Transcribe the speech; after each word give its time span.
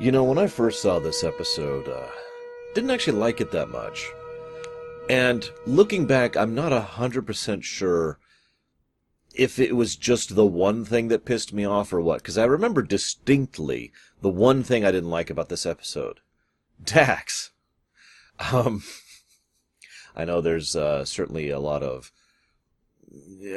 You 0.00 0.10
know, 0.10 0.24
when 0.24 0.38
I 0.38 0.46
first 0.46 0.80
saw 0.80 0.98
this 0.98 1.22
episode, 1.22 1.86
uh, 1.86 2.08
didn't 2.74 2.90
actually 2.90 3.18
like 3.18 3.42
it 3.42 3.52
that 3.52 3.68
much. 3.68 4.08
And 5.10 5.46
looking 5.66 6.06
back, 6.06 6.38
I'm 6.38 6.54
not 6.54 6.72
a 6.72 6.80
hundred 6.80 7.26
percent 7.26 7.64
sure 7.64 8.18
if 9.34 9.58
it 9.58 9.76
was 9.76 9.96
just 9.96 10.36
the 10.36 10.46
one 10.46 10.86
thing 10.86 11.08
that 11.08 11.26
pissed 11.26 11.52
me 11.52 11.66
off 11.66 11.92
or 11.92 12.00
what, 12.00 12.22
because 12.22 12.38
I 12.38 12.44
remember 12.44 12.80
distinctly 12.80 13.92
the 14.22 14.30
one 14.30 14.62
thing 14.62 14.86
I 14.86 14.90
didn't 14.90 15.10
like 15.10 15.28
about 15.28 15.50
this 15.50 15.66
episode. 15.66 16.20
Dax. 16.82 17.50
Um, 18.50 18.82
I 20.16 20.24
know 20.24 20.40
there's 20.40 20.74
uh, 20.74 21.04
certainly 21.04 21.50
a 21.50 21.60
lot 21.60 21.82
of 21.82 22.10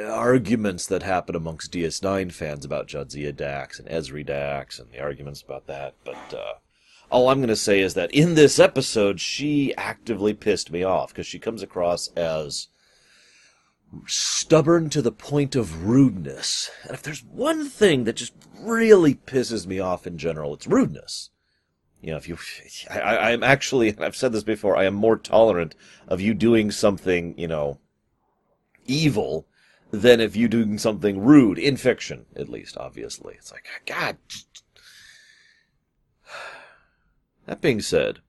arguments 0.09 0.85
that 0.87 1.03
happen 1.03 1.35
amongst 1.35 1.71
DS9 1.71 2.31
fans 2.31 2.65
about 2.65 2.87
Jadzia 2.87 3.35
Dax 3.35 3.79
and 3.79 3.87
Ezri 3.87 4.25
Dax 4.25 4.79
and 4.79 4.91
the 4.91 4.99
arguments 4.99 5.41
about 5.41 5.67
that, 5.67 5.95
but 6.03 6.33
uh, 6.33 6.53
all 7.09 7.29
I'm 7.29 7.37
going 7.39 7.49
to 7.49 7.55
say 7.55 7.79
is 7.79 7.93
that 7.93 8.11
in 8.11 8.33
this 8.33 8.59
episode, 8.59 9.19
she 9.19 9.75
actively 9.75 10.33
pissed 10.33 10.71
me 10.71 10.83
off 10.83 11.09
because 11.09 11.27
she 11.27 11.37
comes 11.37 11.61
across 11.61 12.07
as 12.15 12.69
stubborn 14.07 14.89
to 14.89 15.01
the 15.01 15.11
point 15.11 15.55
of 15.55 15.85
rudeness. 15.85 16.71
And 16.83 16.93
if 16.93 17.03
there's 17.03 17.23
one 17.23 17.69
thing 17.69 18.05
that 18.05 18.15
just 18.15 18.33
really 18.59 19.13
pisses 19.13 19.67
me 19.67 19.79
off 19.79 20.07
in 20.07 20.17
general, 20.17 20.53
it's 20.55 20.65
rudeness. 20.65 21.29
You 22.01 22.11
know, 22.11 22.17
if 22.17 22.27
you, 22.27 22.37
I, 22.89 23.31
I'm 23.31 23.43
actually, 23.43 23.89
and 23.89 24.03
I've 24.03 24.15
said 24.15 24.33
this 24.33 24.43
before, 24.43 24.75
I 24.75 24.85
am 24.85 24.95
more 24.95 25.17
tolerant 25.17 25.75
of 26.07 26.19
you 26.19 26.33
doing 26.33 26.71
something, 26.71 27.37
you 27.37 27.47
know, 27.47 27.79
evil 28.85 29.47
than 29.91 30.19
if 30.19 30.35
you 30.35 30.47
doing 30.47 30.77
something 30.77 31.19
rude 31.19 31.59
in 31.59 31.77
fiction, 31.77 32.25
at 32.35 32.49
least, 32.49 32.77
obviously. 32.77 33.35
It's 33.35 33.51
like, 33.51 33.65
God. 33.85 34.17
That 37.45 37.59
being 37.59 37.81
said, 37.81 38.19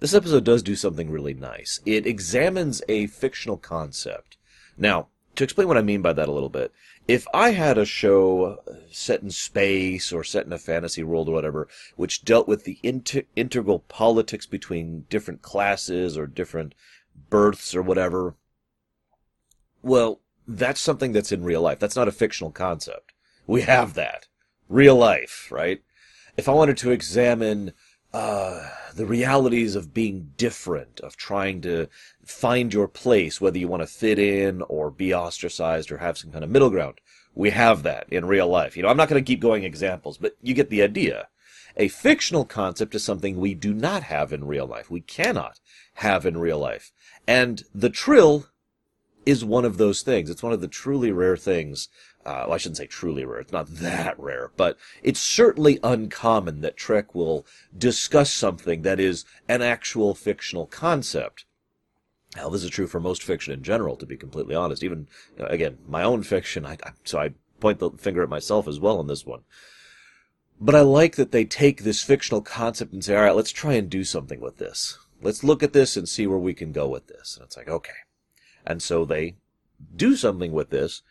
this 0.00 0.14
episode 0.14 0.44
does 0.44 0.62
do 0.62 0.74
something 0.74 1.10
really 1.10 1.34
nice. 1.34 1.78
It 1.84 2.06
examines 2.06 2.82
a 2.88 3.06
fictional 3.06 3.58
concept. 3.58 4.38
Now, 4.78 5.08
to 5.36 5.44
explain 5.44 5.68
what 5.68 5.76
I 5.76 5.82
mean 5.82 6.02
by 6.02 6.12
that 6.14 6.28
a 6.28 6.32
little 6.32 6.48
bit, 6.48 6.72
if 7.06 7.26
I 7.32 7.50
had 7.50 7.78
a 7.78 7.84
show 7.84 8.58
uh, 8.66 8.72
set 8.90 9.22
in 9.22 9.30
space 9.30 10.12
or 10.12 10.24
set 10.24 10.46
in 10.46 10.52
a 10.52 10.58
fantasy 10.58 11.02
world 11.02 11.28
or 11.28 11.32
whatever, 11.32 11.68
which 11.96 12.24
dealt 12.24 12.48
with 12.48 12.64
the 12.64 12.78
inter- 12.82 13.22
integral 13.36 13.80
politics 13.80 14.46
between 14.46 15.06
different 15.08 15.42
classes 15.42 16.18
or 16.18 16.26
different 16.26 16.74
births 17.30 17.74
or 17.74 17.82
whatever, 17.82 18.34
well, 19.82 20.20
that's 20.46 20.80
something 20.80 21.12
that's 21.12 21.32
in 21.32 21.44
real 21.44 21.62
life. 21.62 21.78
That's 21.78 21.96
not 21.96 22.08
a 22.08 22.12
fictional 22.12 22.50
concept. 22.50 23.12
We 23.46 23.62
have 23.62 23.94
that. 23.94 24.26
Real 24.68 24.96
life, 24.96 25.48
right? 25.50 25.82
If 26.36 26.48
I 26.48 26.52
wanted 26.52 26.76
to 26.78 26.90
examine 26.90 27.72
uh, 28.12 28.68
the 28.94 29.06
realities 29.06 29.74
of 29.74 29.94
being 29.94 30.32
different, 30.36 31.00
of 31.00 31.16
trying 31.16 31.60
to 31.62 31.88
find 32.24 32.72
your 32.72 32.88
place, 32.88 33.40
whether 33.40 33.58
you 33.58 33.68
want 33.68 33.82
to 33.82 33.86
fit 33.86 34.18
in 34.18 34.62
or 34.62 34.90
be 34.90 35.14
ostracized 35.14 35.90
or 35.90 35.98
have 35.98 36.18
some 36.18 36.30
kind 36.30 36.44
of 36.44 36.50
middle 36.50 36.70
ground. 36.70 37.00
We 37.34 37.50
have 37.50 37.82
that 37.84 38.06
in 38.10 38.26
real 38.26 38.48
life. 38.48 38.76
You 38.76 38.82
know, 38.82 38.90
I'm 38.90 38.96
not 38.96 39.08
going 39.08 39.22
to 39.22 39.26
keep 39.26 39.40
going 39.40 39.64
examples, 39.64 40.18
but 40.18 40.36
you 40.42 40.52
get 40.52 40.68
the 40.68 40.82
idea. 40.82 41.28
A 41.76 41.88
fictional 41.88 42.44
concept 42.44 42.94
is 42.94 43.02
something 43.02 43.38
we 43.38 43.54
do 43.54 43.72
not 43.72 44.02
have 44.02 44.32
in 44.32 44.44
real 44.46 44.66
life. 44.66 44.90
We 44.90 45.00
cannot 45.00 45.58
have 45.94 46.26
in 46.26 46.36
real 46.36 46.58
life. 46.58 46.92
And 47.26 47.62
the 47.74 47.88
trill 47.88 48.46
is 49.24 49.44
one 49.44 49.64
of 49.64 49.78
those 49.78 50.02
things. 50.02 50.30
It's 50.30 50.42
one 50.42 50.52
of 50.52 50.60
the 50.60 50.68
truly 50.68 51.12
rare 51.12 51.36
things 51.36 51.88
uh, 52.24 52.44
well, 52.46 52.52
I 52.52 52.58
shouldn't 52.58 52.76
say 52.76 52.86
truly 52.86 53.24
rare. 53.24 53.40
It's 53.40 53.52
not 53.52 53.66
that 53.66 54.18
rare, 54.18 54.52
but 54.56 54.78
it's 55.02 55.20
certainly 55.20 55.80
uncommon 55.82 56.60
that 56.60 56.76
Trek 56.76 57.14
will 57.14 57.44
discuss 57.76 58.32
something 58.32 58.82
that 58.82 59.00
is 59.00 59.24
an 59.48 59.60
actual 59.60 60.14
fictional 60.14 60.66
concept. 60.66 61.46
Now, 62.36 62.48
this 62.48 62.62
is 62.62 62.70
true 62.70 62.86
for 62.86 63.00
most 63.00 63.22
fiction 63.22 63.52
in 63.52 63.62
general, 63.62 63.96
to 63.96 64.06
be 64.06 64.16
completely 64.16 64.54
honest. 64.54 64.84
Even, 64.84 65.08
uh, 65.38 65.46
again, 65.46 65.78
my 65.88 66.02
own 66.02 66.22
fiction, 66.22 66.64
I, 66.64 66.74
I, 66.84 66.92
so 67.04 67.18
I 67.18 67.30
point 67.60 67.80
the 67.80 67.90
finger 67.90 68.22
at 68.22 68.28
myself 68.28 68.68
as 68.68 68.78
well 68.78 68.98
on 68.98 69.08
this 69.08 69.26
one. 69.26 69.42
But 70.60 70.76
I 70.76 70.80
like 70.82 71.16
that 71.16 71.32
they 71.32 71.44
take 71.44 71.82
this 71.82 72.04
fictional 72.04 72.40
concept 72.40 72.92
and 72.92 73.04
say, 73.04 73.16
all 73.16 73.22
right, 73.22 73.34
let's 73.34 73.50
try 73.50 73.74
and 73.74 73.90
do 73.90 74.04
something 74.04 74.40
with 74.40 74.58
this. 74.58 74.96
Let's 75.20 75.42
look 75.42 75.62
at 75.62 75.72
this 75.72 75.96
and 75.96 76.08
see 76.08 76.26
where 76.28 76.38
we 76.38 76.54
can 76.54 76.70
go 76.70 76.88
with 76.88 77.08
this. 77.08 77.36
And 77.36 77.44
it's 77.44 77.56
like, 77.56 77.68
okay. 77.68 77.92
And 78.66 78.82
so 78.82 79.04
they 79.04 79.36
do 79.96 80.16
something 80.16 80.52
with 80.52 80.70
this, 80.70 81.02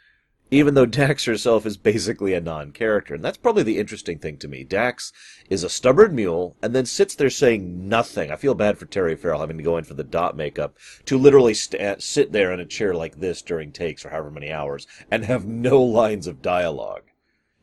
even 0.50 0.74
though 0.74 0.86
Dax 0.86 1.26
herself 1.26 1.66
is 1.66 1.78
basically 1.78 2.34
a 2.34 2.42
non-character. 2.42 3.16
And 3.16 3.24
that's 3.24 3.38
probably 3.38 3.64
the 3.64 3.80
interesting 3.80 4.20
thing 4.20 4.38
to 4.38 4.48
me. 4.48 4.64
Dax 4.64 5.14
is 5.50 5.64
a 5.64 5.70
stubborn 5.70 6.14
mule 6.14 6.58
and 6.62 6.76
then 6.76 6.86
sits 6.86 7.16
there 7.16 7.30
saying 7.30 7.88
nothing. 7.88 8.32
I 8.32 8.36
feel 8.36 8.54
bad 8.54 8.78
for 8.78 8.86
Terry 8.86 9.16
Farrell 9.16 9.40
having 9.40 9.58
to 9.58 9.64
go 9.64 9.78
in 9.78 9.86
for 9.86 9.94
the 9.94 10.04
dot 10.04 10.36
makeup 10.36 10.78
to 11.06 11.18
literally 11.18 11.54
st- 11.54 12.02
sit 12.02 12.32
there 12.34 12.52
in 12.52 12.60
a 12.60 12.66
chair 12.66 12.94
like 12.94 13.20
this 13.20 13.42
during 13.42 13.72
takes 13.72 14.02
for 14.02 14.10
however 14.10 14.32
many 14.32 14.52
hours 14.52 14.88
and 15.10 15.24
have 15.24 15.46
no 15.46 15.82
lines 15.82 16.28
of 16.28 16.42
dialogue. 16.42 17.04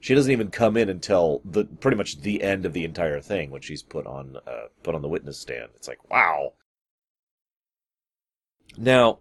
She 0.01 0.15
doesn't 0.15 0.33
even 0.33 0.51
come 0.51 0.77
in 0.77 0.89
until 0.89 1.43
the 1.45 1.65
pretty 1.65 1.97
much 1.97 2.21
the 2.21 2.43
end 2.43 2.65
of 2.65 2.73
the 2.73 2.85
entire 2.85 3.21
thing 3.21 3.51
when 3.51 3.63
she's 3.63 3.83
put 3.83 4.07
on 4.07 4.37
uh, 4.47 4.69
put 4.83 4.95
on 4.95 5.03
the 5.03 5.09
witness 5.09 5.39
stand. 5.39 5.71
It's 5.75 5.89
like 5.89 6.09
wow. 6.09 6.53
Now, 8.77 9.19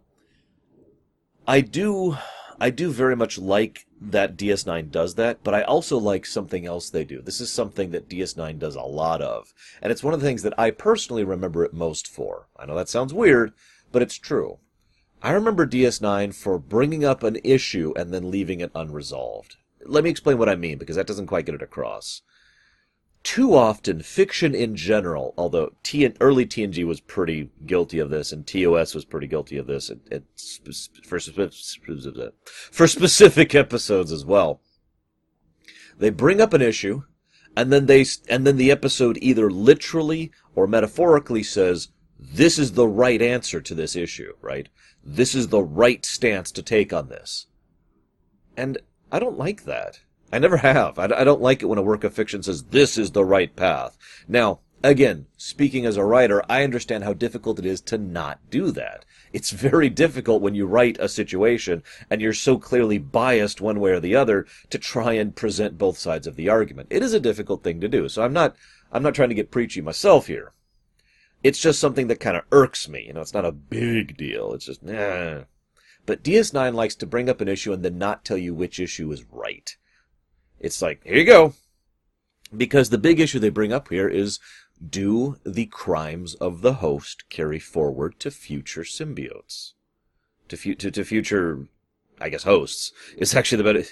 I 1.50 1.62
do 1.62 2.18
I 2.60 2.72
do 2.72 2.92
very 2.92 3.16
much 3.16 3.38
like 3.38 3.86
that 4.02 4.36
DS9 4.36 4.92
does 4.92 5.16
that, 5.16 5.44
but 5.44 5.54
I 5.54 5.62
also 5.62 5.98
like 5.98 6.26
something 6.26 6.66
else 6.66 6.90
they 6.90 7.06
do. 7.06 7.22
This 7.22 7.40
is 7.40 7.52
something 7.52 7.92
that 7.92 8.10
DS9 8.10 8.60
does 8.60 8.76
a 8.76 8.82
lot 8.82 9.22
of, 9.22 9.54
and 9.82 9.92
it's 9.92 10.04
one 10.04 10.14
of 10.14 10.20
the 10.20 10.26
things 10.26 10.44
that 10.44 10.58
I 10.60 10.72
personally 10.72 11.24
remember 11.24 11.64
it 11.64 11.74
most 11.74 12.08
for. 12.08 12.48
I 12.58 12.66
know 12.66 12.76
that 12.76 12.90
sounds 12.90 13.14
weird, 13.14 13.54
but 13.92 14.02
it's 14.02 14.18
true. 14.18 14.60
I 15.24 15.32
remember 15.32 15.66
DS9 15.66 16.36
for 16.36 16.60
bringing 16.60 17.06
up 17.06 17.24
an 17.24 17.38
issue 17.44 17.94
and 17.96 18.14
then 18.14 18.30
leaving 18.30 18.60
it 18.60 18.72
unresolved. 18.76 19.56
Let 19.86 20.04
me 20.04 20.10
explain 20.10 20.38
what 20.38 20.50
I 20.50 20.56
mean, 20.56 20.78
because 20.78 20.98
that 20.98 21.08
doesn't 21.08 21.28
quite 21.28 21.46
get 21.46 21.56
it 21.56 21.62
across 21.62 22.24
too 23.28 23.54
often 23.54 24.02
fiction 24.02 24.56
in 24.56 24.74
general, 24.74 25.34
although 25.38 25.74
T- 25.84 26.10
early 26.22 26.46
TNG 26.46 26.86
was 26.86 27.02
pretty 27.02 27.50
guilty 27.66 28.00
of 28.00 28.10
this, 28.10 28.32
and 28.32 28.48
TOS 28.48 28.96
was 28.96 29.04
pretty 29.04 29.28
guilty 29.28 29.58
of 29.58 29.68
this, 29.68 29.90
it, 29.90 30.00
it, 30.10 30.24
for, 31.04 31.20
for 32.72 32.88
specific 32.88 33.54
episodes 33.54 34.14
as 34.14 34.24
well. 34.24 34.62
They 35.98 36.10
bring 36.10 36.40
up 36.40 36.54
an 36.54 36.62
issue, 36.62 37.04
and 37.54 37.70
then 37.70 37.88
they 37.88 38.06
and 38.30 38.48
then 38.48 38.56
the 38.56 38.72
episode 38.72 39.18
either 39.22 39.52
literally 39.52 40.32
or 40.56 40.66
metaphorically 40.66 41.44
says, 41.44 41.90
"This 42.18 42.58
is 42.58 42.72
the 42.72 42.88
right 42.88 43.22
answer 43.22 43.60
to 43.60 43.76
this 43.76 43.98
issue," 43.98 44.36
right? 44.42 44.70
This 45.04 45.36
is 45.36 45.50
the 45.50 45.64
right 45.64 46.06
stance 46.06 46.50
to 46.54 46.62
take 46.62 46.94
on 46.94 47.10
this. 47.10 47.48
And 48.56 48.78
I 49.12 49.20
don't 49.20 49.38
like 49.38 49.66
that. 49.66 50.00
I 50.32 50.40
never 50.40 50.58
have. 50.58 51.00
I, 51.00 51.06
I 51.06 51.24
don't 51.24 51.42
like 51.42 51.62
it 51.62 51.68
when 51.68 51.78
a 51.78 51.84
work 51.84 52.04
of 52.04 52.14
fiction 52.14 52.44
says 52.44 52.64
this 52.64 52.98
is 52.98 53.12
the 53.12 53.24
right 53.24 53.56
path. 53.56 53.98
Now, 54.28 54.60
again, 54.84 55.28
speaking 55.38 55.86
as 55.86 55.98
a 55.98 56.04
writer, 56.04 56.44
I 56.50 56.64
understand 56.64 57.04
how 57.04 57.14
difficult 57.14 57.60
it 57.60 57.66
is 57.66 57.82
to 57.82 57.98
not 57.98 58.40
do 58.50 58.72
that. 58.72 59.06
It's 59.34 59.52
very 59.52 59.90
difficult 59.90 60.42
when 60.42 60.56
you 60.56 60.66
write 60.66 60.98
a 61.00 61.10
situation 61.10 61.84
and 62.10 62.22
you're 62.22 62.34
so 62.34 62.58
clearly 62.58 62.98
biased 62.98 63.62
one 63.62 63.80
way 63.80 63.92
or 63.92 64.00
the 64.00 64.16
other 64.16 64.46
to 64.70 64.78
try 64.78 65.14
and 65.14 65.36
present 65.36 65.78
both 65.78 65.98
sides 65.98 66.28
of 66.28 66.36
the 66.36 66.50
argument. 66.50 66.88
It 66.90 67.04
is 67.04 67.14
a 67.14 67.20
difficult 67.20 67.64
thing 67.64 67.80
to 67.82 67.88
do. 67.88 68.10
So 68.10 68.24
I'm 68.24 68.34
not, 68.34 68.56
I'm 68.92 69.04
not 69.04 69.16
trying 69.16 69.30
to 69.30 69.36
get 69.36 69.52
preachy 69.52 69.82
myself 69.82 70.28
here. 70.28 70.54
It's 71.44 71.60
just 71.60 71.80
something 71.80 72.08
that 72.08 72.20
kind 72.20 72.36
of 72.36 72.44
irks 72.52 72.90
me. 72.90 73.06
You 73.06 73.14
know, 73.14 73.22
it's 73.22 73.34
not 73.34 73.46
a 73.46 73.52
big 73.52 74.18
deal. 74.18 74.54
It's 74.54 74.66
just, 74.66 74.84
nah. 74.84 75.44
But 76.06 76.24
DS9 76.24 76.74
likes 76.74 76.96
to 76.96 77.06
bring 77.06 77.30
up 77.30 77.42
an 77.42 77.48
issue 77.48 77.74
and 77.74 77.84
then 77.84 77.98
not 77.98 78.26
tell 78.26 78.38
you 78.38 78.54
which 78.54 78.80
issue 78.80 79.12
is 79.12 79.26
right. 79.32 79.76
It's 80.60 80.82
like, 80.82 81.04
here 81.04 81.18
you 81.18 81.26
go. 81.26 81.54
Because 82.56 82.90
the 82.90 82.98
big 82.98 83.20
issue 83.20 83.40
they 83.40 83.50
bring 83.50 83.74
up 83.74 83.90
here 83.90 84.08
is 84.08 84.40
do 84.90 85.38
the 85.46 85.66
crimes 85.66 86.36
of 86.36 86.62
the 86.62 86.76
host 86.76 87.30
carry 87.30 87.60
forward 87.60 88.20
to 88.20 88.32
future 88.32 88.84
symbiotes? 88.84 89.74
To, 90.50 90.58
fu- 90.58 90.76
to, 90.76 90.92
to 90.92 91.04
future, 91.04 91.68
I 92.22 92.30
guess, 92.30 92.44
hosts. 92.44 92.94
It's 93.18 93.36
actually 93.36 93.58
the 93.58 93.64
better. 93.64 93.84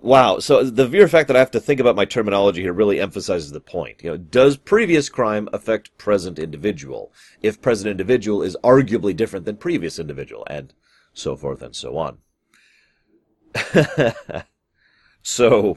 Wow. 0.00 0.40
So 0.40 0.64
the 0.64 0.88
mere 0.88 1.06
fact 1.06 1.28
that 1.28 1.36
I 1.36 1.40
have 1.40 1.52
to 1.52 1.60
think 1.60 1.78
about 1.78 1.94
my 1.94 2.04
terminology 2.04 2.62
here 2.62 2.72
really 2.72 3.00
emphasizes 3.00 3.52
the 3.52 3.60
point. 3.60 4.02
You 4.02 4.10
know, 4.10 4.16
does 4.16 4.56
previous 4.56 5.08
crime 5.08 5.48
affect 5.52 5.96
present 5.96 6.40
individual? 6.40 7.12
If 7.40 7.62
present 7.62 7.88
individual 7.88 8.42
is 8.42 8.56
arguably 8.64 9.14
different 9.14 9.44
than 9.44 9.56
previous 9.56 10.00
individual, 10.00 10.44
and 10.50 10.72
so 11.14 11.36
forth 11.36 11.62
and 11.62 11.76
so 11.76 11.96
on. 11.98 12.18
so, 15.22 15.76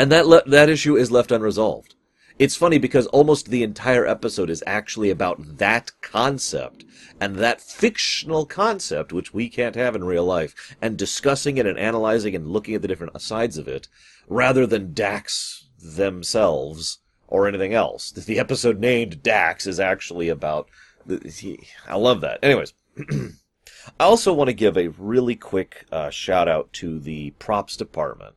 and 0.00 0.10
that 0.10 0.26
le- 0.26 0.42
that 0.46 0.70
issue 0.70 0.96
is 0.96 1.10
left 1.10 1.30
unresolved. 1.30 1.94
It's 2.38 2.56
funny 2.56 2.78
because 2.78 3.06
almost 3.08 3.50
the 3.50 3.62
entire 3.62 4.06
episode 4.06 4.48
is 4.48 4.64
actually 4.66 5.10
about 5.10 5.58
that 5.58 5.92
concept 6.00 6.86
and 7.20 7.36
that 7.36 7.60
fictional 7.60 8.46
concept, 8.46 9.12
which 9.12 9.34
we 9.34 9.50
can't 9.50 9.76
have 9.76 9.94
in 9.94 10.04
real 10.04 10.24
life, 10.24 10.74
and 10.80 10.96
discussing 10.96 11.58
it 11.58 11.66
and 11.66 11.78
analyzing 11.78 12.34
and 12.34 12.48
looking 12.48 12.74
at 12.74 12.80
the 12.80 12.88
different 12.88 13.20
sides 13.20 13.58
of 13.58 13.68
it, 13.68 13.88
rather 14.26 14.66
than 14.66 14.94
Dax 14.94 15.68
themselves 15.78 17.00
or 17.28 17.46
anything 17.46 17.74
else. 17.74 18.10
The 18.10 18.38
episode 18.38 18.78
named 18.78 19.22
Dax 19.22 19.66
is 19.66 19.78
actually 19.78 20.30
about. 20.30 20.70
I 21.86 21.96
love 21.96 22.22
that. 22.22 22.38
Anyways. 22.42 22.72
I 23.98 24.04
also 24.04 24.32
want 24.32 24.48
to 24.48 24.54
give 24.54 24.76
a 24.76 24.88
really 24.88 25.36
quick 25.36 25.86
uh, 25.90 26.10
shout 26.10 26.48
out 26.48 26.72
to 26.74 26.98
the 26.98 27.30
props 27.32 27.76
department. 27.76 28.34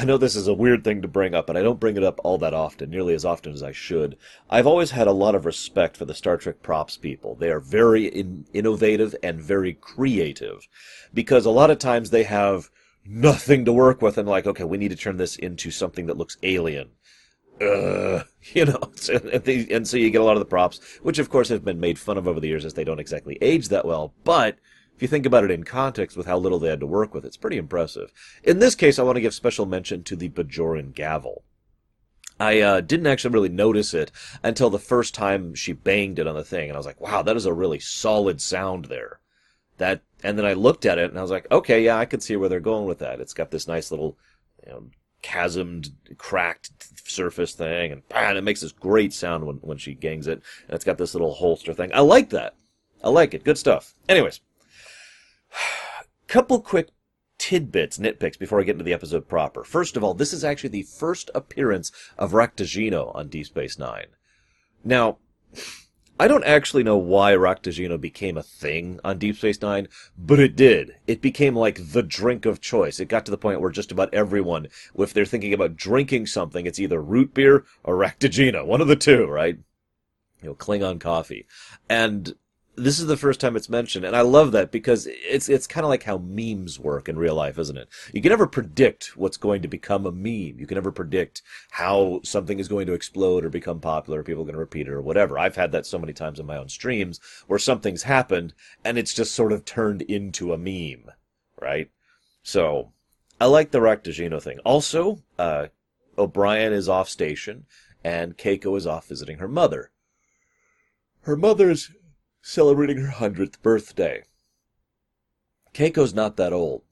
I 0.00 0.04
know 0.04 0.16
this 0.16 0.34
is 0.34 0.48
a 0.48 0.54
weird 0.54 0.82
thing 0.82 1.02
to 1.02 1.08
bring 1.08 1.34
up, 1.34 1.50
and 1.50 1.58
I 1.58 1.62
don't 1.62 1.78
bring 1.78 1.98
it 1.98 2.02
up 2.02 2.22
all 2.24 2.38
that 2.38 2.54
often, 2.54 2.88
nearly 2.88 3.12
as 3.12 3.26
often 3.26 3.52
as 3.52 3.62
I 3.62 3.72
should. 3.72 4.16
I've 4.48 4.66
always 4.66 4.92
had 4.92 5.06
a 5.06 5.12
lot 5.12 5.34
of 5.34 5.44
respect 5.44 5.94
for 5.94 6.06
the 6.06 6.14
Star 6.14 6.38
Trek 6.38 6.62
props 6.62 6.96
people. 6.96 7.34
They 7.34 7.50
are 7.50 7.60
very 7.60 8.06
in- 8.06 8.46
innovative 8.54 9.14
and 9.22 9.42
very 9.42 9.74
creative, 9.74 10.66
because 11.12 11.44
a 11.44 11.50
lot 11.50 11.70
of 11.70 11.78
times 11.78 12.08
they 12.08 12.22
have 12.22 12.70
nothing 13.04 13.66
to 13.66 13.74
work 13.74 14.00
with, 14.00 14.16
and 14.16 14.26
like, 14.26 14.46
okay, 14.46 14.64
we 14.64 14.78
need 14.78 14.88
to 14.88 14.96
turn 14.96 15.18
this 15.18 15.36
into 15.36 15.70
something 15.70 16.06
that 16.06 16.16
looks 16.16 16.38
alien. 16.42 16.92
Uh, 17.60 18.22
you 18.54 18.64
know, 18.64 18.80
and 19.70 19.86
so 19.86 19.98
you 19.98 20.08
get 20.08 20.22
a 20.22 20.24
lot 20.24 20.36
of 20.36 20.40
the 20.40 20.46
props, 20.46 20.80
which 21.02 21.18
of 21.18 21.28
course 21.28 21.50
have 21.50 21.62
been 21.62 21.78
made 21.78 21.98
fun 21.98 22.16
of 22.16 22.26
over 22.26 22.40
the 22.40 22.48
years 22.48 22.64
as 22.64 22.72
they 22.72 22.84
don't 22.84 23.00
exactly 23.00 23.36
age 23.42 23.68
that 23.68 23.84
well, 23.84 24.14
but 24.24 24.56
if 25.00 25.02
you 25.04 25.08
think 25.08 25.24
about 25.24 25.44
it 25.44 25.50
in 25.50 25.64
context 25.64 26.14
with 26.14 26.26
how 26.26 26.36
little 26.36 26.58
they 26.58 26.68
had 26.68 26.80
to 26.80 26.86
work 26.86 27.14
with, 27.14 27.24
it's 27.24 27.38
pretty 27.38 27.56
impressive. 27.56 28.12
In 28.44 28.58
this 28.58 28.74
case, 28.74 28.98
I 28.98 29.02
want 29.02 29.16
to 29.16 29.22
give 29.22 29.32
special 29.32 29.64
mention 29.64 30.04
to 30.04 30.14
the 30.14 30.28
Bajoran 30.28 30.94
gavel. 30.94 31.42
I 32.38 32.60
uh, 32.60 32.80
didn't 32.82 33.06
actually 33.06 33.32
really 33.32 33.48
notice 33.48 33.94
it 33.94 34.12
until 34.42 34.68
the 34.68 34.78
first 34.78 35.14
time 35.14 35.54
she 35.54 35.72
banged 35.72 36.18
it 36.18 36.26
on 36.26 36.34
the 36.34 36.44
thing, 36.44 36.68
and 36.68 36.76
I 36.76 36.78
was 36.78 36.84
like, 36.84 37.00
"Wow, 37.00 37.22
that 37.22 37.34
is 37.34 37.46
a 37.46 37.52
really 37.54 37.78
solid 37.78 38.42
sound 38.42 38.84
there." 38.86 39.20
That, 39.78 40.02
and 40.22 40.36
then 40.36 40.44
I 40.44 40.52
looked 40.52 40.84
at 40.84 40.98
it, 40.98 41.08
and 41.08 41.18
I 41.18 41.22
was 41.22 41.30
like, 41.30 41.50
"Okay, 41.50 41.82
yeah, 41.82 41.96
I 41.96 42.04
can 42.04 42.20
see 42.20 42.36
where 42.36 42.50
they're 42.50 42.60
going 42.60 42.84
with 42.84 42.98
that. 42.98 43.20
It's 43.20 43.32
got 43.32 43.50
this 43.50 43.66
nice 43.66 43.90
little, 43.90 44.18
you 44.66 44.70
know, 44.70 44.90
chasmed, 45.22 45.92
cracked 46.18 47.08
surface 47.08 47.54
thing, 47.54 48.02
and 48.14 48.36
it 48.36 48.44
makes 48.44 48.60
this 48.60 48.72
great 48.72 49.14
sound 49.14 49.46
when 49.46 49.56
when 49.62 49.78
she 49.78 49.94
gangs 49.94 50.26
it, 50.26 50.42
and 50.66 50.74
it's 50.74 50.84
got 50.84 50.98
this 50.98 51.14
little 51.14 51.32
holster 51.32 51.72
thing. 51.72 51.90
I 51.94 52.00
like 52.00 52.28
that. 52.30 52.54
I 53.02 53.08
like 53.08 53.32
it. 53.32 53.44
Good 53.44 53.56
stuff. 53.56 53.94
Anyways, 54.06 54.40
Couple 56.26 56.60
quick 56.60 56.88
tidbits, 57.38 57.98
nitpicks 57.98 58.38
before 58.38 58.60
I 58.60 58.64
get 58.64 58.72
into 58.72 58.84
the 58.84 58.92
episode 58.92 59.26
proper. 59.26 59.64
First 59.64 59.96
of 59.96 60.04
all, 60.04 60.14
this 60.14 60.32
is 60.32 60.44
actually 60.44 60.70
the 60.70 60.82
first 60.82 61.30
appearance 61.34 61.90
of 62.18 62.32
Raktajino 62.32 63.14
on 63.16 63.28
Deep 63.28 63.46
Space 63.46 63.78
Nine. 63.78 64.08
Now, 64.84 65.18
I 66.20 66.28
don't 66.28 66.44
actually 66.44 66.82
know 66.82 66.98
why 66.98 67.32
Raktajino 67.32 67.98
became 67.98 68.36
a 68.36 68.42
thing 68.42 69.00
on 69.02 69.16
Deep 69.16 69.36
Space 69.36 69.62
Nine, 69.62 69.88
but 70.18 70.38
it 70.38 70.54
did. 70.54 70.96
It 71.06 71.22
became 71.22 71.56
like 71.56 71.92
the 71.92 72.02
drink 72.02 72.44
of 72.44 72.60
choice. 72.60 73.00
It 73.00 73.08
got 73.08 73.24
to 73.24 73.30
the 73.30 73.38
point 73.38 73.62
where 73.62 73.70
just 73.70 73.90
about 73.90 74.12
everyone, 74.12 74.68
if 74.98 75.14
they're 75.14 75.24
thinking 75.24 75.54
about 75.54 75.76
drinking 75.76 76.26
something, 76.26 76.66
it's 76.66 76.78
either 76.78 77.00
root 77.00 77.32
beer 77.32 77.64
or 77.82 77.96
Raktajino. 77.96 78.66
One 78.66 78.82
of 78.82 78.88
the 78.88 78.96
two, 78.96 79.26
right? 79.26 79.56
You 80.42 80.50
know, 80.50 80.54
Klingon 80.54 81.00
coffee. 81.00 81.46
And 81.88 82.34
this 82.76 82.98
is 82.98 83.06
the 83.06 83.16
first 83.16 83.40
time 83.40 83.56
it's 83.56 83.68
mentioned, 83.68 84.04
and 84.04 84.16
I 84.16 84.20
love 84.20 84.52
that 84.52 84.70
because 84.70 85.06
it's 85.10 85.48
it's 85.48 85.66
kind 85.66 85.84
of 85.84 85.88
like 85.88 86.04
how 86.04 86.18
memes 86.18 86.78
work 86.78 87.08
in 87.08 87.18
real 87.18 87.34
life, 87.34 87.58
isn't 87.58 87.76
it? 87.76 87.88
You 88.12 88.22
can 88.22 88.30
never 88.30 88.46
predict 88.46 89.16
what's 89.16 89.36
going 89.36 89.62
to 89.62 89.68
become 89.68 90.06
a 90.06 90.12
meme. 90.12 90.58
You 90.58 90.66
can 90.66 90.76
never 90.76 90.92
predict 90.92 91.42
how 91.70 92.20
something 92.22 92.58
is 92.58 92.68
going 92.68 92.86
to 92.86 92.92
explode 92.92 93.44
or 93.44 93.50
become 93.50 93.80
popular, 93.80 94.20
or 94.20 94.22
people 94.22 94.42
are 94.42 94.46
going 94.46 94.54
to 94.54 94.60
repeat 94.60 94.86
it 94.86 94.92
or 94.92 95.02
whatever. 95.02 95.38
I've 95.38 95.56
had 95.56 95.72
that 95.72 95.86
so 95.86 95.98
many 95.98 96.12
times 96.12 96.38
in 96.38 96.46
my 96.46 96.56
own 96.56 96.68
streams 96.68 97.20
where 97.46 97.58
something's 97.58 98.04
happened 98.04 98.54
and 98.84 98.98
it's 98.98 99.14
just 99.14 99.34
sort 99.34 99.52
of 99.52 99.64
turned 99.64 100.02
into 100.02 100.52
a 100.52 100.58
meme, 100.58 101.10
right? 101.60 101.90
So 102.42 102.92
I 103.40 103.46
like 103.46 103.72
the 103.72 103.78
Raktajino 103.78 104.42
thing. 104.42 104.58
Also, 104.60 105.22
uh, 105.38 105.68
O'Brien 106.16 106.72
is 106.72 106.88
off 106.88 107.08
station 107.08 107.66
and 108.04 108.36
Keiko 108.36 108.76
is 108.76 108.86
off 108.86 109.08
visiting 109.08 109.38
her 109.38 109.48
mother. 109.48 109.90
Her 111.22 111.36
mother's 111.36 111.90
celebrating 112.42 112.98
her 112.98 113.12
100th 113.12 113.60
birthday. 113.62 114.24
Keiko's 115.74 116.14
not 116.14 116.36
that 116.36 116.52
old. 116.52 116.82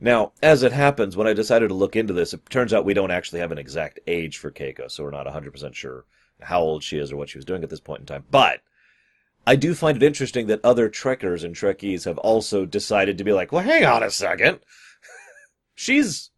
Now, 0.00 0.32
as 0.42 0.62
it 0.62 0.72
happens, 0.72 1.16
when 1.16 1.26
I 1.26 1.34
decided 1.34 1.68
to 1.68 1.74
look 1.74 1.94
into 1.94 2.14
this, 2.14 2.32
it 2.32 2.48
turns 2.48 2.72
out 2.72 2.86
we 2.86 2.94
don't 2.94 3.10
actually 3.10 3.40
have 3.40 3.52
an 3.52 3.58
exact 3.58 4.00
age 4.06 4.38
for 4.38 4.50
Keiko, 4.50 4.90
so 4.90 5.04
we're 5.04 5.10
not 5.10 5.26
100% 5.26 5.74
sure 5.74 6.06
how 6.40 6.60
old 6.60 6.82
she 6.82 6.98
is 6.98 7.12
or 7.12 7.16
what 7.16 7.28
she 7.28 7.36
was 7.36 7.44
doing 7.44 7.62
at 7.62 7.68
this 7.68 7.80
point 7.80 8.00
in 8.00 8.06
time. 8.06 8.24
But 8.30 8.60
I 9.46 9.56
do 9.56 9.74
find 9.74 9.96
it 9.96 10.02
interesting 10.02 10.46
that 10.46 10.64
other 10.64 10.88
Trekkers 10.88 11.44
and 11.44 11.54
Trekkies 11.54 12.06
have 12.06 12.18
also 12.18 12.64
decided 12.64 13.18
to 13.18 13.24
be 13.24 13.32
like, 13.32 13.52
well, 13.52 13.62
hang 13.62 13.84
on 13.84 14.02
a 14.02 14.10
second. 14.10 14.60
She's, 15.74 16.30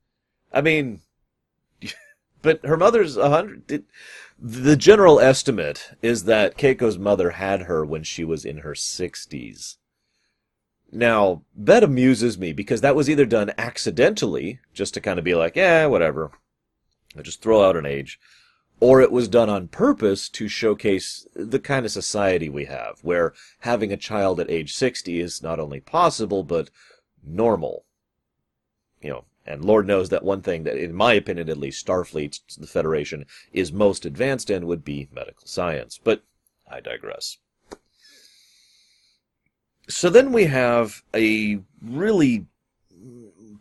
I 0.53 0.61
mean, 0.61 1.01
but 2.43 2.65
her 2.65 2.77
mother's 2.77 3.17
a 3.17 3.31
hundred. 3.31 3.85
The 4.45 4.75
general 4.75 5.21
estimate 5.21 5.93
is 6.03 6.25
that 6.25 6.59
Keiko's 6.59 6.99
mother 6.99 7.31
had 7.31 7.63
her 7.63 7.85
when 7.85 8.03
she 8.03 8.25
was 8.25 8.45
in 8.45 8.59
her 8.59 8.73
60s. 8.73 9.77
Now, 10.91 11.45
that 11.55 11.85
amuses 11.85 12.37
me 12.37 12.53
because 12.53 12.81
that 12.81 12.97
was 12.97 13.09
either 13.09 13.25
done 13.25 13.53
accidentally, 13.57 14.59
just 14.75 14.95
to 14.95 15.01
kind 15.01 15.21
of 15.21 15.25
be 15.25 15.37
like, 15.37 15.55
yeah, 15.55 15.87
whatever, 15.87 16.33
I 17.17 17.23
just 17.23 17.41
throw 17.41 17.63
out 17.63 17.77
an 17.77 17.87
age, 17.87 18.19
or 18.81 19.01
it 19.01 19.13
was 19.13 19.29
done 19.29 19.49
on 19.49 19.69
purpose 19.69 20.29
to 20.31 20.49
showcase 20.49 21.25
the 21.37 21.61
kind 21.61 21.87
of 21.87 21.93
society 21.93 22.49
we 22.49 22.65
have, 22.65 22.99
where 23.03 23.35
having 23.61 23.93
a 23.93 23.97
child 23.97 24.41
at 24.41 24.51
age 24.51 24.75
60 24.75 25.21
is 25.21 25.41
not 25.41 25.61
only 25.61 25.79
possible, 25.79 26.43
but 26.43 26.69
normal. 27.25 27.85
You 29.01 29.11
know, 29.11 29.25
and 29.45 29.65
Lord 29.65 29.87
knows 29.87 30.09
that 30.11 30.25
one 30.25 30.41
thing 30.43 30.63
that, 30.65 30.77
in 30.77 30.95
my 30.95 31.15
opinion 31.15 31.49
at 31.49 31.59
least, 31.59 31.85
Starfleet, 31.85 32.41
the 32.57 32.67
Federation, 32.67 33.27
is 33.53 33.73
most 33.73 34.07
advanced 34.07 34.51
in 34.51 34.67
would 34.67 34.85
be 34.85 35.09
medical 35.13 35.47
science. 35.47 35.99
But 36.03 36.23
I 36.71 36.81
digress. 36.81 37.39
So 39.89 40.09
then 40.09 40.33
we 40.33 40.45
have 40.45 41.03
a 41.13 41.61
really, 41.81 42.47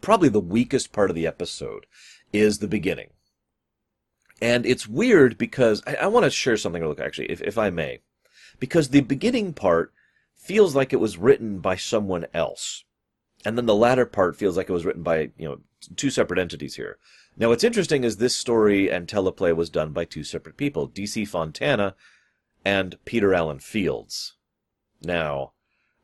probably 0.02 0.30
the 0.30 0.40
weakest 0.40 0.94
part 0.94 1.10
of 1.10 1.16
the 1.16 1.26
episode 1.26 1.88
is 2.32 2.60
the 2.60 2.68
beginning. 2.68 3.10
And 4.40 4.66
it's 4.66 4.88
weird 4.88 5.38
because 5.38 5.82
I, 5.86 5.96
I 5.96 6.08
want 6.08 6.26
to 6.26 6.30
share 6.30 6.58
something 6.58 6.82
real 6.82 6.94
quick, 6.94 7.06
actually, 7.06 7.32
if, 7.32 7.42
if 7.42 7.58
I 7.58 7.70
may. 7.72 8.02
Because 8.60 8.90
the 8.90 9.02
beginning 9.02 9.54
part 9.54 9.94
feels 10.36 10.76
like 10.76 10.94
it 10.94 11.00
was 11.00 11.18
written 11.18 11.60
by 11.60 11.76
someone 11.76 12.28
else 12.34 12.84
and 13.46 13.58
then 13.58 13.66
the 13.66 13.76
latter 13.76 14.06
part 14.06 14.36
feels 14.36 14.58
like 14.58 14.70
it 14.70 14.74
was 14.74 14.86
written 14.86 15.04
by 15.04 15.32
you 15.38 15.48
know 15.48 15.60
two 15.96 16.10
separate 16.10 16.40
entities 16.40 16.76
here. 16.76 16.98
Now, 17.38 17.50
what's 17.50 17.64
interesting 17.64 18.04
is 18.04 18.18
this 18.18 18.36
story 18.36 18.92
and 18.92 19.08
teleplay 19.08 19.56
was 19.56 19.70
done 19.70 19.94
by 19.94 20.06
two 20.06 20.24
separate 20.24 20.58
people, 20.58 20.88
DC 20.88 21.28
Fontana 21.28 21.96
and 22.66 22.98
Peter 23.06 23.34
Allen 23.34 23.60
Fields. 23.60 24.34
Now, 25.02 25.54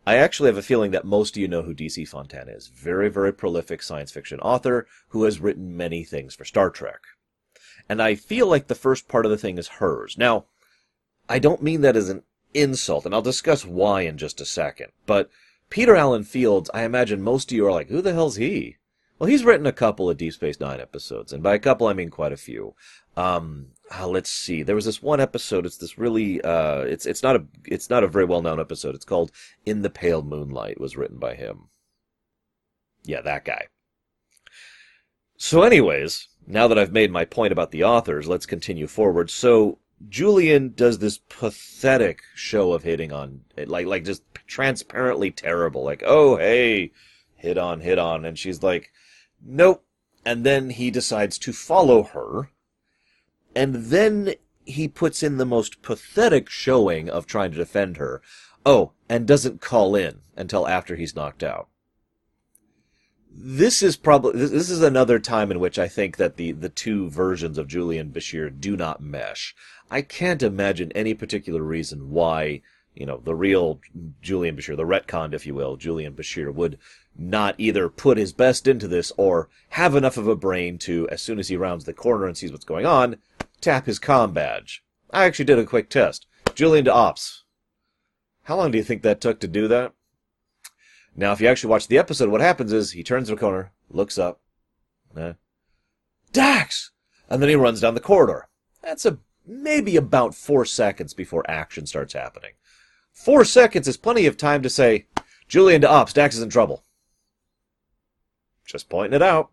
I 0.06 0.16
actually 0.16 0.48
have 0.48 0.58
a 0.58 0.64
feeling 0.64 0.92
that 0.92 1.06
most 1.06 1.36
of 1.36 1.42
you 1.42 1.48
know 1.48 1.64
who 1.64 1.76
DC 1.76 2.08
Fontana 2.08 2.54
is. 2.54 2.68
Very, 2.68 3.10
very 3.10 3.34
prolific 3.34 3.84
science 3.84 4.12
fiction 4.12 4.40
author 4.40 4.88
who 5.10 5.24
has 5.26 5.42
written 5.42 5.76
many 5.76 6.04
things 6.04 6.34
for 6.34 6.46
Star 6.46 6.70
Trek. 6.70 7.02
And 7.90 8.02
I 8.02 8.16
feel 8.16 8.48
like 8.48 8.68
the 8.68 8.76
first 8.76 9.08
part 9.08 9.26
of 9.26 9.32
the 9.32 9.38
thing 9.38 9.58
is 9.58 9.68
hers. 9.68 10.18
Now, 10.18 10.46
I 11.30 11.40
don't 11.40 11.62
mean 11.62 11.82
that 11.82 11.98
as 11.98 12.10
an 12.10 12.24
insult, 12.54 13.06
and 13.06 13.14
I'll 13.14 13.22
discuss 13.22 13.66
why 13.66 14.02
in 14.02 14.18
just 14.18 14.40
a 14.40 14.46
second, 14.46 14.92
but 15.06 15.30
Peter 15.70 15.96
Allen 15.96 16.24
Fields, 16.24 16.70
I 16.74 16.84
imagine 16.84 17.22
most 17.22 17.52
of 17.52 17.56
you 17.56 17.66
are 17.68 17.72
like, 17.72 17.90
who 17.90 18.02
the 18.02 18.14
hell's 18.14 18.38
he? 18.38 18.78
Well, 19.20 19.30
he's 19.30 19.44
written 19.44 19.66
a 19.66 19.72
couple 19.72 20.10
of 20.10 20.18
Deep 20.18 20.34
Space 20.34 20.60
Nine 20.60 20.80
episodes, 20.80 21.34
and 21.34 21.42
by 21.42 21.56
a 21.56 21.60
couple 21.60 21.88
I 21.88 21.94
mean 21.94 22.10
quite 22.10 22.32
a 22.32 22.38
few. 22.38 22.76
Um, 23.16 23.70
uh, 23.98 24.08
let's 24.08 24.30
see. 24.30 24.62
There 24.62 24.76
was 24.76 24.86
this 24.86 25.02
one 25.02 25.20
episode. 25.20 25.66
It's 25.66 25.78
this 25.78 25.98
really. 25.98 26.40
Uh, 26.42 26.82
it's 26.82 27.06
it's 27.08 27.24
not 27.24 27.36
a 27.36 27.46
it's 27.66 27.90
not 27.90 28.04
a 28.04 28.08
very 28.08 28.26
well 28.26 28.44
known 28.44 28.60
episode. 28.60 28.94
It's 28.94 29.06
called 29.06 29.32
"In 29.66 29.82
the 29.82 29.90
Pale 29.90 30.22
Moonlight." 30.22 30.74
It 30.74 30.82
was 30.82 30.98
written 30.98 31.18
by 31.18 31.34
him. 31.34 31.70
Yeah, 33.04 33.22
that 33.22 33.44
guy. 33.44 33.68
So, 35.38 35.64
anyways, 35.64 36.28
now 36.46 36.68
that 36.68 36.78
I've 36.78 36.92
made 36.92 37.12
my 37.12 37.26
point 37.26 37.52
about 37.52 37.72
the 37.72 37.84
authors, 37.84 38.28
let's 38.28 38.46
continue 38.46 38.86
forward. 38.86 39.32
So, 39.32 39.80
Julian 40.08 40.74
does 40.76 41.00
this 41.00 41.18
pathetic 41.18 42.22
show 42.36 42.74
of 42.74 42.84
hitting 42.84 43.12
on, 43.12 43.42
like, 43.58 43.88
like 43.88 44.04
just 44.04 44.24
transparently 44.46 45.32
terrible. 45.32 45.84
Like, 45.84 46.04
oh, 46.06 46.38
hey, 46.38 46.92
hit 47.36 47.58
on, 47.58 47.82
hit 47.82 47.98
on. 47.98 48.26
And 48.26 48.38
she's 48.38 48.62
like, 48.62 48.92
nope. 49.44 49.84
And 50.26 50.44
then 50.44 50.72
he 50.72 50.92
decides 50.92 51.38
to 51.40 51.54
follow 51.54 52.04
her. 52.04 52.52
And 53.56 53.76
then 53.76 54.36
he 54.66 54.88
puts 54.88 55.24
in 55.24 55.38
the 55.38 55.46
most 55.46 55.82
pathetic 55.82 56.50
showing 56.50 57.10
of 57.10 57.26
trying 57.26 57.52
to 57.52 57.58
defend 57.58 57.98
her. 57.98 58.22
Oh, 58.66 58.92
and 59.08 59.26
doesn't 59.26 59.62
call 59.62 59.96
in 59.96 60.20
until 60.36 60.68
after 60.68 60.96
he's 60.96 61.16
knocked 61.16 61.44
out. 61.44 61.70
This 63.40 63.84
is 63.84 63.98
probably 63.98 64.40
this 64.40 64.50
this, 64.50 64.70
is 64.72 64.82
another 64.82 65.20
time 65.20 65.52
in 65.52 65.60
which 65.60 65.78
I 65.78 65.88
think 65.88 66.18
that 66.18 66.38
the 66.38 66.54
the 66.54 66.70
two 66.70 67.10
versions 67.10 67.60
of 67.60 67.68
Julian 67.68 68.10
Bashir 68.10 68.50
do 68.60 68.76
not 68.76 69.02
mesh. 69.02 69.56
I 69.92 70.02
can't 70.02 70.42
imagine 70.42 70.92
any 70.94 71.14
particular 71.14 71.62
reason 71.62 72.10
why 72.10 72.62
you 72.98 73.06
know, 73.06 73.22
the 73.24 73.36
real 73.36 73.80
Julian 74.24 74.58
Bashir, 74.58 74.76
the 74.76 74.84
retconned, 74.84 75.34
if 75.34 75.46
you 75.46 75.54
will, 75.54 75.76
Julian 75.76 76.14
Bashir 76.14 76.52
would 76.52 76.80
not 77.16 77.54
either 77.60 77.90
put 77.90 78.18
his 78.18 78.34
best 78.34 78.68
into 78.68 78.88
this 78.88 79.12
or 79.18 79.50
have 79.70 79.96
enough 79.96 80.18
of 80.18 80.28
a 80.28 80.36
brain 80.36 80.80
to, 80.80 81.08
as 81.10 81.22
soon 81.22 81.38
as 81.38 81.48
he 81.48 81.56
rounds 81.56 81.86
the 81.86 81.94
corner 81.94 82.26
and 82.26 82.36
sees 82.36 82.52
what's 82.52 82.66
going 82.66 82.88
on, 82.88 83.18
tap 83.62 83.86
his 83.86 84.00
com 84.00 84.34
badge. 84.34 84.84
I 85.12 85.26
actually 85.26 85.46
did 85.46 85.60
a 85.60 85.66
quick 85.66 85.90
test. 85.92 86.26
Julian 86.56 86.86
to 86.86 86.94
ops. 86.94 87.44
How 88.44 88.56
long 88.56 88.72
do 88.72 88.80
you 88.80 88.84
think 88.84 89.04
that 89.04 89.22
took 89.22 89.40
to 89.42 89.48
do 89.48 89.68
that? 89.68 89.94
Now, 91.20 91.32
if 91.32 91.42
you 91.42 91.48
actually 91.48 91.72
watch 91.72 91.88
the 91.88 91.98
episode, 91.98 92.30
what 92.30 92.42
happens 92.42 92.72
is 92.72 92.92
he 92.92 93.04
turns 93.04 93.28
the 93.28 93.36
corner, 93.36 93.72
looks 93.90 94.20
up, 94.20 94.40
eh, 95.18 95.34
Dax! 96.32 96.92
And 97.28 97.42
then 97.42 97.50
he 97.50 97.56
runs 97.56 97.82
down 97.82 97.96
the 97.96 98.00
corridor. 98.00 98.48
That's 98.84 99.06
a 99.06 99.18
maybe 99.46 99.96
about 99.96 100.36
four 100.36 100.64
seconds 100.64 101.16
before 101.16 101.50
action 101.50 101.88
starts 101.88 102.14
happening. 102.14 102.52
Four 103.12 103.44
seconds 103.46 103.88
is 103.88 103.98
plenty 103.98 104.28
of 104.28 104.38
time 104.38 104.62
to 104.62 104.70
say, 104.70 105.08
Julian 105.48 105.82
to 105.82 105.90
ops, 105.90 106.14
Dax 106.14 106.36
is 106.36 106.44
in 106.44 106.50
trouble. 106.50 106.84
Just 108.66 108.90
pointing 108.90 109.16
it 109.16 109.24
out. 109.24 109.50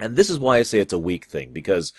And 0.00 0.16
this 0.16 0.30
is 0.30 0.38
why 0.38 0.58
I 0.58 0.62
say 0.62 0.78
it's 0.78 0.92
a 0.92 0.98
weak 0.98 1.26
thing, 1.26 1.52
because 1.52 1.92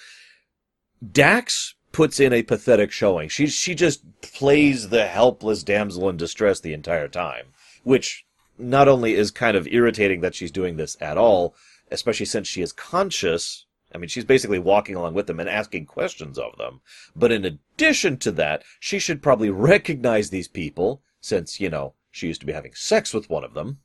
Dax 1.12 1.76
puts 1.92 2.20
in 2.20 2.34
a 2.34 2.44
pathetic 2.44 2.92
showing. 2.92 3.30
She 3.30 3.48
she 3.48 3.76
just 3.76 4.22
plays 4.22 4.90
the 4.90 5.08
helpless 5.08 5.64
damsel 5.64 6.10
in 6.10 6.18
distress 6.18 6.60
the 6.60 6.74
entire 6.74 7.08
time, 7.08 7.48
which 7.84 8.26
not 8.58 8.88
only 8.88 9.14
is 9.14 9.32
kind 9.32 9.56
of 9.56 9.68
irritating 9.68 10.22
that 10.22 10.36
she's 10.36 10.52
doing 10.52 10.78
this 10.78 10.98
at 11.02 11.18
all, 11.18 11.56
especially 11.92 12.26
since 12.26 12.48
she 12.48 12.62
is 12.62 12.74
conscious. 12.74 13.66
I 13.94 13.98
mean, 13.98 14.10
she's 14.10 14.26
basically 14.26 14.60
walking 14.60 14.96
along 14.96 15.14
with 15.14 15.28
them 15.28 15.40
and 15.40 15.50
asking 15.50 15.86
questions 15.86 16.38
of 16.38 16.58
them. 16.58 16.82
But 17.16 17.32
in 17.32 17.46
addition 17.46 18.18
to 18.18 18.32
that, 18.34 18.64
she 18.80 19.00
should 19.00 19.22
probably 19.22 19.50
recognize 19.50 20.30
these 20.30 20.48
people, 20.48 21.02
since, 21.22 21.60
you 21.60 21.70
know, 21.70 21.94
she 22.12 22.28
used 22.28 22.42
to 22.42 22.48
be 22.48 22.54
having 22.54 22.74
sex 22.74 23.14
with 23.14 23.30
one 23.30 23.44
of 23.44 23.54
them. 23.54 23.80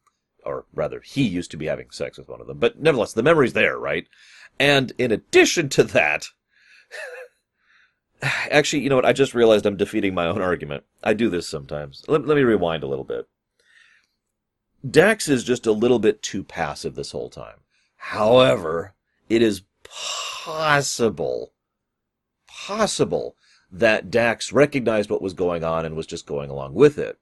Or 0.45 0.67
rather, 0.75 1.00
he 1.00 1.23
used 1.23 1.52
to 1.52 1.57
be 1.57 1.67
having 1.67 1.91
sex 1.91 2.19
with 2.19 2.29
one 2.29 2.41
of 2.41 2.49
them. 2.49 2.59
But 2.59 2.81
nevertheless, 2.81 3.12
the 3.12 3.23
memory's 3.23 3.52
there, 3.52 3.79
right? 3.79 4.09
And 4.59 4.93
in 4.99 5.12
addition 5.12 5.69
to 5.71 5.85
that, 5.85 6.26
actually, 8.23 8.83
you 8.83 8.88
know 8.88 8.97
what? 8.97 9.07
I 9.07 9.12
just 9.12 9.35
realized 9.35 9.67
I'm 9.67 9.76
defeating 9.76 10.14
my 10.14 10.26
own 10.26 10.41
argument. 10.41 10.85
I 11.02 11.14
do 11.14 11.29
this 11.29 11.49
sometimes. 11.49 12.05
Let, 12.09 12.26
let 12.26 12.37
me 12.37 12.43
rewind 12.43 12.83
a 12.83 12.88
little 12.88 13.05
bit. 13.05 13.29
Dax 14.89 15.29
is 15.29 15.45
just 15.45 15.67
a 15.67 15.73
little 15.73 15.99
bit 15.99 16.23
too 16.23 16.43
passive 16.43 16.95
this 16.95 17.12
whole 17.12 17.31
time. 17.31 17.59
However, 17.97 18.95
it 19.29 19.43
is 19.43 19.62
possible, 19.85 21.53
possible 22.49 23.37
that 23.71 24.11
Dax 24.11 24.53
recognized 24.53 25.09
what 25.09 25.23
was 25.23 25.35
going 25.35 25.65
on 25.65 25.85
and 25.85 25.97
was 25.97 26.07
just 26.07 26.27
going 26.27 26.51
along 26.51 26.75
with 26.75 26.99
it. 26.99 27.19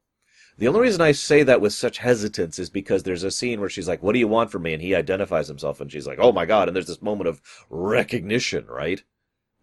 The 0.59 0.69
only 0.69 0.81
reason 0.81 1.00
I 1.00 1.12
say 1.12 1.43
that 1.43 1.61
with 1.61 1.73
such 1.73 1.99
hesitance 1.99 2.59
is 2.59 2.69
because 2.69 3.02
there's 3.02 3.23
a 3.23 3.31
scene 3.31 3.61
where 3.61 3.71
she's 3.71 3.88
like, 3.88 4.02
What 4.02 4.12
do 4.12 4.19
you 4.19 4.29
want 4.29 4.50
from 4.50 4.62
me? 4.62 4.75
And 4.75 4.83
he 4.83 4.95
identifies 4.95 5.49
himself, 5.49 5.81
and 5.81 5.90
she's 5.90 6.07
like, 6.07 6.19
Oh 6.21 6.33
my 6.33 6.45
god. 6.45 6.69
And 6.69 6.75
there's 6.75 6.87
this 6.87 7.00
moment 7.00 7.29
of 7.29 7.40
recognition, 7.71 8.67
right? 8.67 9.02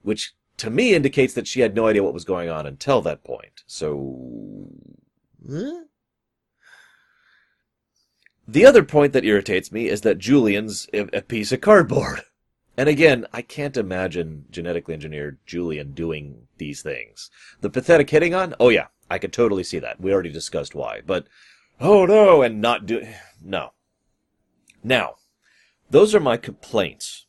Which 0.01 0.33
to 0.57 0.69
me 0.69 0.95
indicates 0.95 1.33
that 1.35 1.47
she 1.47 1.61
had 1.61 1.75
no 1.75 1.87
idea 1.87 2.03
what 2.03 2.13
was 2.13 2.25
going 2.25 2.49
on 2.49 2.65
until 2.65 3.01
that 3.01 3.23
point. 3.23 3.63
So. 3.67 4.69
Huh? 5.47 5.83
The 8.47 8.65
other 8.65 8.83
point 8.83 9.11
that 9.11 9.25
irritates 9.25 9.73
me 9.73 9.89
is 9.89 10.01
that 10.01 10.19
Julian's 10.19 10.87
a, 10.93 11.21
piece 11.21 11.51
of 11.51 11.59
cardboard. 11.59 12.21
And 12.77 12.87
again, 12.87 13.25
I 13.33 13.41
can't 13.41 13.75
imagine 13.75 14.45
genetically 14.49 14.93
engineered 14.93 15.39
Julian 15.45 15.91
doing 15.91 16.47
these 16.57 16.81
things. 16.81 17.29
The 17.59 17.69
pathetic 17.69 18.09
hitting 18.09 18.33
on? 18.33 18.55
Oh 18.59 18.69
yeah, 18.69 18.87
I 19.09 19.17
could 19.17 19.33
totally 19.33 19.63
see 19.63 19.79
that. 19.79 19.99
We 19.99 20.13
already 20.13 20.31
discussed 20.31 20.75
why. 20.75 21.01
But, 21.05 21.27
oh 21.81 22.05
no, 22.05 22.41
and 22.41 22.61
not 22.61 22.85
do, 22.85 23.05
no. 23.43 23.73
Now, 24.81 25.15
those 25.89 26.15
are 26.15 26.19
my 26.19 26.37
complaints. 26.37 27.25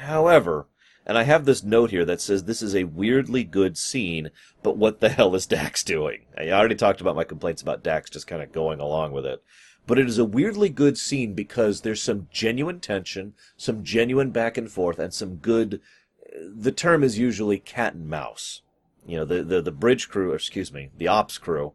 However, 0.00 0.68
and 1.06 1.18
I 1.18 1.22
have 1.22 1.44
this 1.44 1.64
note 1.64 1.90
here 1.90 2.04
that 2.04 2.20
says 2.20 2.44
this 2.44 2.62
is 2.62 2.76
a 2.76 2.84
weirdly 2.84 3.42
good 3.42 3.76
scene, 3.76 4.30
but 4.62 4.76
what 4.76 5.00
the 5.00 5.08
hell 5.08 5.34
is 5.34 5.46
Dax 5.46 5.82
doing? 5.82 6.26
I 6.36 6.50
already 6.50 6.74
talked 6.76 7.00
about 7.00 7.16
my 7.16 7.24
complaints 7.24 7.62
about 7.62 7.82
Dax 7.82 8.10
just 8.10 8.26
kind 8.28 8.42
of 8.42 8.52
going 8.52 8.78
along 8.78 9.12
with 9.12 9.26
it 9.26 9.42
but 9.88 9.98
it 9.98 10.06
is 10.06 10.18
a 10.18 10.24
weirdly 10.24 10.68
good 10.68 10.98
scene 10.98 11.32
because 11.32 11.80
there's 11.80 12.02
some 12.02 12.28
genuine 12.30 12.78
tension, 12.78 13.32
some 13.56 13.82
genuine 13.82 14.30
back 14.30 14.58
and 14.58 14.70
forth, 14.70 14.98
and 14.98 15.14
some 15.14 15.36
good. 15.36 15.80
The 16.54 16.72
term 16.72 17.02
is 17.02 17.18
usually 17.18 17.58
cat 17.58 17.94
and 17.94 18.06
mouse. 18.06 18.60
You 19.06 19.16
know, 19.16 19.24
the 19.24 19.42
the, 19.42 19.62
the 19.62 19.72
bridge 19.72 20.10
crew, 20.10 20.34
excuse 20.34 20.70
me, 20.72 20.90
the 20.96 21.08
ops 21.08 21.38
crew. 21.38 21.72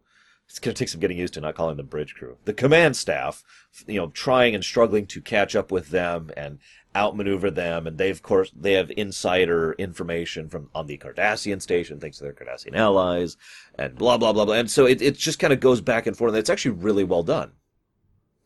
It's 0.47 0.59
going 0.59 0.75
to 0.75 0.79
take 0.79 0.89
some 0.89 1.01
getting 1.01 1.17
used 1.17 1.33
to 1.33 1.41
not 1.41 1.55
calling 1.55 1.77
them 1.77 1.87
bridge 1.87 2.13
crew. 2.13 2.37
The 2.45 2.53
command 2.53 2.95
staff, 2.95 3.43
you 3.87 3.95
know, 3.95 4.09
trying 4.09 4.53
and 4.53 4.63
struggling 4.63 5.07
to 5.07 5.21
catch 5.21 5.55
up 5.55 5.71
with 5.71 5.89
them 5.89 6.29
and 6.37 6.59
outmaneuver 6.95 7.49
them, 7.49 7.87
and 7.87 7.97
they 7.97 8.11
of 8.11 8.21
course 8.21 8.51
they 8.55 8.73
have 8.73 8.91
insider 8.95 9.73
information 9.79 10.49
from 10.49 10.69
on 10.75 10.85
the 10.85 10.99
Cardassian 10.99 11.63
station, 11.63 11.99
thanks 11.99 12.19
to 12.19 12.25
their 12.25 12.33
Cardassian 12.33 12.75
allies, 12.75 13.37
and 13.73 13.95
blah 13.95 14.19
blah 14.19 14.33
blah 14.33 14.45
blah. 14.45 14.53
And 14.53 14.69
so 14.69 14.85
it 14.85 15.01
it 15.01 15.17
just 15.17 15.39
kind 15.39 15.51
of 15.51 15.59
goes 15.59 15.81
back 15.81 16.05
and 16.05 16.15
forth. 16.15 16.33
And 16.33 16.37
it's 16.37 16.51
actually 16.51 16.75
really 16.75 17.03
well 17.03 17.23
done 17.23 17.53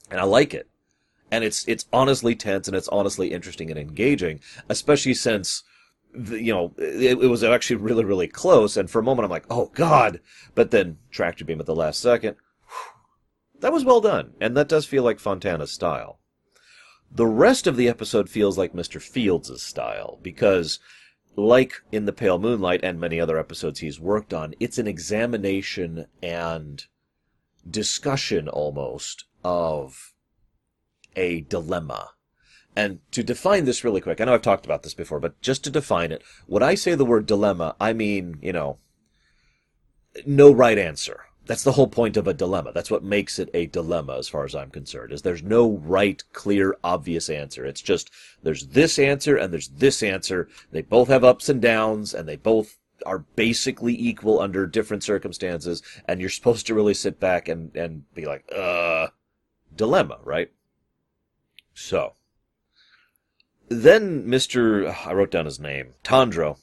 and 0.10 0.20
I 0.20 0.24
like 0.24 0.54
it. 0.54 0.70
And 1.32 1.44
it's 1.44 1.68
it's 1.68 1.86
honestly 1.92 2.36
tense 2.36 2.68
and 2.68 2.78
it's 2.78 2.88
honestly 2.88 3.34
interesting 3.34 3.70
and 3.70 3.80
engaging, 3.80 4.40
especially 4.70 5.14
since 5.14 5.64
the, 6.14 6.42
you 6.42 6.54
know 6.54 6.74
it, 6.78 7.18
it, 7.22 7.28
was 7.28 7.44
actually 7.44 7.76
really 7.78 8.06
really 8.06 8.28
close. 8.28 8.78
And 8.78 8.90
for 8.90 9.00
a 9.00 9.04
moment 9.04 9.26
I'm 9.26 9.32
like, 9.32 9.46
oh 9.50 9.72
god, 9.74 10.22
but 10.56 10.72
then 10.72 10.98
tractor 11.12 11.44
beam 11.44 11.60
at 11.60 11.66
the 11.66 11.76
last 11.76 12.00
second. 12.00 12.38
That 13.60 13.74
was 13.74 13.84
well 13.84 14.02
done, 14.02 14.34
and 14.40 14.56
that 14.56 14.70
does 14.70 14.86
feel 14.86 15.04
like 15.04 15.20
Fontana's 15.20 15.72
style. 15.72 16.20
The 17.12 17.26
rest 17.26 17.68
of 17.68 17.76
the 17.76 17.90
episode 17.90 18.30
feels 18.30 18.58
like 18.58 18.74
Mr. 18.74 19.02
Fields' 19.02 19.64
style 19.64 20.20
because 20.22 20.80
like 21.36 21.82
in 21.92 22.06
The 22.06 22.14
Pale 22.14 22.40
Moonlight 22.40 22.82
and 22.84 23.00
many 23.00 23.20
other 23.20 23.38
episodes 23.38 23.80
he's 23.80 24.00
worked 24.00 24.34
on, 24.34 24.54
it's 24.60 24.78
an 24.78 24.88
examination 24.88 26.08
and 26.22 26.86
discussion 27.70 28.48
almost 28.48 29.26
of 29.44 30.14
a 31.16 31.42
dilemma. 31.42 32.12
And 32.76 33.00
to 33.12 33.24
define 33.24 33.66
this 33.66 33.84
really 33.84 34.02
quick, 34.02 34.22
I 34.22 34.26
know 34.26 34.36
I've 34.36 34.44
talked 34.44 34.66
about 34.66 34.84
this 34.84 34.94
before, 34.94 35.20
but 35.20 35.42
just 35.42 35.64
to 35.64 35.72
define 35.72 36.12
it, 36.12 36.22
when 36.46 36.62
I 36.62 36.76
say 36.76 36.94
the 36.94 37.06
word 37.06 37.26
dilemma, 37.26 37.76
I 37.82 37.92
mean, 37.94 38.38
you 38.42 38.54
know, 38.54 38.78
no 40.28 40.52
right 40.52 40.78
answer. 40.78 41.22
That's 41.48 41.64
the 41.64 41.72
whole 41.72 41.88
point 41.88 42.18
of 42.18 42.28
a 42.28 42.34
dilemma. 42.34 42.74
That's 42.74 42.92
what 42.92 43.04
makes 43.04 43.40
it 43.40 43.50
a 43.54 43.66
dilemma 43.66 44.18
as 44.18 44.28
far 44.28 44.44
as 44.44 44.54
I'm 44.54 44.70
concerned, 44.70 45.12
is 45.12 45.22
there's 45.22 45.42
no 45.42 45.78
right, 45.78 46.22
clear, 46.34 46.76
obvious 46.84 47.30
answer. 47.30 47.66
It's 47.66 47.82
just, 47.82 48.12
there's 48.44 48.68
this 48.68 49.00
answer 49.00 49.38
and 49.38 49.52
there's 49.52 49.70
this 49.70 50.04
answer. 50.04 50.48
They 50.72 50.82
both 50.82 51.08
have 51.08 51.24
ups 51.24 51.50
and 51.50 51.62
downs 51.62 52.14
and 52.14 52.28
they 52.28 52.36
both 52.36 52.78
are 53.06 53.20
basically 53.36 54.00
equal 54.00 54.40
under 54.40 54.68
different 54.68 55.04
circumstances. 55.04 55.82
And 56.06 56.20
you're 56.20 56.30
supposed 56.30 56.68
to 56.68 56.76
really 56.76 56.94
sit 56.94 57.20
back 57.20 57.48
and, 57.48 57.76
and 57.76 58.04
be 58.14 58.26
like, 58.26 58.44
uh, 58.54 59.08
dilemma, 59.78 60.20
right? 60.24 60.52
So, 61.74 62.14
then 63.70 64.26
Mr. 64.26 64.94
I 65.06 65.14
wrote 65.14 65.32
down 65.32 65.46
his 65.46 65.60
name, 65.60 65.94
Tandro. 66.04 66.58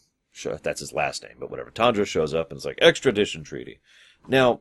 That's 0.62 0.80
his 0.80 0.92
last 0.92 1.22
name, 1.22 1.36
but 1.38 1.50
whatever. 1.50 1.70
Tandro 1.70 2.04
shows 2.04 2.34
up 2.34 2.50
and 2.50 2.58
it's 2.58 2.66
like, 2.66 2.78
extradition 2.80 3.44
treaty. 3.44 3.78
Now, 4.26 4.60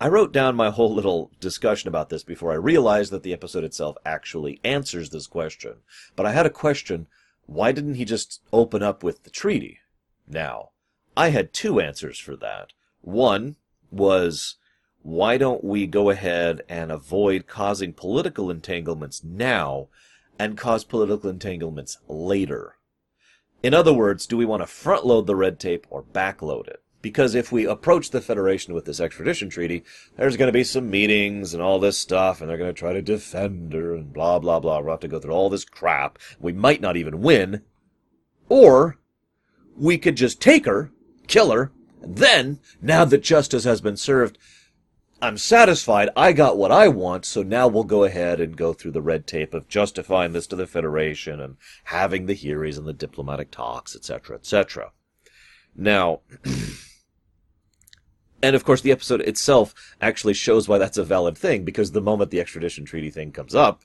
I 0.00 0.08
wrote 0.08 0.32
down 0.32 0.56
my 0.56 0.70
whole 0.70 0.92
little 0.92 1.30
discussion 1.38 1.88
about 1.88 2.08
this 2.08 2.24
before 2.24 2.52
I 2.52 2.56
realized 2.56 3.12
that 3.12 3.22
the 3.22 3.32
episode 3.32 3.62
itself 3.62 3.96
actually 4.04 4.60
answers 4.64 5.10
this 5.10 5.28
question. 5.28 5.76
But 6.16 6.26
I 6.26 6.32
had 6.32 6.46
a 6.46 6.50
question 6.50 7.06
why 7.46 7.72
didn't 7.72 7.94
he 7.94 8.04
just 8.04 8.42
open 8.52 8.82
up 8.82 9.04
with 9.04 9.22
the 9.22 9.30
treaty? 9.30 9.78
Now, 10.26 10.70
I 11.16 11.28
had 11.28 11.52
two 11.52 11.78
answers 11.78 12.18
for 12.18 12.36
that. 12.36 12.72
One 13.02 13.56
was 13.90 14.56
why 15.04 15.36
don't 15.36 15.62
we 15.62 15.86
go 15.86 16.08
ahead 16.08 16.62
and 16.66 16.90
avoid 16.90 17.46
causing 17.46 17.92
political 17.92 18.50
entanglements 18.50 19.22
now 19.22 19.88
and 20.38 20.56
cause 20.56 20.82
political 20.82 21.28
entanglements 21.28 21.98
later? 22.08 22.76
In 23.62 23.74
other 23.74 23.92
words, 23.92 24.26
do 24.26 24.38
we 24.38 24.46
want 24.46 24.62
to 24.62 24.66
front 24.66 25.04
load 25.04 25.26
the 25.26 25.36
red 25.36 25.60
tape 25.60 25.86
or 25.90 26.02
backload 26.02 26.68
it? 26.68 26.82
Because 27.02 27.34
if 27.34 27.52
we 27.52 27.66
approach 27.66 28.10
the 28.10 28.22
Federation 28.22 28.72
with 28.72 28.86
this 28.86 28.98
extradition 28.98 29.50
treaty, 29.50 29.84
there's 30.16 30.38
going 30.38 30.48
to 30.48 30.52
be 30.52 30.64
some 30.64 30.88
meetings 30.88 31.52
and 31.52 31.62
all 31.62 31.78
this 31.78 31.98
stuff, 31.98 32.40
and 32.40 32.48
they're 32.48 32.56
going 32.56 32.72
to 32.72 32.78
try 32.78 32.94
to 32.94 33.02
defend 33.02 33.74
her 33.74 33.94
and 33.94 34.10
blah, 34.10 34.38
blah, 34.38 34.58
blah. 34.58 34.80
We'll 34.80 34.92
have 34.92 35.00
to 35.00 35.08
go 35.08 35.20
through 35.20 35.34
all 35.34 35.50
this 35.50 35.66
crap. 35.66 36.18
We 36.40 36.54
might 36.54 36.80
not 36.80 36.96
even 36.96 37.20
win. 37.20 37.60
Or 38.48 38.96
we 39.76 39.98
could 39.98 40.16
just 40.16 40.40
take 40.40 40.64
her, 40.64 40.92
kill 41.26 41.50
her, 41.50 41.72
and 42.00 42.16
then, 42.16 42.58
now 42.80 43.04
that 43.04 43.22
justice 43.22 43.64
has 43.64 43.82
been 43.82 43.98
served, 43.98 44.38
I'm 45.24 45.38
satisfied. 45.38 46.10
I 46.18 46.34
got 46.34 46.58
what 46.58 46.70
I 46.70 46.88
want, 46.88 47.24
so 47.24 47.42
now 47.42 47.66
we'll 47.66 47.84
go 47.84 48.04
ahead 48.04 48.42
and 48.42 48.54
go 48.54 48.74
through 48.74 48.90
the 48.90 49.00
red 49.00 49.26
tape 49.26 49.54
of 49.54 49.70
justifying 49.70 50.34
this 50.34 50.46
to 50.48 50.56
the 50.56 50.66
Federation 50.66 51.40
and 51.40 51.56
having 51.84 52.26
the 52.26 52.34
hearings 52.34 52.76
and 52.76 52.86
the 52.86 52.92
diplomatic 52.92 53.50
talks, 53.50 53.96
etc., 53.96 54.36
etc. 54.36 54.92
Now, 55.74 56.20
and 58.42 58.54
of 58.54 58.66
course, 58.66 58.82
the 58.82 58.92
episode 58.92 59.22
itself 59.22 59.74
actually 59.98 60.34
shows 60.34 60.68
why 60.68 60.76
that's 60.76 60.98
a 60.98 61.04
valid 61.04 61.38
thing, 61.38 61.64
because 61.64 61.92
the 61.92 62.02
moment 62.02 62.30
the 62.30 62.40
extradition 62.40 62.84
treaty 62.84 63.08
thing 63.08 63.32
comes 63.32 63.54
up, 63.54 63.82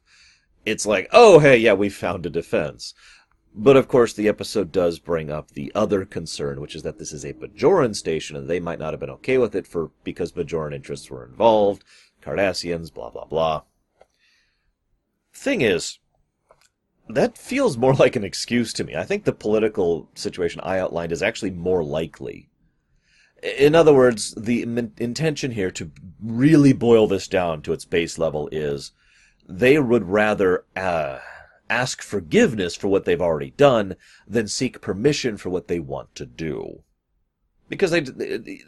it's 0.66 0.86
like, 0.86 1.08
oh, 1.14 1.40
hey, 1.40 1.56
yeah, 1.56 1.72
we 1.72 1.88
found 1.88 2.26
a 2.26 2.30
defense. 2.30 2.94
But 3.54 3.78
of 3.78 3.88
course, 3.88 4.14
the 4.14 4.28
episode 4.28 4.72
does 4.72 5.00
bring 5.00 5.32
up 5.32 5.52
the 5.52 5.72
other 5.74 6.06
concern, 6.06 6.62
which 6.62 6.76
is 6.76 6.84
that 6.84 7.00
this 7.00 7.12
is 7.12 7.26
a 7.26 7.34
Bajoran 7.34 7.96
station, 7.96 8.36
and 8.36 8.48
they 8.48 8.60
might 8.60 8.80
not 8.80 8.94
have 8.94 9.00
been 9.00 9.10
okay 9.10 9.38
with 9.38 9.56
it 9.56 9.66
for 9.66 9.92
because 10.04 10.32
Bajoran 10.32 10.74
interests 10.74 11.10
were 11.10 11.26
involved, 11.26 11.84
Cardassians, 12.22 12.94
blah 12.94 13.10
blah 13.10 13.26
blah. 13.26 13.64
Thing 15.34 15.62
is, 15.62 16.00
that 17.08 17.38
feels 17.38 17.78
more 17.78 17.94
like 17.96 18.16
an 18.16 18.24
excuse 18.24 18.72
to 18.74 18.84
me. 18.84 18.96
I 18.96 19.04
think 19.04 19.24
the 19.24 19.34
political 19.34 20.10
situation 20.14 20.62
I 20.62 20.80
outlined 20.80 21.12
is 21.12 21.24
actually 21.24 21.52
more 21.52 21.84
likely. 21.84 22.50
In 23.42 23.74
other 23.74 23.94
words, 23.94 24.34
the 24.36 24.62
intention 24.98 25.52
here 25.52 25.72
to 25.72 25.92
really 26.22 26.74
boil 26.74 27.08
this 27.08 27.28
down 27.28 27.62
to 27.64 27.74
its 27.74 27.86
base 27.86 28.18
level 28.18 28.50
is 28.52 28.92
they 29.48 29.80
would 29.80 30.04
rather 30.04 30.66
uh, 30.76 31.20
ask 31.70 32.02
forgiveness 32.02 32.76
for 32.76 32.88
what 32.88 33.06
they've 33.06 33.22
already 33.22 33.52
done 33.52 33.96
than 34.28 34.48
seek 34.48 34.82
permission 34.82 35.38
for 35.38 35.50
what 35.50 35.68
they 35.68 35.80
want 35.80 36.16
to 36.16 36.26
do. 36.26 36.84
Because 37.70 37.92
they, 37.92 38.02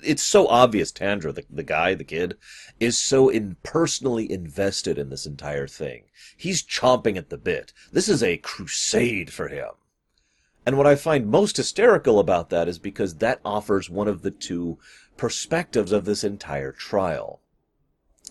it's 0.04 0.22
so 0.22 0.48
obvious 0.48 0.92
Tandro, 0.92 1.32
the, 1.32 1.44
the 1.50 1.64
guy, 1.64 1.96
the 1.96 2.04
kid, 2.04 2.38
is 2.80 2.98
so 2.98 3.30
impersonally 3.30 4.32
invested 4.32 5.00
in 5.00 5.10
this 5.10 5.26
entire 5.26 5.68
thing. 5.68 6.04
He's 6.38 6.62
chomping 6.62 7.18
at 7.18 7.30
the 7.30 7.38
bit. 7.38 7.74
This 7.92 8.08
is 8.08 8.22
a 8.22 8.38
crusade 8.38 9.34
for 9.34 9.48
him. 9.48 9.72
And 10.68 10.78
what 10.78 10.86
I 10.86 10.96
find 10.96 11.26
most 11.26 11.58
hysterical 11.58 12.20
about 12.20 12.52
that 12.52 12.68
is 12.68 12.78
because 12.78 13.16
that 13.16 13.42
offers 13.44 13.90
one 13.90 14.08
of 14.08 14.22
the 14.22 14.30
two 14.30 14.78
perspectives 15.18 15.92
of 15.92 16.06
this 16.06 16.24
entire 16.24 16.72
trial. 16.72 17.42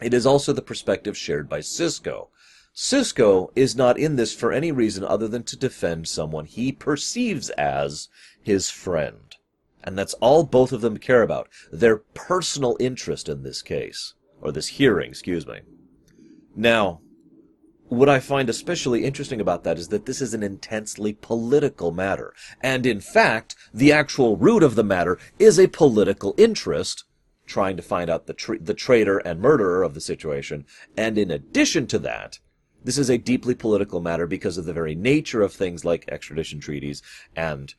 It 0.01 0.15
is 0.15 0.25
also 0.25 0.53
the 0.53 0.63
perspective 0.63 1.17
shared 1.17 1.49
by 1.49 1.61
Sisko. 1.61 2.29
Sisko 2.75 3.51
is 3.55 3.77
not 3.77 3.99
in 3.99 4.17
this 4.17 4.35
for 4.35 4.53
any 4.53 4.73
reason 4.73 5.05
other 5.05 5.29
than 5.29 5.43
to 5.45 5.57
defend 5.57 6.09
someone 6.09 6.47
he 6.47 6.73
perceives 6.73 7.51
as 7.51 8.09
his 8.43 8.71
friend. 8.71 9.37
And 9.83 9.99
that's 9.99 10.15
all 10.15 10.45
both 10.45 10.73
of 10.73 10.81
them 10.81 10.99
care 10.99 11.23
about. 11.23 11.49
Their 11.73 11.99
personal 11.99 12.77
interest 12.81 13.29
in 13.29 13.43
this 13.43 13.63
case. 13.63 14.15
Or 14.41 14.53
this 14.53 14.69
hearing, 14.69 15.11
excuse 15.11 15.47
me. 15.47 15.61
Now, 16.55 17.01
what 17.89 18.09
I 18.09 18.21
find 18.21 18.49
especially 18.49 19.05
interesting 19.05 19.41
about 19.41 19.65
that 19.65 19.79
is 19.79 19.89
that 19.89 20.07
this 20.07 20.21
is 20.21 20.33
an 20.33 20.43
intensely 20.43 21.13
political 21.13 21.91
matter. 21.91 22.33
And 22.63 22.87
in 22.87 23.01
fact, 23.01 23.57
the 23.75 23.93
actual 23.93 24.37
root 24.37 24.63
of 24.63 24.77
the 24.77 24.85
matter 24.85 25.19
is 25.39 25.59
a 25.59 25.67
political 25.67 26.35
interest 26.39 27.05
trying 27.47 27.77
to 27.77 27.83
find 27.83 28.09
out 28.09 28.27
the, 28.27 28.33
tra- 28.33 28.61
the 28.61 28.75
traitor 28.75 29.19
and 29.19 29.41
murderer 29.41 29.83
of 29.83 29.95
the 29.95 30.01
situation. 30.01 30.65
And 30.97 31.19
in 31.19 31.33
addition 31.33 31.89
to 31.89 31.99
that, 31.99 32.39
this 32.85 32.99
is 32.99 33.11
a 33.11 33.19
deeply 33.19 33.55
political 33.55 34.01
matter 34.01 34.27
because 34.27 34.59
of 34.59 34.65
the 34.65 34.73
very 34.73 34.95
nature 34.95 35.43
of 35.43 35.53
things 35.53 35.85
like 35.85 36.09
extradition 36.09 36.61
treaties 36.61 37.03
and 37.37 37.75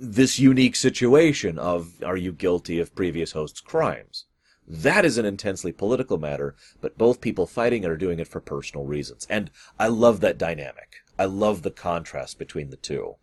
this 0.00 0.38
unique 0.38 0.76
situation 0.76 1.58
of 1.58 2.02
are 2.02 2.16
you 2.16 2.32
guilty 2.32 2.78
of 2.78 2.94
previous 2.94 3.32
host's 3.32 3.60
crimes? 3.60 4.24
That 4.66 5.04
is 5.04 5.18
an 5.18 5.24
intensely 5.24 5.72
political 5.72 6.16
matter, 6.16 6.54
but 6.80 6.96
both 6.96 7.20
people 7.20 7.46
fighting 7.46 7.84
it 7.84 7.90
are 7.90 7.96
doing 7.96 8.20
it 8.20 8.28
for 8.28 8.40
personal 8.40 8.86
reasons. 8.86 9.26
And 9.28 9.50
I 9.78 9.88
love 9.88 10.20
that 10.20 10.38
dynamic. 10.38 10.96
I 11.18 11.24
love 11.24 11.62
the 11.62 11.70
contrast 11.70 12.38
between 12.38 12.70
the 12.70 12.76
two 12.76 13.16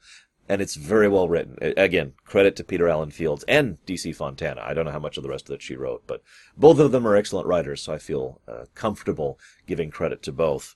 and 0.49 0.61
it's 0.61 0.75
very 0.75 1.07
well 1.07 1.27
written. 1.27 1.57
Again, 1.61 2.13
credit 2.25 2.55
to 2.55 2.63
Peter 2.63 2.87
Allen 2.87 3.11
Fields 3.11 3.43
and 3.47 3.77
DC 3.85 4.15
Fontana. 4.15 4.61
I 4.63 4.73
don't 4.73 4.85
know 4.85 4.91
how 4.91 4.99
much 4.99 5.17
of 5.17 5.23
the 5.23 5.29
rest 5.29 5.49
of 5.49 5.55
it 5.55 5.61
she 5.61 5.75
wrote, 5.75 6.03
but 6.07 6.23
both 6.55 6.79
of 6.79 6.91
them 6.91 7.07
are 7.07 7.15
excellent 7.15 7.47
writers, 7.47 7.81
so 7.81 7.93
I 7.93 7.97
feel 7.97 8.41
uh, 8.47 8.65
comfortable 8.73 9.39
giving 9.65 9.91
credit 9.91 10.21
to 10.23 10.31
both. 10.31 10.75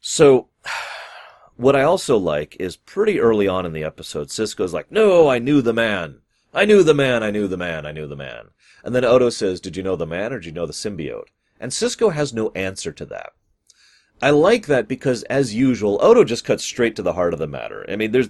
So, 0.00 0.48
what 1.56 1.76
I 1.76 1.82
also 1.82 2.16
like 2.16 2.56
is 2.58 2.76
pretty 2.76 3.20
early 3.20 3.46
on 3.46 3.66
in 3.66 3.72
the 3.72 3.84
episode, 3.84 4.28
Sisko's 4.28 4.72
like, 4.72 4.90
No, 4.90 5.28
I 5.28 5.38
knew 5.38 5.60
the 5.60 5.74
man. 5.74 6.20
I 6.52 6.64
knew 6.64 6.82
the 6.82 6.94
man, 6.94 7.22
I 7.22 7.30
knew 7.30 7.46
the 7.46 7.56
man, 7.56 7.86
I 7.86 7.92
knew 7.92 8.06
the 8.06 8.16
man. 8.16 8.48
And 8.82 8.94
then 8.94 9.04
Odo 9.04 9.28
says, 9.30 9.60
Did 9.60 9.76
you 9.76 9.82
know 9.82 9.96
the 9.96 10.06
man 10.06 10.32
or 10.32 10.38
did 10.38 10.46
you 10.46 10.52
know 10.52 10.66
the 10.66 10.72
symbiote? 10.72 11.28
And 11.60 11.70
Sisko 11.72 12.12
has 12.12 12.32
no 12.32 12.50
answer 12.52 12.90
to 12.92 13.04
that. 13.06 13.34
I 14.22 14.30
like 14.30 14.66
that 14.66 14.88
because, 14.88 15.22
as 15.24 15.54
usual, 15.54 15.98
Odo 16.02 16.24
just 16.24 16.44
cuts 16.44 16.64
straight 16.64 16.96
to 16.96 17.02
the 17.02 17.14
heart 17.14 17.32
of 17.32 17.38
the 17.38 17.46
matter. 17.46 17.86
I 17.88 17.96
mean, 17.96 18.12
there's 18.12 18.28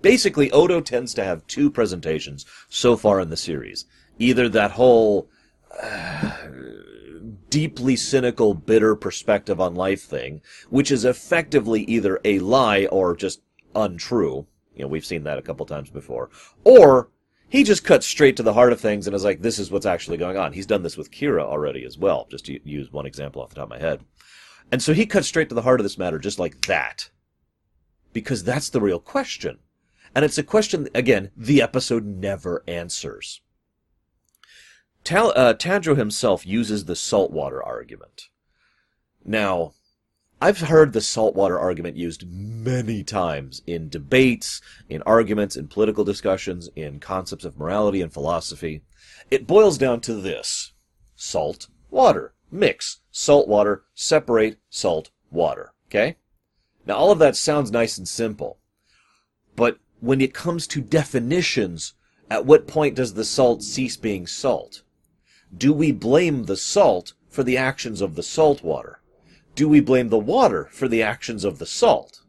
basically 0.00 0.50
Odo 0.50 0.80
tends 0.80 1.14
to 1.14 1.24
have 1.24 1.46
two 1.46 1.70
presentations 1.70 2.44
so 2.68 2.96
far 2.96 3.20
in 3.20 3.30
the 3.30 3.36
series. 3.36 3.84
Either 4.18 4.48
that 4.48 4.72
whole 4.72 5.28
uh, 5.80 6.32
deeply 7.48 7.96
cynical, 7.96 8.54
bitter 8.54 8.96
perspective 8.96 9.60
on 9.60 9.74
life 9.74 10.02
thing, 10.02 10.40
which 10.70 10.90
is 10.90 11.04
effectively 11.04 11.82
either 11.82 12.20
a 12.24 12.38
lie 12.40 12.86
or 12.86 13.14
just 13.14 13.40
untrue. 13.74 14.46
You 14.74 14.82
know, 14.82 14.88
we've 14.88 15.06
seen 15.06 15.24
that 15.24 15.38
a 15.38 15.42
couple 15.42 15.66
times 15.66 15.90
before. 15.90 16.30
Or 16.64 17.10
he 17.48 17.64
just 17.64 17.84
cuts 17.84 18.06
straight 18.06 18.36
to 18.36 18.42
the 18.42 18.54
heart 18.54 18.72
of 18.72 18.80
things 18.80 19.06
and 19.06 19.14
is 19.14 19.24
like, 19.24 19.42
this 19.42 19.58
is 19.58 19.70
what's 19.70 19.86
actually 19.86 20.18
going 20.18 20.36
on. 20.36 20.52
He's 20.52 20.66
done 20.66 20.82
this 20.82 20.96
with 20.96 21.10
Kira 21.10 21.42
already 21.42 21.84
as 21.84 21.96
well, 21.96 22.26
just 22.30 22.46
to 22.46 22.58
use 22.68 22.92
one 22.92 23.06
example 23.06 23.42
off 23.42 23.50
the 23.50 23.56
top 23.56 23.64
of 23.64 23.70
my 23.70 23.78
head. 23.78 24.00
And 24.70 24.82
so 24.82 24.92
he 24.92 25.06
cuts 25.06 25.28
straight 25.28 25.48
to 25.48 25.54
the 25.54 25.62
heart 25.62 25.80
of 25.80 25.84
this 25.84 25.98
matter 25.98 26.18
just 26.18 26.38
like 26.38 26.66
that. 26.66 27.10
Because 28.12 28.44
that's 28.44 28.68
the 28.68 28.80
real 28.80 29.00
question. 29.00 29.58
And 30.14 30.24
it's 30.24 30.38
a 30.38 30.42
question, 30.42 30.88
again, 30.94 31.30
the 31.36 31.62
episode 31.62 32.04
never 32.04 32.64
answers. 32.66 33.40
Tal- 35.04 35.32
uh, 35.36 35.54
Tandro 35.54 35.94
himself 35.94 36.46
uses 36.46 36.84
the 36.84 36.96
saltwater 36.96 37.62
argument. 37.62 38.24
Now, 39.24 39.74
I've 40.40 40.60
heard 40.60 40.92
the 40.92 41.00
saltwater 41.00 41.58
argument 41.58 41.96
used 41.96 42.30
many 42.30 43.02
times 43.02 43.62
in 43.66 43.88
debates, 43.88 44.60
in 44.88 45.02
arguments, 45.02 45.56
in 45.56 45.68
political 45.68 46.04
discussions, 46.04 46.68
in 46.76 47.00
concepts 47.00 47.44
of 47.44 47.58
morality 47.58 48.00
and 48.00 48.12
philosophy. 48.12 48.82
It 49.30 49.46
boils 49.46 49.78
down 49.78 50.00
to 50.02 50.14
this 50.14 50.72
salt, 51.16 51.68
water 51.90 52.34
mix 52.50 53.00
salt 53.10 53.48
water, 53.48 53.84
separate 53.94 54.58
salt 54.70 55.10
water. 55.30 55.72
Okay? 55.88 56.16
Now, 56.86 56.94
all 56.94 57.10
of 57.10 57.18
that 57.18 57.36
sounds 57.36 57.70
nice 57.70 57.98
and 57.98 58.08
simple. 58.08 58.58
But 59.56 59.78
when 60.00 60.20
it 60.20 60.34
comes 60.34 60.66
to 60.68 60.80
definitions, 60.80 61.94
at 62.30 62.46
what 62.46 62.66
point 62.66 62.94
does 62.94 63.14
the 63.14 63.24
salt 63.24 63.62
cease 63.62 63.96
being 63.96 64.26
salt? 64.26 64.82
Do 65.56 65.72
we 65.72 65.92
blame 65.92 66.44
the 66.44 66.56
salt 66.56 67.14
for 67.28 67.42
the 67.42 67.56
actions 67.56 68.00
of 68.00 68.14
the 68.14 68.22
salt 68.22 68.62
water? 68.62 69.00
Do 69.54 69.68
we 69.68 69.80
blame 69.80 70.08
the 70.08 70.18
water 70.18 70.68
for 70.70 70.88
the 70.88 71.02
actions 71.02 71.44
of 71.44 71.58
the 71.58 71.66
salt? 71.66 72.22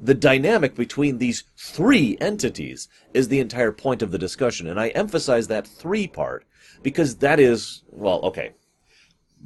The 0.00 0.14
dynamic 0.14 0.74
between 0.74 1.18
these 1.18 1.44
three 1.56 2.18
entities 2.20 2.88
is 3.12 3.28
the 3.28 3.38
entire 3.38 3.70
point 3.70 4.02
of 4.02 4.10
the 4.10 4.18
discussion, 4.18 4.66
and 4.66 4.80
I 4.80 4.88
emphasize 4.88 5.46
that 5.48 5.66
three 5.66 6.08
part 6.08 6.44
because 6.82 7.16
that 7.16 7.38
is, 7.38 7.84
well, 7.90 8.20
okay, 8.22 8.54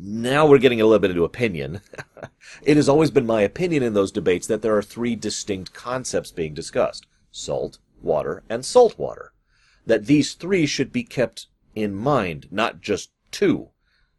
now 0.00 0.46
we're 0.46 0.58
getting 0.58 0.80
a 0.80 0.84
little 0.84 1.00
bit 1.00 1.10
into 1.10 1.24
opinion. 1.24 1.80
it 2.62 2.76
has 2.76 2.88
always 2.88 3.10
been 3.10 3.26
my 3.26 3.42
opinion 3.42 3.82
in 3.82 3.94
those 3.94 4.12
debates 4.12 4.46
that 4.46 4.62
there 4.62 4.76
are 4.76 4.82
three 4.82 5.16
distinct 5.16 5.72
concepts 5.74 6.30
being 6.30 6.54
discussed 6.54 7.06
salt, 7.32 7.78
water, 8.00 8.44
and 8.48 8.64
salt 8.64 8.96
water. 8.96 9.32
That 9.86 10.06
these 10.06 10.34
three 10.34 10.66
should 10.66 10.92
be 10.92 11.02
kept 11.02 11.48
in 11.74 11.96
mind, 11.96 12.46
not 12.52 12.80
just 12.80 13.10
two. 13.32 13.70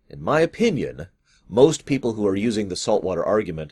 In 0.10 0.22
my 0.22 0.42
opinion, 0.42 1.08
most 1.48 1.86
people 1.86 2.14
who 2.14 2.28
are 2.28 2.36
using 2.36 2.68
the 2.68 2.76
saltwater 2.76 3.24
argument 3.24 3.72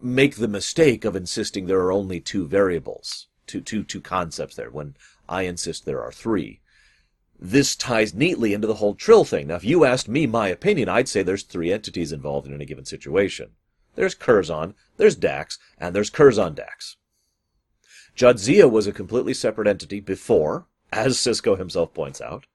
make 0.00 0.36
the 0.36 0.48
mistake 0.48 1.06
of 1.06 1.16
insisting 1.16 1.66
there 1.66 1.80
are 1.80 1.92
only 1.92 2.20
two 2.20 2.46
variables, 2.46 3.28
two, 3.46 3.62
two, 3.62 3.82
two 3.82 4.02
concepts 4.02 4.56
there, 4.56 4.70
when 4.70 4.94
I 5.26 5.42
insist 5.42 5.86
there 5.86 6.02
are 6.02 6.12
three 6.12 6.60
this 7.38 7.76
ties 7.76 8.14
neatly 8.14 8.52
into 8.54 8.66
the 8.66 8.74
whole 8.74 8.94
Trill 8.94 9.24
thing. 9.24 9.48
Now, 9.48 9.56
if 9.56 9.64
you 9.64 9.84
asked 9.84 10.08
me 10.08 10.26
my 10.26 10.48
opinion, 10.48 10.88
I'd 10.88 11.08
say 11.08 11.22
there's 11.22 11.42
three 11.42 11.72
entities 11.72 12.12
involved 12.12 12.46
in 12.46 12.54
any 12.54 12.64
given 12.64 12.84
situation. 12.84 13.50
There's 13.94 14.14
Curzon, 14.14 14.74
there's 14.96 15.16
Dax, 15.16 15.58
and 15.78 15.94
there's 15.94 16.10
Curzon 16.10 16.54
Dax. 16.54 16.96
Jadzia 18.16 18.70
was 18.70 18.86
a 18.86 18.92
completely 18.92 19.34
separate 19.34 19.68
entity 19.68 20.00
before, 20.00 20.66
as 20.92 21.16
Sisko 21.16 21.58
himself 21.58 21.92
points 21.92 22.20
out. 22.20 22.46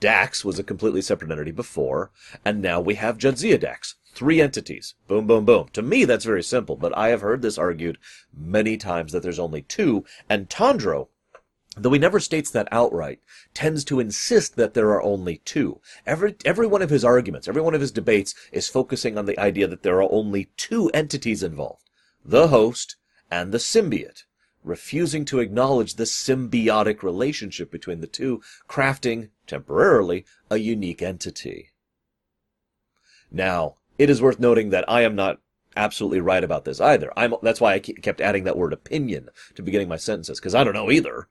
Dax 0.00 0.44
was 0.44 0.58
a 0.58 0.64
completely 0.64 1.02
separate 1.02 1.30
entity 1.30 1.50
before, 1.50 2.10
and 2.44 2.62
now 2.62 2.80
we 2.80 2.94
have 2.94 3.18
Jadzia 3.18 3.58
Dax. 3.58 3.96
Three 4.14 4.40
entities. 4.40 4.94
Boom, 5.08 5.26
boom, 5.26 5.44
boom. 5.44 5.68
To 5.72 5.82
me, 5.82 6.04
that's 6.04 6.24
very 6.24 6.42
simple, 6.42 6.76
but 6.76 6.96
I 6.96 7.08
have 7.08 7.20
heard 7.20 7.42
this 7.42 7.58
argued 7.58 7.98
many 8.32 8.76
times 8.76 9.10
that 9.10 9.24
there's 9.24 9.40
only 9.40 9.62
two, 9.62 10.04
and 10.28 10.48
Tandro 10.48 11.08
though 11.76 11.92
he 11.92 11.98
never 11.98 12.20
states 12.20 12.50
that 12.50 12.68
outright, 12.70 13.20
tends 13.52 13.84
to 13.84 14.00
insist 14.00 14.56
that 14.56 14.74
there 14.74 14.90
are 14.90 15.02
only 15.02 15.38
two. 15.38 15.80
Every, 16.06 16.36
every 16.44 16.66
one 16.66 16.82
of 16.82 16.90
his 16.90 17.04
arguments, 17.04 17.48
every 17.48 17.62
one 17.62 17.74
of 17.74 17.80
his 17.80 17.90
debates 17.90 18.34
is 18.52 18.68
focusing 18.68 19.18
on 19.18 19.26
the 19.26 19.38
idea 19.38 19.66
that 19.66 19.82
there 19.82 20.00
are 20.00 20.12
only 20.12 20.50
two 20.56 20.88
entities 20.90 21.42
involved. 21.42 21.90
The 22.24 22.48
host 22.48 22.96
and 23.30 23.52
the 23.52 23.58
symbiote, 23.58 24.24
refusing 24.62 25.24
to 25.26 25.40
acknowledge 25.40 25.94
the 25.94 26.04
symbiotic 26.04 27.02
relationship 27.02 27.70
between 27.70 28.00
the 28.00 28.06
two, 28.06 28.40
crafting, 28.68 29.30
temporarily, 29.46 30.24
a 30.50 30.56
unique 30.56 31.02
entity. 31.02 31.70
Now, 33.30 33.74
it 33.98 34.08
is 34.08 34.22
worth 34.22 34.38
noting 34.38 34.70
that 34.70 34.88
I 34.88 35.02
am 35.02 35.14
not 35.14 35.40
absolutely 35.76 36.20
right 36.20 36.44
about 36.44 36.64
this 36.64 36.80
either. 36.80 37.12
I'm, 37.16 37.34
that's 37.42 37.60
why 37.60 37.74
I 37.74 37.78
kept 37.80 38.20
adding 38.20 38.44
that 38.44 38.56
word 38.56 38.72
opinion 38.72 39.28
to 39.56 39.62
beginning 39.62 39.88
my 39.88 39.96
sentences, 39.96 40.38
because 40.38 40.54
I 40.54 40.62
don't 40.62 40.74
know 40.74 40.90
either. 40.90 41.28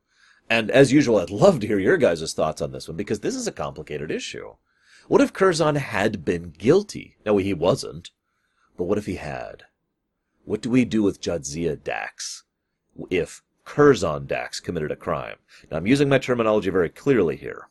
And 0.49 0.69
as 0.69 0.91
usual, 0.91 1.17
I'd 1.17 1.29
love 1.29 1.59
to 1.59 1.67
hear 1.67 1.79
your 1.79 1.97
guys' 1.97 2.33
thoughts 2.33 2.61
on 2.61 2.71
this 2.71 2.87
one, 2.87 2.97
because 2.97 3.21
this 3.21 3.35
is 3.35 3.47
a 3.47 3.51
complicated 3.51 4.11
issue. 4.11 4.53
What 5.07 5.21
if 5.21 5.33
Curzon 5.33 5.75
had 5.75 6.23
been 6.23 6.53
guilty? 6.57 7.17
No, 7.25 7.37
he 7.37 7.53
wasn't. 7.53 8.11
But 8.77 8.85
what 8.85 8.97
if 8.97 9.05
he 9.05 9.15
had? 9.15 9.63
What 10.45 10.61
do 10.61 10.69
we 10.69 10.85
do 10.85 11.03
with 11.03 11.21
Jadzia 11.21 11.81
Dax 11.81 12.43
if 13.09 13.41
Curzon 13.65 14.25
Dax 14.27 14.59
committed 14.59 14.91
a 14.91 14.95
crime? 14.95 15.37
Now, 15.69 15.77
I'm 15.77 15.87
using 15.87 16.09
my 16.09 16.19
terminology 16.19 16.69
very 16.69 16.89
clearly 16.89 17.35
here. 17.35 17.69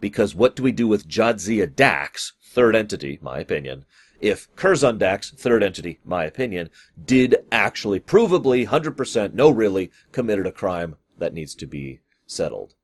Because 0.00 0.34
what 0.34 0.56
do 0.56 0.62
we 0.62 0.72
do 0.72 0.88
with 0.88 1.08
Jadzia 1.08 1.74
Dax, 1.74 2.32
third 2.42 2.74
entity, 2.74 3.18
my 3.22 3.38
opinion, 3.38 3.84
if 4.20 4.54
Curzon 4.56 4.98
Dax, 4.98 5.30
third 5.30 5.62
entity, 5.62 5.98
my 6.04 6.24
opinion, 6.24 6.70
did 7.04 7.36
actually 7.50 8.00
provably, 8.00 8.66
100%, 8.66 9.32
no 9.32 9.50
really, 9.50 9.90
committed 10.12 10.46
a 10.46 10.52
crime 10.52 10.96
that 11.20 11.32
needs 11.32 11.54
to 11.54 11.66
be 11.66 12.00
settled? 12.26 12.74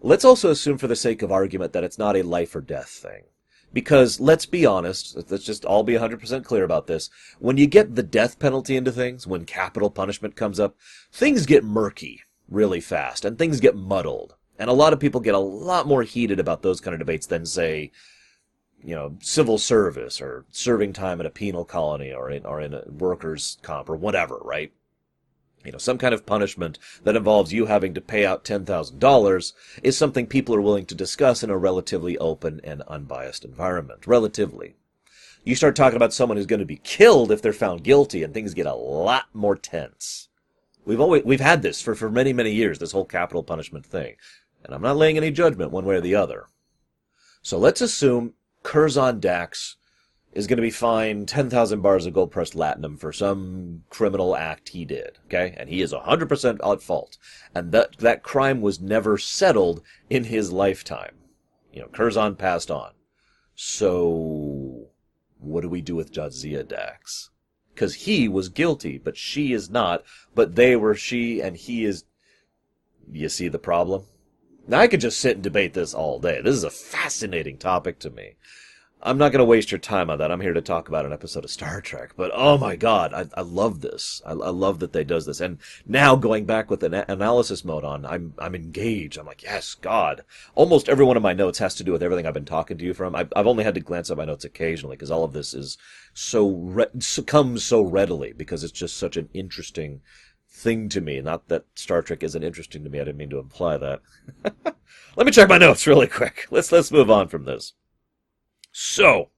Let's 0.00 0.24
also 0.24 0.50
assume 0.50 0.78
for 0.78 0.86
the 0.86 0.96
sake 0.96 1.22
of 1.22 1.32
argument 1.32 1.72
that 1.72 1.84
it's 1.84 1.98
not 1.98 2.16
a 2.16 2.22
life 2.22 2.54
or 2.54 2.60
death 2.60 2.88
thing. 2.88 3.24
Because 3.72 4.18
let's 4.18 4.46
be 4.46 4.64
honest, 4.64 5.16
let's 5.30 5.44
just 5.44 5.64
all 5.64 5.82
be 5.82 5.94
100% 5.94 6.44
clear 6.44 6.64
about 6.64 6.86
this. 6.86 7.10
When 7.38 7.58
you 7.58 7.66
get 7.66 7.94
the 7.94 8.02
death 8.02 8.38
penalty 8.38 8.76
into 8.76 8.92
things, 8.92 9.26
when 9.26 9.44
capital 9.44 9.90
punishment 9.90 10.36
comes 10.36 10.58
up, 10.58 10.76
things 11.12 11.44
get 11.44 11.64
murky 11.64 12.22
really 12.48 12.80
fast 12.80 13.24
and 13.24 13.36
things 13.36 13.60
get 13.60 13.76
muddled. 13.76 14.36
And 14.58 14.70
a 14.70 14.74
lot 14.74 14.92
of 14.92 15.00
people 15.00 15.20
get 15.20 15.34
a 15.34 15.38
lot 15.38 15.86
more 15.86 16.02
heated 16.02 16.40
about 16.40 16.62
those 16.62 16.80
kind 16.80 16.94
of 16.94 16.98
debates 16.98 17.26
than, 17.26 17.44
say, 17.44 17.92
you 18.82 18.94
know, 18.94 19.16
civil 19.20 19.58
service 19.58 20.20
or 20.20 20.46
serving 20.50 20.92
time 20.92 21.20
in 21.20 21.26
a 21.26 21.30
penal 21.30 21.64
colony 21.64 22.12
or 22.12 22.30
in, 22.30 22.46
or 22.46 22.60
in 22.60 22.74
a 22.74 22.82
workers' 22.88 23.58
comp 23.62 23.90
or 23.90 23.96
whatever, 23.96 24.38
right? 24.42 24.72
You 25.64 25.72
know, 25.72 25.78
some 25.78 25.98
kind 25.98 26.14
of 26.14 26.24
punishment 26.24 26.78
that 27.04 27.16
involves 27.16 27.52
you 27.52 27.66
having 27.66 27.92
to 27.94 28.00
pay 28.00 28.24
out 28.24 28.44
$10,000 28.44 29.52
is 29.82 29.98
something 29.98 30.26
people 30.26 30.54
are 30.54 30.60
willing 30.60 30.86
to 30.86 30.94
discuss 30.94 31.42
in 31.42 31.50
a 31.50 31.58
relatively 31.58 32.16
open 32.18 32.60
and 32.64 32.82
unbiased 32.82 33.44
environment. 33.44 34.06
Relatively. 34.06 34.76
You 35.44 35.54
start 35.54 35.76
talking 35.76 35.96
about 35.96 36.12
someone 36.12 36.36
who's 36.36 36.46
going 36.46 36.60
to 36.60 36.66
be 36.66 36.80
killed 36.84 37.32
if 37.32 37.42
they're 37.42 37.52
found 37.52 37.82
guilty 37.82 38.22
and 38.22 38.32
things 38.32 38.54
get 38.54 38.66
a 38.66 38.74
lot 38.74 39.26
more 39.32 39.56
tense. 39.56 40.28
We've 40.84 41.00
always, 41.00 41.24
we've 41.24 41.40
had 41.40 41.62
this 41.62 41.82
for, 41.82 41.94
for 41.94 42.10
many, 42.10 42.32
many 42.32 42.52
years, 42.52 42.78
this 42.78 42.92
whole 42.92 43.04
capital 43.04 43.42
punishment 43.42 43.84
thing. 43.84 44.16
And 44.64 44.74
I'm 44.74 44.82
not 44.82 44.96
laying 44.96 45.16
any 45.16 45.30
judgment 45.30 45.70
one 45.70 45.84
way 45.84 45.96
or 45.96 46.00
the 46.00 46.14
other. 46.14 46.46
So 47.42 47.58
let's 47.58 47.80
assume 47.80 48.34
Curzon 48.62 49.20
Dax 49.20 49.76
is 50.32 50.46
going 50.46 50.58
to 50.58 50.62
be 50.62 50.70
fined 50.70 51.26
10,000 51.28 51.80
bars 51.80 52.06
of 52.06 52.12
gold 52.12 52.30
pressed 52.30 52.54
latinum 52.54 52.98
for 52.98 53.12
some 53.12 53.82
criminal 53.90 54.36
act 54.36 54.70
he 54.70 54.84
did. 54.84 55.18
Okay? 55.26 55.54
And 55.56 55.68
he 55.68 55.80
is 55.80 55.92
100% 55.92 56.72
at 56.72 56.82
fault. 56.82 57.18
And 57.54 57.72
that, 57.72 57.98
that 57.98 58.22
crime 58.22 58.60
was 58.60 58.80
never 58.80 59.18
settled 59.18 59.82
in 60.10 60.24
his 60.24 60.52
lifetime. 60.52 61.16
You 61.72 61.80
know, 61.80 61.88
Curzon 61.88 62.36
passed 62.36 62.70
on. 62.70 62.92
So, 63.54 64.88
what 65.38 65.62
do 65.62 65.68
we 65.68 65.80
do 65.80 65.96
with 65.96 66.12
Jadzia 66.12 66.66
Dax? 66.66 67.30
Because 67.74 67.94
he 67.94 68.28
was 68.28 68.48
guilty, 68.48 68.98
but 68.98 69.16
she 69.16 69.52
is 69.52 69.70
not. 69.70 70.04
But 70.34 70.54
they 70.54 70.76
were 70.76 70.94
she, 70.94 71.40
and 71.40 71.56
he 71.56 71.84
is. 71.84 72.04
You 73.10 73.28
see 73.28 73.48
the 73.48 73.58
problem? 73.58 74.04
Now, 74.66 74.80
I 74.80 74.86
could 74.86 75.00
just 75.00 75.18
sit 75.18 75.36
and 75.36 75.42
debate 75.42 75.72
this 75.74 75.94
all 75.94 76.20
day. 76.20 76.40
This 76.42 76.54
is 76.54 76.64
a 76.64 76.70
fascinating 76.70 77.56
topic 77.56 77.98
to 78.00 78.10
me. 78.10 78.36
I'm 79.00 79.16
not 79.16 79.30
going 79.30 79.38
to 79.38 79.44
waste 79.44 79.70
your 79.70 79.78
time 79.78 80.10
on 80.10 80.18
that. 80.18 80.32
I'm 80.32 80.40
here 80.40 80.52
to 80.52 80.60
talk 80.60 80.88
about 80.88 81.06
an 81.06 81.12
episode 81.12 81.44
of 81.44 81.50
Star 81.50 81.80
Trek. 81.80 82.14
But 82.16 82.32
oh 82.34 82.58
my 82.58 82.74
god, 82.74 83.14
I, 83.14 83.26
I 83.34 83.42
love 83.42 83.80
this. 83.80 84.20
I, 84.26 84.32
I, 84.32 84.50
love 84.50 84.80
that 84.80 84.92
they 84.92 85.04
does 85.04 85.24
this. 85.24 85.40
And 85.40 85.58
now 85.86 86.16
going 86.16 86.46
back 86.46 86.68
with 86.68 86.82
an 86.82 86.94
analysis 86.94 87.64
mode 87.64 87.84
on, 87.84 88.04
I'm 88.04 88.34
I'm 88.38 88.56
engaged. 88.56 89.16
I'm 89.16 89.26
like, 89.26 89.44
yes, 89.44 89.74
God. 89.74 90.24
Almost 90.56 90.88
every 90.88 91.04
one 91.04 91.16
of 91.16 91.22
my 91.22 91.32
notes 91.32 91.60
has 91.60 91.76
to 91.76 91.84
do 91.84 91.92
with 91.92 92.02
everything 92.02 92.26
I've 92.26 92.34
been 92.34 92.44
talking 92.44 92.76
to 92.76 92.84
you 92.84 92.92
from. 92.92 93.14
I've, 93.14 93.32
I've 93.36 93.46
only 93.46 93.62
had 93.62 93.76
to 93.76 93.80
glance 93.80 94.10
at 94.10 94.16
my 94.16 94.24
notes 94.24 94.44
occasionally 94.44 94.96
because 94.96 95.12
all 95.12 95.24
of 95.24 95.32
this 95.32 95.54
is 95.54 95.78
so 96.12 96.48
re- 96.48 96.86
comes 97.26 97.64
so 97.64 97.82
readily 97.82 98.32
because 98.32 98.64
it's 98.64 98.72
just 98.72 98.96
such 98.96 99.16
an 99.16 99.28
interesting 99.32 100.00
thing 100.50 100.88
to 100.88 101.00
me. 101.00 101.20
Not 101.20 101.46
that 101.48 101.66
Star 101.76 102.02
Trek 102.02 102.24
isn't 102.24 102.42
interesting 102.42 102.82
to 102.82 102.90
me. 102.90 102.98
I 102.98 103.04
didn't 103.04 103.18
mean 103.18 103.30
to 103.30 103.38
imply 103.38 103.76
that. 103.76 104.00
Let 105.16 105.26
me 105.26 105.30
check 105.30 105.48
my 105.48 105.58
notes 105.58 105.86
really 105.86 106.08
quick. 106.08 106.48
Let's 106.50 106.72
let's 106.72 106.90
move 106.90 107.10
on 107.10 107.28
from 107.28 107.44
this. 107.44 107.74
So, 108.72 109.30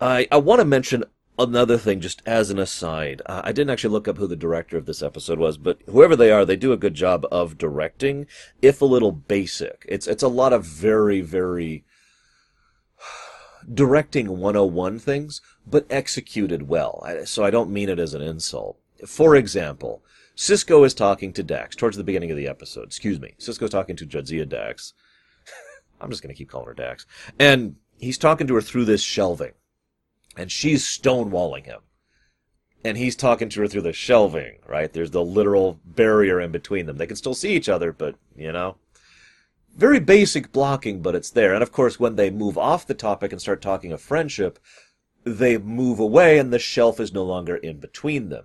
I 0.00 0.26
I 0.30 0.38
want 0.38 0.60
to 0.60 0.64
mention 0.64 1.04
another 1.38 1.76
thing 1.78 2.00
just 2.00 2.22
as 2.26 2.50
an 2.50 2.58
aside. 2.58 3.22
Uh, 3.26 3.42
I 3.44 3.52
didn't 3.52 3.70
actually 3.70 3.92
look 3.92 4.08
up 4.08 4.16
who 4.16 4.26
the 4.26 4.36
director 4.36 4.76
of 4.76 4.86
this 4.86 5.02
episode 5.02 5.38
was, 5.38 5.58
but 5.58 5.78
whoever 5.86 6.16
they 6.16 6.30
are, 6.30 6.44
they 6.44 6.56
do 6.56 6.72
a 6.72 6.78
good 6.78 6.94
job 6.94 7.26
of 7.30 7.58
directing, 7.58 8.26
if 8.62 8.80
a 8.80 8.86
little 8.86 9.12
basic. 9.12 9.84
It's 9.88 10.06
it's 10.06 10.22
a 10.22 10.28
lot 10.28 10.52
of 10.52 10.64
very 10.64 11.20
very 11.20 11.84
directing 13.72 14.38
101 14.38 14.98
things, 14.98 15.40
but 15.66 15.86
executed 15.90 16.68
well. 16.68 17.06
So 17.24 17.44
I 17.44 17.50
don't 17.50 17.70
mean 17.70 17.88
it 17.88 17.98
as 17.98 18.14
an 18.14 18.22
insult. 18.22 18.78
For 19.06 19.36
example, 19.36 20.02
Sisko 20.36 20.84
is 20.84 20.94
talking 20.94 21.32
to 21.32 21.42
Dax 21.42 21.74
towards 21.76 21.96
the 21.96 22.04
beginning 22.04 22.30
of 22.30 22.36
the 22.36 22.48
episode. 22.48 22.84
Excuse 22.84 23.20
me. 23.20 23.34
Sisko's 23.38 23.70
talking 23.70 23.96
to 23.96 24.06
Jadzia 24.06 24.48
Dax. 24.48 24.94
I'm 26.00 26.10
just 26.10 26.22
going 26.22 26.34
to 26.34 26.38
keep 26.38 26.50
calling 26.50 26.66
her 26.66 26.74
Dax. 26.74 27.06
And 27.38 27.76
he's 27.98 28.18
talking 28.18 28.46
to 28.46 28.54
her 28.54 28.60
through 28.60 28.84
this 28.84 29.02
shelving. 29.02 29.52
And 30.36 30.52
she's 30.52 30.84
stonewalling 30.84 31.66
him. 31.66 31.80
And 32.84 32.96
he's 32.96 33.16
talking 33.16 33.48
to 33.48 33.60
her 33.62 33.66
through 33.68 33.82
the 33.82 33.92
shelving, 33.92 34.58
right? 34.66 34.92
There's 34.92 35.10
the 35.10 35.24
literal 35.24 35.80
barrier 35.84 36.40
in 36.40 36.52
between 36.52 36.86
them. 36.86 36.98
They 36.98 37.06
can 37.06 37.16
still 37.16 37.34
see 37.34 37.54
each 37.54 37.68
other, 37.68 37.92
but, 37.92 38.16
you 38.36 38.52
know. 38.52 38.76
Very 39.76 39.98
basic 39.98 40.52
blocking, 40.52 41.02
but 41.02 41.14
it's 41.14 41.30
there. 41.30 41.52
And 41.52 41.62
of 41.62 41.72
course, 41.72 41.98
when 41.98 42.16
they 42.16 42.30
move 42.30 42.56
off 42.56 42.86
the 42.86 42.94
topic 42.94 43.32
and 43.32 43.40
start 43.40 43.60
talking 43.60 43.92
of 43.92 44.00
friendship, 44.00 44.58
they 45.24 45.58
move 45.58 45.98
away 45.98 46.38
and 46.38 46.52
the 46.52 46.58
shelf 46.58 47.00
is 47.00 47.12
no 47.12 47.24
longer 47.24 47.56
in 47.56 47.80
between 47.80 48.28
them. 48.28 48.44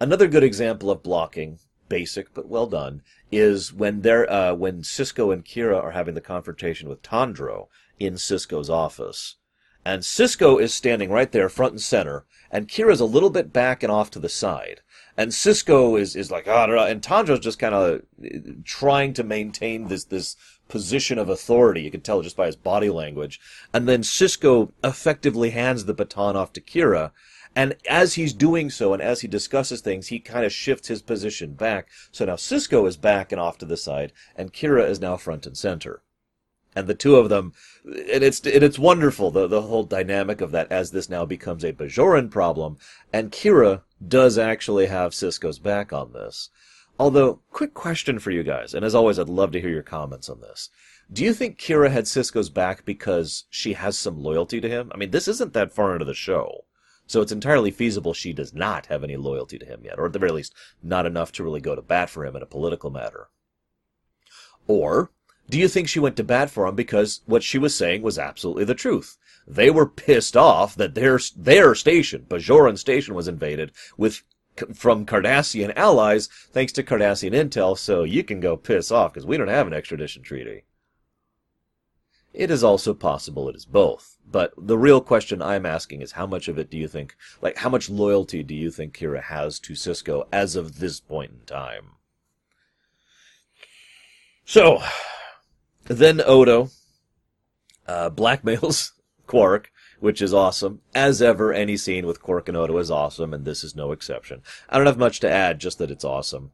Another 0.00 0.26
good 0.26 0.42
example 0.42 0.90
of 0.90 1.04
blocking, 1.04 1.60
basic 1.88 2.34
but 2.34 2.48
well 2.48 2.66
done, 2.66 3.02
is 3.30 3.72
when 3.72 4.02
they're 4.02 4.30
uh, 4.30 4.52
when 4.54 4.82
Sisko 4.82 5.32
and 5.32 5.44
Kira 5.44 5.80
are 5.80 5.92
having 5.92 6.14
the 6.14 6.20
confrontation 6.20 6.88
with 6.88 7.02
Tandro 7.02 7.68
in 7.98 8.14
Sisko's 8.14 8.70
office. 8.70 9.36
And 9.84 10.02
Sisko 10.02 10.60
is 10.60 10.72
standing 10.72 11.10
right 11.10 11.30
there, 11.30 11.48
front 11.48 11.72
and 11.72 11.80
center, 11.80 12.24
and 12.50 12.68
Kira's 12.68 13.00
a 13.00 13.04
little 13.04 13.30
bit 13.30 13.52
back 13.52 13.82
and 13.82 13.92
off 13.92 14.10
to 14.12 14.18
the 14.18 14.28
side. 14.28 14.80
And 15.16 15.30
Sisko 15.30 16.00
is, 16.00 16.16
is 16.16 16.30
like, 16.30 16.48
ah, 16.48 16.64
and 16.64 17.02
Tandro's 17.02 17.40
just 17.40 17.58
kind 17.58 17.74
of 17.74 18.02
trying 18.64 19.12
to 19.14 19.22
maintain 19.22 19.88
this, 19.88 20.04
this 20.04 20.36
position 20.68 21.18
of 21.18 21.28
authority. 21.28 21.82
You 21.82 21.90
can 21.90 22.00
tell 22.00 22.22
just 22.22 22.36
by 22.36 22.46
his 22.46 22.56
body 22.56 22.90
language. 22.90 23.40
And 23.72 23.86
then 23.86 24.02
Sisko 24.02 24.72
effectively 24.82 25.50
hands 25.50 25.84
the 25.84 25.94
baton 25.94 26.36
off 26.36 26.52
to 26.54 26.60
Kira, 26.60 27.12
and 27.56 27.76
as 27.88 28.14
he's 28.14 28.32
doing 28.32 28.68
so, 28.68 28.92
and 28.92 29.00
as 29.00 29.20
he 29.20 29.28
discusses 29.28 29.80
things, 29.80 30.08
he 30.08 30.18
kind 30.18 30.44
of 30.44 30.52
shifts 30.52 30.88
his 30.88 31.02
position 31.02 31.52
back. 31.54 31.88
So 32.10 32.24
now 32.24 32.34
Sisko 32.34 32.88
is 32.88 32.96
back 32.96 33.30
and 33.30 33.40
off 33.40 33.58
to 33.58 33.66
the 33.66 33.76
side, 33.76 34.12
and 34.34 34.52
Kira 34.52 34.88
is 34.88 35.00
now 35.00 35.16
front 35.16 35.46
and 35.46 35.56
center. 35.56 36.02
And 36.76 36.86
the 36.86 36.94
two 36.94 37.16
of 37.16 37.28
them, 37.28 37.52
and 37.84 38.24
it's 38.24 38.40
and 38.40 38.64
it's 38.64 38.78
wonderful 38.78 39.30
the 39.30 39.46
the 39.46 39.62
whole 39.62 39.84
dynamic 39.84 40.40
of 40.40 40.50
that 40.52 40.70
as 40.72 40.90
this 40.90 41.08
now 41.08 41.24
becomes 41.24 41.62
a 41.64 41.72
Bajoran 41.72 42.30
problem, 42.30 42.78
and 43.12 43.30
Kira 43.30 43.82
does 44.06 44.38
actually 44.38 44.86
have 44.86 45.12
Sisko's 45.12 45.58
back 45.58 45.92
on 45.92 46.12
this. 46.12 46.50
Although, 46.98 47.40
quick 47.50 47.74
question 47.74 48.18
for 48.18 48.30
you 48.30 48.42
guys, 48.42 48.74
and 48.74 48.84
as 48.84 48.94
always, 48.94 49.18
I'd 49.18 49.28
love 49.28 49.52
to 49.52 49.60
hear 49.60 49.70
your 49.70 49.82
comments 49.82 50.28
on 50.28 50.40
this. 50.40 50.70
Do 51.12 51.24
you 51.24 51.34
think 51.34 51.58
Kira 51.58 51.90
had 51.90 52.04
Sisko's 52.04 52.48
back 52.48 52.84
because 52.84 53.44
she 53.50 53.74
has 53.74 53.98
some 53.98 54.22
loyalty 54.22 54.60
to 54.60 54.68
him? 54.68 54.90
I 54.94 54.96
mean, 54.96 55.10
this 55.10 55.28
isn't 55.28 55.52
that 55.52 55.72
far 55.72 55.92
into 55.92 56.04
the 56.04 56.14
show. 56.14 56.64
So 57.06 57.20
it's 57.20 57.32
entirely 57.32 57.70
feasible 57.70 58.14
she 58.14 58.32
does 58.32 58.54
not 58.54 58.86
have 58.86 59.04
any 59.04 59.16
loyalty 59.16 59.58
to 59.58 59.66
him 59.66 59.82
yet, 59.84 59.98
or 59.98 60.06
at 60.06 60.12
the 60.12 60.18
very 60.18 60.32
least, 60.32 60.54
not 60.82 61.04
enough 61.04 61.32
to 61.32 61.44
really 61.44 61.60
go 61.60 61.74
to 61.74 61.82
bat 61.82 62.08
for 62.08 62.24
him 62.24 62.34
in 62.34 62.42
a 62.42 62.46
political 62.46 62.90
matter. 62.90 63.28
Or, 64.66 65.10
do 65.48 65.58
you 65.58 65.68
think 65.68 65.88
she 65.88 66.00
went 66.00 66.16
to 66.16 66.24
bat 66.24 66.50
for 66.50 66.66
him 66.66 66.74
because 66.74 67.20
what 67.26 67.42
she 67.42 67.58
was 67.58 67.76
saying 67.76 68.02
was 68.02 68.18
absolutely 68.18 68.64
the 68.64 68.74
truth? 68.74 69.18
They 69.46 69.70
were 69.70 69.86
pissed 69.86 70.36
off 70.36 70.74
that 70.76 70.94
their, 70.94 71.20
their 71.36 71.74
station, 71.74 72.26
Bajoran 72.28 72.78
station, 72.78 73.14
was 73.14 73.28
invaded 73.28 73.72
with 73.96 74.22
from 74.72 75.04
Cardassian 75.04 75.72
allies 75.76 76.28
thanks 76.52 76.72
to 76.72 76.82
Cardassian 76.82 77.32
intel, 77.32 77.76
so 77.76 78.04
you 78.04 78.22
can 78.22 78.40
go 78.40 78.56
piss 78.56 78.90
off 78.90 79.12
because 79.12 79.26
we 79.26 79.36
don't 79.36 79.48
have 79.48 79.66
an 79.66 79.72
extradition 79.72 80.22
treaty. 80.22 80.64
It 82.32 82.50
is 82.50 82.64
also 82.64 82.94
possible 82.94 83.48
it 83.48 83.56
is 83.56 83.64
both. 83.64 84.16
But 84.26 84.52
the 84.56 84.78
real 84.78 85.00
question 85.00 85.42
I'm 85.42 85.66
asking 85.66 86.02
is 86.02 86.12
how 86.12 86.26
much 86.26 86.48
of 86.48 86.58
it 86.58 86.70
do 86.70 86.76
you 86.76 86.88
think, 86.88 87.14
like, 87.40 87.58
how 87.58 87.68
much 87.68 87.90
loyalty 87.90 88.42
do 88.42 88.54
you 88.54 88.70
think 88.70 88.96
Kira 88.96 89.22
has 89.22 89.60
to 89.60 89.74
Sisko 89.74 90.26
as 90.32 90.56
of 90.56 90.78
this 90.80 90.98
point 90.98 91.32
in 91.32 91.46
time? 91.46 91.90
So, 94.44 94.82
then 95.86 96.20
Odo 96.20 96.70
uh, 97.86 98.10
blackmails 98.10 98.92
Quark 99.26 99.70
which 100.04 100.20
is 100.20 100.34
awesome. 100.34 100.82
As 100.94 101.22
ever, 101.22 101.50
any 101.50 101.78
scene 101.78 102.06
with 102.06 102.20
Quark 102.20 102.46
and 102.48 102.58
Odo 102.58 102.76
is 102.76 102.90
awesome, 102.90 103.32
and 103.32 103.46
this 103.46 103.64
is 103.64 103.74
no 103.74 103.90
exception. 103.90 104.42
I 104.68 104.76
don't 104.76 104.86
have 104.86 104.98
much 104.98 105.18
to 105.20 105.30
add, 105.30 105.58
just 105.58 105.78
that 105.78 105.90
it's 105.90 106.04
awesome. 106.04 106.50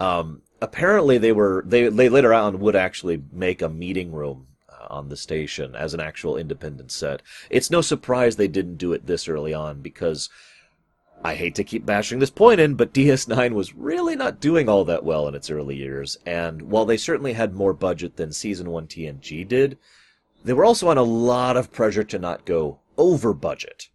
Um, 0.00 0.42
apparently, 0.60 1.16
they 1.16 1.30
were 1.30 1.62
they 1.64 1.88
they 1.88 2.08
later 2.08 2.34
on 2.34 2.58
would 2.58 2.74
actually 2.74 3.22
make 3.30 3.62
a 3.62 3.68
meeting 3.68 4.10
room 4.10 4.48
uh, 4.68 4.86
on 4.90 5.10
the 5.10 5.16
station 5.16 5.76
as 5.76 5.94
an 5.94 6.00
actual 6.00 6.36
independent 6.36 6.90
set. 6.90 7.22
It's 7.50 7.70
no 7.70 7.82
surprise 7.82 8.34
they 8.34 8.48
didn't 8.48 8.78
do 8.78 8.92
it 8.92 9.06
this 9.06 9.28
early 9.28 9.54
on 9.54 9.80
because 9.80 10.28
I 11.24 11.34
hate 11.34 11.56
to 11.56 11.64
keep 11.64 11.84
bashing 11.84 12.20
this 12.20 12.30
point 12.30 12.60
in, 12.60 12.74
but 12.74 12.94
DS9 12.94 13.52
was 13.52 13.74
really 13.74 14.14
not 14.14 14.40
doing 14.40 14.68
all 14.68 14.84
that 14.84 15.04
well 15.04 15.26
in 15.26 15.34
its 15.34 15.50
early 15.50 15.74
years, 15.74 16.16
and 16.24 16.62
while 16.62 16.84
they 16.84 16.96
certainly 16.96 17.32
had 17.32 17.54
more 17.54 17.72
budget 17.72 18.16
than 18.16 18.30
Season 18.32 18.70
1 18.70 18.86
TNG 18.86 19.46
did, 19.46 19.78
they 20.44 20.52
were 20.52 20.64
also 20.64 20.88
on 20.88 20.98
a 20.98 21.02
lot 21.02 21.56
of 21.56 21.72
pressure 21.72 22.04
to 22.04 22.18
not 22.18 22.44
go 22.44 22.78
over 22.96 23.34
budget. 23.34 23.88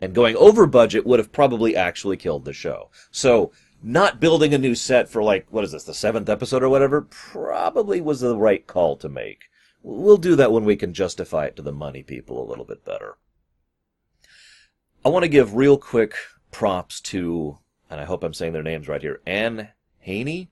And 0.00 0.14
going 0.14 0.36
over 0.36 0.66
budget 0.66 1.04
would 1.04 1.18
have 1.18 1.32
probably 1.32 1.74
actually 1.74 2.16
killed 2.16 2.44
the 2.44 2.52
show. 2.52 2.90
So, 3.10 3.50
not 3.82 4.20
building 4.20 4.54
a 4.54 4.58
new 4.58 4.76
set 4.76 5.08
for 5.08 5.22
like, 5.22 5.46
what 5.50 5.64
is 5.64 5.72
this, 5.72 5.84
the 5.84 5.94
seventh 5.94 6.28
episode 6.28 6.62
or 6.62 6.68
whatever, 6.68 7.02
probably 7.02 8.00
was 8.00 8.20
the 8.20 8.36
right 8.36 8.64
call 8.66 8.96
to 8.96 9.08
make. 9.08 9.44
We'll 9.82 10.16
do 10.16 10.36
that 10.36 10.52
when 10.52 10.64
we 10.64 10.76
can 10.76 10.94
justify 10.94 11.46
it 11.46 11.56
to 11.56 11.62
the 11.62 11.72
money 11.72 12.04
people 12.04 12.40
a 12.40 12.48
little 12.48 12.64
bit 12.64 12.84
better. 12.84 13.16
I 15.04 15.08
want 15.08 15.24
to 15.24 15.28
give 15.28 15.54
real 15.54 15.78
quick 15.78 16.14
props 16.50 17.00
to, 17.00 17.58
and 17.90 18.00
I 18.00 18.04
hope 18.04 18.22
I'm 18.22 18.34
saying 18.34 18.52
their 18.52 18.62
names 18.62 18.88
right 18.88 19.02
here, 19.02 19.20
Anne 19.26 19.68
Haney 20.00 20.50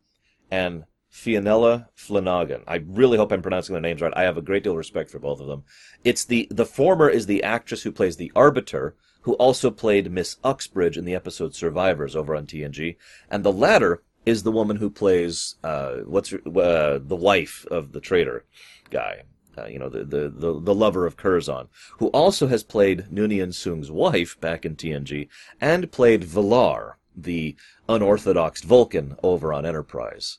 and 0.51 0.85
Fionnula 1.13 1.89
Flanagan. 1.95 2.63
I 2.67 2.85
really 2.87 3.17
hope 3.17 3.33
I'm 3.33 3.43
pronouncing 3.43 3.73
their 3.73 3.81
names 3.81 4.03
right. 4.03 4.13
I 4.15 4.25
have 4.25 4.37
a 4.37 4.43
great 4.43 4.63
deal 4.63 4.73
of 4.73 4.79
respect 4.79 5.11
for 5.11 5.19
both 5.19 5.41
of 5.41 5.47
them. 5.47 5.65
It's 6.05 6.25
the 6.25 6.47
the 6.51 6.67
former 6.67 7.09
is 7.09 7.27
the 7.27 7.43
actress 7.43 7.83
who 7.83 7.93
plays 7.93 8.17
the 8.17 8.31
Arbiter, 8.37 8.95
who 9.23 9.33
also 9.35 9.71
played 9.71 10.13
Miss 10.13 10.37
Uxbridge 10.45 10.99
in 10.99 11.07
the 11.07 11.15
episode 11.15 11.55
Survivors 11.55 12.15
over 12.15 12.37
on 12.37 12.47
TNG, 12.47 12.97
and 13.31 13.43
the 13.43 13.53
latter 13.53 14.03
is 14.27 14.43
the 14.43 14.53
woman 14.53 14.77
who 14.77 14.91
plays 14.91 15.55
uh, 15.65 15.99
what's 16.05 16.33
uh, 16.33 16.99
the 17.01 17.19
wife 17.19 17.65
of 17.71 17.93
the 17.93 18.01
traitor 18.01 18.45
guy. 18.91 19.23
Uh, 19.57 19.67
you 19.67 19.79
know, 19.79 19.89
the, 19.89 20.05
the, 20.05 20.29
the, 20.29 20.61
the, 20.61 20.75
lover 20.75 21.07
of 21.07 21.17
Curzon, 21.17 21.69
who 21.99 22.09
also 22.09 22.47
has 22.49 22.63
played 22.63 23.07
Noonien 23.13 23.55
Soong's 23.55 23.91
wife 23.91 24.39
back 24.41 24.65
in 24.65 24.77
TNG, 24.77 25.29
and 25.61 25.91
played 25.91 26.23
V'Lar, 26.23 26.95
the 27.17 27.57
unorthodox 27.89 28.63
Vulcan 28.63 29.17
over 29.23 29.53
on 29.53 29.65
Enterprise 29.65 30.39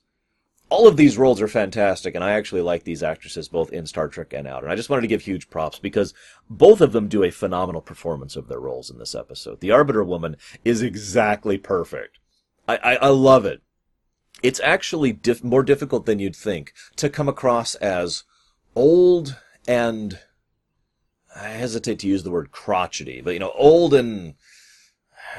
all 0.70 0.88
of 0.88 0.98
these 0.98 1.18
roles 1.18 1.42
are 1.42 1.48
fantastic, 1.48 2.14
and 2.14 2.24
I 2.24 2.32
actually 2.32 2.62
like 2.62 2.84
these 2.84 3.04
actresses 3.04 3.48
both 3.48 3.72
in 3.72 3.86
Star 3.86 4.08
Trek 4.08 4.34
and 4.34 4.48
out. 4.48 4.64
And 4.64 4.72
I 4.72 4.76
just 4.76 4.90
wanted 4.90 5.02
to 5.02 5.08
give 5.08 5.22
huge 5.22 5.50
props 5.50 5.80
because 5.80 6.14
both 6.50 6.82
of 6.82 6.92
them 6.92 7.08
do 7.08 7.24
a 7.24 7.32
phenomenal 7.32 7.82
performance 7.82 8.36
of 8.36 8.48
their 8.48 8.60
roles 8.60 8.90
in 8.90 8.98
this 8.98 9.16
episode. 9.16 9.62
The 9.62 9.72
Arbiter 9.72 10.04
woman 10.04 10.36
is 10.66 10.82
exactly 10.82 11.58
perfect. 11.58 12.20
I, 12.68 12.78
I, 12.78 12.96
I 12.96 13.08
love 13.10 13.46
it. 13.46 13.62
It's 14.44 14.60
actually 14.60 15.20
more 15.42 15.64
difficult 15.64 16.06
than 16.06 16.20
you'd 16.20 16.36
think 16.36 16.74
to 16.98 17.10
come 17.10 17.30
across 17.30 17.76
as 17.76 18.24
old 18.78 19.36
and 19.68 20.20
I 21.36 21.50
hesitate 21.50 22.00
to 22.00 22.08
use 22.08 22.24
the 22.24 22.32
word 22.32 22.52
crotchety, 22.52 23.22
but 23.22 23.34
you 23.34 23.40
know, 23.40 23.52
old 23.56 23.94
and 23.94 24.36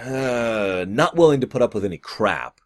uh, 0.05 0.85
not 0.89 1.17
willing 1.17 1.41
to 1.41 1.47
put 1.47 1.63
up 1.63 1.73
with 1.73 1.85
any 1.85 1.99
crap 1.99 2.61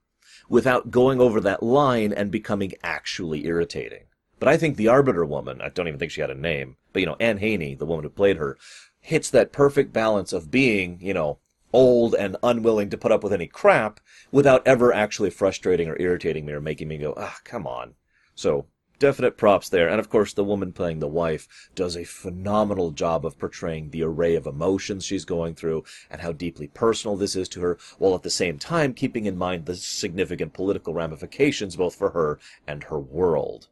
without 0.48 0.90
going 0.90 1.20
over 1.20 1.40
that 1.40 1.62
line 1.62 2.12
and 2.12 2.30
becoming 2.30 2.72
actually 2.82 3.46
irritating. 3.46 4.04
But 4.38 4.48
I 4.48 4.56
think 4.56 4.76
the 4.76 4.88
Arbiter 4.88 5.24
woman, 5.24 5.60
I 5.60 5.68
don't 5.68 5.88
even 5.88 6.00
think 6.00 6.10
she 6.10 6.20
had 6.20 6.30
a 6.30 6.34
name, 6.34 6.76
but 6.92 7.00
you 7.00 7.06
know, 7.06 7.16
Anne 7.20 7.38
Haney, 7.38 7.74
the 7.74 7.86
woman 7.86 8.04
who 8.04 8.10
played 8.10 8.38
her, 8.38 8.58
hits 9.00 9.30
that 9.30 9.52
perfect 9.52 9.92
balance 9.92 10.32
of 10.32 10.50
being, 10.50 10.98
you 11.00 11.14
know, 11.14 11.38
old 11.72 12.14
and 12.14 12.36
unwilling 12.42 12.90
to 12.90 12.98
put 12.98 13.12
up 13.12 13.22
with 13.22 13.32
any 13.32 13.46
crap 13.46 14.00
without 14.30 14.66
ever 14.66 14.92
actually 14.92 15.30
frustrating 15.30 15.88
or 15.88 16.00
irritating 16.00 16.44
me 16.44 16.52
or 16.52 16.60
making 16.60 16.88
me 16.88 16.98
go, 16.98 17.14
ah, 17.16 17.38
come 17.44 17.66
on. 17.66 17.94
So, 18.34 18.66
definite 18.98 19.36
props 19.36 19.68
there. 19.68 19.88
And 19.88 19.98
of 19.98 20.08
course, 20.08 20.32
the 20.32 20.44
woman 20.44 20.72
playing 20.72 21.00
the 21.00 21.08
wife 21.08 21.70
does 21.74 21.96
a 21.96 22.04
phenomenal 22.04 22.90
job 22.90 23.26
of 23.26 23.38
portraying 23.38 23.90
the 23.90 24.02
array 24.02 24.34
of 24.36 24.46
emotions 24.46 25.04
she's 25.04 25.24
going 25.24 25.54
through 25.54 25.84
and 26.10 26.20
how 26.20 26.32
deeply 26.32 26.68
personal 26.68 27.16
this 27.16 27.34
is 27.34 27.48
to 27.50 27.60
her, 27.60 27.78
while 27.98 28.14
at 28.14 28.22
the 28.22 28.30
same 28.30 28.58
time 28.58 28.94
keeping 28.94 29.26
in 29.26 29.36
mind 29.36 29.66
the 29.66 29.76
significant 29.76 30.52
political 30.52 30.94
ramifications 30.94 31.76
both 31.76 31.94
for 31.94 32.10
her 32.10 32.38
and 32.66 32.84
her 32.84 32.98
world. 32.98 33.68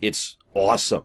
It's 0.00 0.36
awesome. 0.54 1.04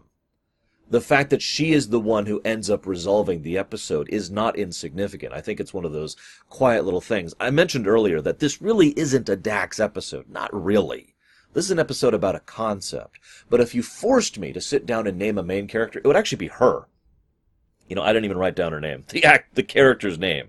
The 0.90 1.00
fact 1.00 1.30
that 1.30 1.40
she 1.40 1.72
is 1.72 1.88
the 1.88 1.98
one 1.98 2.26
who 2.26 2.42
ends 2.44 2.68
up 2.68 2.86
resolving 2.86 3.42
the 3.42 3.56
episode 3.56 4.08
is 4.10 4.30
not 4.30 4.58
insignificant. 4.58 5.32
I 5.32 5.40
think 5.40 5.58
it's 5.58 5.72
one 5.72 5.86
of 5.86 5.92
those 5.92 6.14
quiet 6.50 6.84
little 6.84 7.00
things. 7.00 7.34
I 7.40 7.50
mentioned 7.50 7.88
earlier 7.88 8.20
that 8.20 8.38
this 8.38 8.60
really 8.60 8.90
isn't 8.90 9.30
a 9.30 9.36
Dax 9.36 9.80
episode. 9.80 10.28
Not 10.28 10.50
really. 10.52 11.13
This 11.54 11.66
is 11.66 11.70
an 11.70 11.78
episode 11.78 12.14
about 12.14 12.34
a 12.34 12.40
concept. 12.40 13.20
But 13.48 13.60
if 13.60 13.76
you 13.76 13.82
forced 13.82 14.38
me 14.40 14.52
to 14.52 14.60
sit 14.60 14.86
down 14.86 15.06
and 15.06 15.16
name 15.16 15.38
a 15.38 15.42
main 15.42 15.68
character, 15.68 16.00
it 16.00 16.06
would 16.06 16.16
actually 16.16 16.38
be 16.38 16.48
her. 16.48 16.88
You 17.88 17.94
know, 17.94 18.02
I 18.02 18.08
didn't 18.12 18.24
even 18.24 18.38
write 18.38 18.56
down 18.56 18.72
her 18.72 18.80
name. 18.80 19.04
The 19.10 19.24
act, 19.24 19.54
the 19.54 19.62
character's 19.62 20.18
name. 20.18 20.48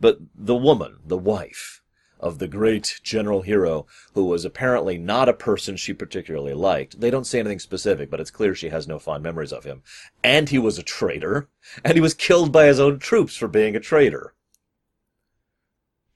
But 0.00 0.18
the 0.34 0.56
woman, 0.56 0.96
the 1.04 1.18
wife 1.18 1.82
of 2.18 2.38
the 2.38 2.48
great 2.48 3.00
general 3.02 3.42
hero 3.42 3.86
who 4.14 4.24
was 4.24 4.46
apparently 4.46 4.96
not 4.96 5.28
a 5.28 5.34
person 5.34 5.76
she 5.76 5.92
particularly 5.92 6.54
liked. 6.54 7.00
They 7.00 7.10
don't 7.10 7.26
say 7.26 7.38
anything 7.38 7.58
specific, 7.58 8.10
but 8.10 8.20
it's 8.20 8.30
clear 8.30 8.54
she 8.54 8.70
has 8.70 8.88
no 8.88 8.98
fond 8.98 9.22
memories 9.22 9.52
of 9.52 9.64
him. 9.64 9.82
And 10.24 10.48
he 10.48 10.58
was 10.58 10.78
a 10.78 10.82
traitor, 10.82 11.50
and 11.84 11.94
he 11.94 12.00
was 12.00 12.14
killed 12.14 12.50
by 12.50 12.64
his 12.64 12.80
own 12.80 12.98
troops 12.98 13.36
for 13.36 13.48
being 13.48 13.76
a 13.76 13.80
traitor. 13.80 14.32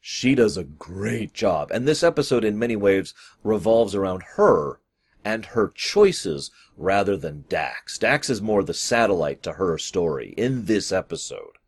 She 0.00 0.34
does 0.34 0.56
a 0.56 0.64
great 0.64 1.34
job. 1.34 1.70
And 1.70 1.86
this 1.86 2.02
episode, 2.02 2.44
in 2.44 2.58
many 2.58 2.74
ways, 2.74 3.12
revolves 3.44 3.94
around 3.94 4.22
her 4.36 4.80
and 5.24 5.46
her 5.46 5.70
choices 5.74 6.50
rather 6.76 7.16
than 7.16 7.44
Dax. 7.48 7.98
Dax 7.98 8.30
is 8.30 8.40
more 8.40 8.62
the 8.62 8.72
satellite 8.72 9.42
to 9.42 9.52
her 9.52 9.76
story 9.76 10.32
in 10.36 10.64
this 10.64 10.90
episode. 10.90 11.58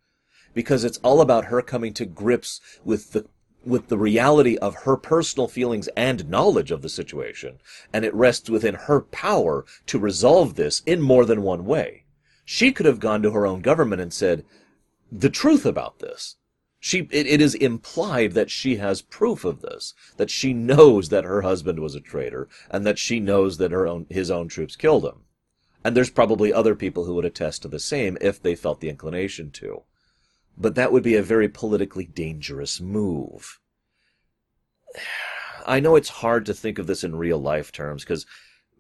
Because 0.55 0.85
it's 0.85 0.99
all 0.99 1.21
about 1.21 1.47
her 1.47 1.63
coming 1.63 1.93
to 1.95 2.07
grips 2.07 2.61
with 2.85 3.13
the 3.13 3.27
with 3.65 3.89
the 3.89 3.99
reality 3.99 4.57
of 4.57 4.75
her 4.75 4.97
personal 4.97 5.47
feelings 5.47 5.89
and 5.97 6.29
knowledge 6.29 6.73
of 6.73 6.83
the 6.83 6.89
situation, 6.89 7.61
and 7.93 8.05
it 8.05 8.13
rests 8.13 8.51
within 8.51 8.75
her 8.75 9.01
power 9.01 9.65
to 9.87 10.01
resolve 10.01 10.57
this 10.57 10.83
in 10.85 11.01
more 11.01 11.25
than 11.25 11.43
one 11.43 11.65
way. 11.65 12.05
She 12.45 12.73
could 12.73 12.87
have 12.87 12.99
gone 12.99 13.23
to 13.23 13.31
her 13.31 13.47
own 13.47 13.61
government 13.61 14.03
and 14.03 14.13
said, 14.13 14.45
the 15.13 15.31
truth 15.31 15.65
about 15.65 16.01
this. 16.01 16.37
She, 16.85 17.07
it, 17.13 17.29
it 17.29 17.41
is 17.41 17.55
implied 17.55 18.33
that 18.33 18.51
she 18.51 18.79
has 18.79 19.03
proof 19.03 19.45
of 19.45 19.63
this, 19.63 19.95
that 20.17 20.31
she 20.31 20.53
knows 20.53 21.11
that 21.11 21.23
her 21.23 21.43
husband 21.43 21.79
was 21.79 21.95
a 21.95 22.01
traitor, 22.01 22.49
and 22.69 22.85
that 22.85 22.99
she 22.99 23.21
knows 23.21 23.59
that 23.59 23.71
her 23.71 23.87
own, 23.87 24.09
his 24.11 24.33
own 24.33 24.49
troops 24.49 24.75
killed 24.75 25.05
him. 25.05 25.21
And 25.85 25.97
there's 25.97 26.11
probably 26.11 26.53
other 26.53 26.75
people 26.75 27.05
who 27.05 27.15
would 27.15 27.25
attest 27.25 27.63
to 27.63 27.69
the 27.69 27.79
same 27.79 28.19
if 28.21 28.43
they 28.43 28.57
felt 28.57 28.81
the 28.81 28.89
inclination 28.89 29.53
to. 29.53 29.85
But 30.59 30.75
that 30.75 30.91
would 30.91 31.05
be 31.05 31.15
a 31.15 31.23
very 31.23 31.49
politically 31.49 32.05
dangerous 32.05 32.81
move. 32.81 33.61
I 35.65 35.79
know 35.79 35.95
it's 35.95 36.09
hard 36.09 36.45
to 36.47 36.55
think 36.55 36.81
of 36.81 36.89
this 36.89 37.05
in 37.05 37.15
real 37.15 37.39
life 37.39 37.71
terms, 37.71 38.03
because 38.03 38.27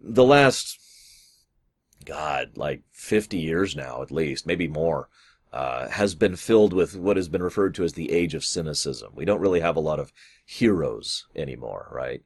the 0.00 0.24
last, 0.24 0.76
God, 2.04 2.56
like 2.56 2.82
50 2.90 3.38
years 3.38 3.76
now 3.76 4.02
at 4.02 4.10
least, 4.10 4.44
maybe 4.44 4.66
more, 4.66 5.08
uh, 5.52 5.88
has 5.88 6.14
been 6.14 6.36
filled 6.36 6.72
with 6.72 6.96
what 6.96 7.16
has 7.16 7.28
been 7.28 7.42
referred 7.42 7.74
to 7.74 7.84
as 7.84 7.92
the 7.92 8.10
age 8.10 8.34
of 8.34 8.44
cynicism. 8.44 9.12
We 9.14 9.24
don't 9.24 9.40
really 9.40 9.60
have 9.60 9.76
a 9.76 9.80
lot 9.80 10.00
of 10.00 10.12
heroes 10.46 11.26
anymore, 11.36 11.88
right? 11.92 12.22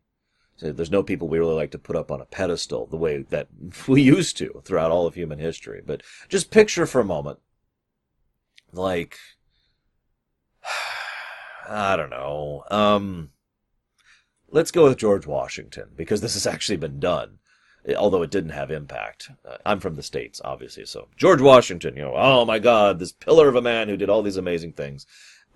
So 0.57 0.73
there's 0.73 0.91
no 0.91 1.03
people 1.03 1.29
we 1.29 1.39
really 1.39 1.55
like 1.55 1.73
to 1.73 1.79
put 1.79 1.97
up 1.97 2.11
on 2.11 2.21
a 2.21 2.27
pedestal 2.27 2.87
the 2.87 2.97
way 2.97 3.23
that 3.23 3.49
we 3.89 4.01
used 4.03 4.37
to 4.39 4.63
throughout 4.65 4.91
all 4.91 5.07
of 5.07 5.15
human 5.15 5.39
history. 5.39 5.83
But 5.85 6.03
just 6.29 6.51
picture 6.51 6.87
for 6.87 7.01
a 7.01 7.05
moment, 7.05 7.41
like, 8.73 9.19
I 11.69 11.97
don't 11.97 12.11
know, 12.11 12.63
um, 12.71 13.31
let's 14.49 14.71
go 14.71 14.85
with 14.85 14.99
George 14.99 15.27
Washington 15.27 15.89
because 15.97 16.21
this 16.21 16.35
has 16.35 16.47
actually 16.47 16.77
been 16.77 17.01
done 17.01 17.39
although 17.95 18.23
it 18.23 18.31
didn't 18.31 18.51
have 18.51 18.71
impact. 18.71 19.31
Uh, 19.45 19.57
I'm 19.65 19.81
from 19.81 19.95
the 19.95 20.03
States, 20.03 20.41
obviously, 20.45 20.87
so 20.87 21.09
George 21.17 21.41
Washington, 21.41 21.97
you 21.97 22.03
know, 22.03 22.15
oh 22.17 22.45
my 22.45 22.59
God, 22.59 22.99
this 22.99 23.13
pillar 23.13 23.49
of 23.49 23.55
a 23.55 23.63
man 23.63 23.89
who 23.89 23.97
did 23.97 24.11
all 24.11 24.23
these 24.23 24.37
amazing 24.37 24.73
things. 24.73 25.07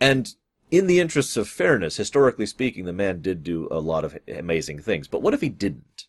And 0.01 0.33
in 0.71 0.87
the 0.87 1.01
interests 1.01 1.37
of 1.37 1.49
fairness, 1.49 1.97
historically 1.97 2.47
speaking, 2.47 2.85
the 2.85 2.93
man 2.93 3.21
did 3.21 3.43
do 3.43 3.69
a 3.71 3.81
lot 3.81 4.05
of 4.05 4.16
amazing 4.29 4.81
things. 4.81 5.09
But 5.09 5.23
what 5.23 5.35
if 5.35 5.40
he 5.40 5.49
didn't? 5.49 6.07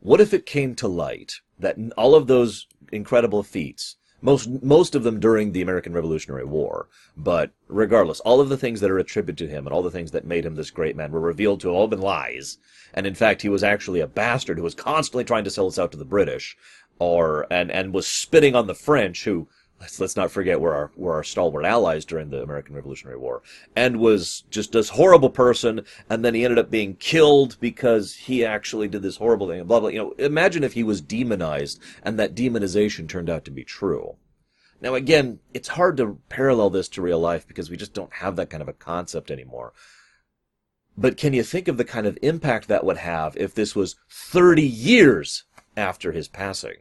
What 0.00 0.20
if 0.20 0.34
it 0.34 0.44
came 0.44 0.74
to 0.76 0.88
light 0.88 1.34
that 1.58 1.76
all 1.96 2.14
of 2.14 2.26
those 2.26 2.66
incredible 2.92 3.42
feats 3.42 3.96
most 4.24 4.48
most 4.62 4.94
of 4.94 5.04
them 5.04 5.20
during 5.20 5.52
the 5.52 5.60
American 5.60 5.92
Revolutionary 5.92 6.46
War. 6.46 6.88
But 7.14 7.50
regardless, 7.68 8.20
all 8.20 8.40
of 8.40 8.48
the 8.48 8.56
things 8.56 8.80
that 8.80 8.90
are 8.90 8.98
attributed 8.98 9.46
to 9.46 9.54
him 9.54 9.66
and 9.66 9.74
all 9.74 9.82
the 9.82 9.90
things 9.90 10.12
that 10.12 10.24
made 10.24 10.46
him 10.46 10.54
this 10.54 10.70
great 10.70 10.96
man 10.96 11.12
were 11.12 11.20
revealed 11.20 11.60
to 11.60 11.68
have 11.68 11.76
all 11.76 11.88
been 11.88 12.00
lies. 12.00 12.56
And 12.94 13.06
in 13.06 13.14
fact, 13.14 13.42
he 13.42 13.50
was 13.50 13.62
actually 13.62 14.00
a 14.00 14.06
bastard 14.06 14.56
who 14.56 14.64
was 14.64 14.74
constantly 14.74 15.24
trying 15.24 15.44
to 15.44 15.50
sell 15.50 15.66
us 15.66 15.78
out 15.78 15.92
to 15.92 15.98
the 15.98 16.06
British, 16.06 16.56
or 16.98 17.46
and 17.50 17.70
and 17.70 17.92
was 17.92 18.06
spitting 18.06 18.54
on 18.54 18.66
the 18.66 18.74
French 18.74 19.24
who 19.24 19.46
let's 19.84 20.00
let's 20.00 20.16
not 20.16 20.30
forget 20.30 20.60
were 20.60 20.74
our 20.74 20.90
were 20.96 21.14
our 21.14 21.22
stalwart 21.22 21.64
allies 21.64 22.04
during 22.06 22.30
the 22.30 22.42
American 22.42 22.74
Revolutionary 22.74 23.18
War, 23.18 23.42
and 23.76 24.00
was 24.00 24.44
just 24.50 24.72
this 24.72 24.88
horrible 24.88 25.28
person, 25.28 25.84
and 26.08 26.24
then 26.24 26.34
he 26.34 26.44
ended 26.44 26.58
up 26.58 26.70
being 26.70 26.96
killed 26.96 27.58
because 27.60 28.14
he 28.14 28.44
actually 28.44 28.88
did 28.88 29.02
this 29.02 29.18
horrible 29.18 29.48
thing. 29.48 29.60
And 29.60 29.68
blah 29.68 29.80
blah. 29.80 29.90
You 29.90 29.98
know, 29.98 30.12
imagine 30.12 30.64
if 30.64 30.72
he 30.72 30.82
was 30.82 31.02
demonized 31.02 31.80
and 32.02 32.18
that 32.18 32.34
demonization 32.34 33.08
turned 33.08 33.28
out 33.28 33.44
to 33.44 33.50
be 33.50 33.64
true. 33.64 34.16
Now 34.80 34.94
again, 34.94 35.40
it's 35.52 35.68
hard 35.68 35.98
to 35.98 36.18
parallel 36.30 36.70
this 36.70 36.88
to 36.90 37.02
real 37.02 37.20
life 37.20 37.46
because 37.46 37.68
we 37.68 37.76
just 37.76 37.92
don't 37.92 38.12
have 38.14 38.36
that 38.36 38.50
kind 38.50 38.62
of 38.62 38.68
a 38.68 38.72
concept 38.72 39.30
anymore. 39.30 39.74
But 40.96 41.16
can 41.16 41.34
you 41.34 41.42
think 41.42 41.68
of 41.68 41.76
the 41.76 41.84
kind 41.84 42.06
of 42.06 42.18
impact 42.22 42.68
that 42.68 42.84
would 42.84 42.98
have 42.98 43.36
if 43.36 43.54
this 43.54 43.74
was 43.74 43.96
30 44.08 44.62
years 44.62 45.44
after 45.76 46.12
his 46.12 46.28
passing? 46.28 46.76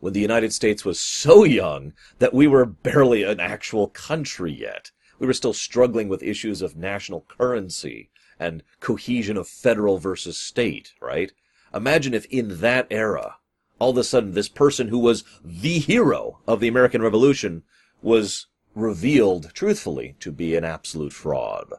When 0.00 0.12
the 0.12 0.20
United 0.20 0.52
States 0.52 0.84
was 0.84 0.98
so 0.98 1.44
young 1.44 1.92
that 2.18 2.34
we 2.34 2.46
were 2.46 2.66
barely 2.66 3.22
an 3.22 3.38
actual 3.38 3.88
country 3.88 4.52
yet. 4.52 4.90
We 5.18 5.26
were 5.26 5.34
still 5.34 5.52
struggling 5.52 6.08
with 6.08 6.22
issues 6.22 6.62
of 6.62 6.76
national 6.76 7.26
currency 7.28 8.10
and 8.38 8.62
cohesion 8.80 9.36
of 9.36 9.46
federal 9.46 9.98
versus 9.98 10.38
state, 10.38 10.94
right? 11.00 11.32
Imagine 11.74 12.14
if 12.14 12.24
in 12.26 12.60
that 12.60 12.86
era, 12.90 13.36
all 13.78 13.90
of 13.90 13.98
a 13.98 14.04
sudden 14.04 14.32
this 14.32 14.48
person 14.48 14.88
who 14.88 14.98
was 14.98 15.24
the 15.44 15.78
hero 15.78 16.40
of 16.46 16.60
the 16.60 16.68
American 16.68 17.02
Revolution 17.02 17.62
was 18.02 18.46
revealed 18.74 19.52
truthfully 19.52 20.16
to 20.20 20.32
be 20.32 20.56
an 20.56 20.64
absolute 20.64 21.12
fraud. 21.12 21.74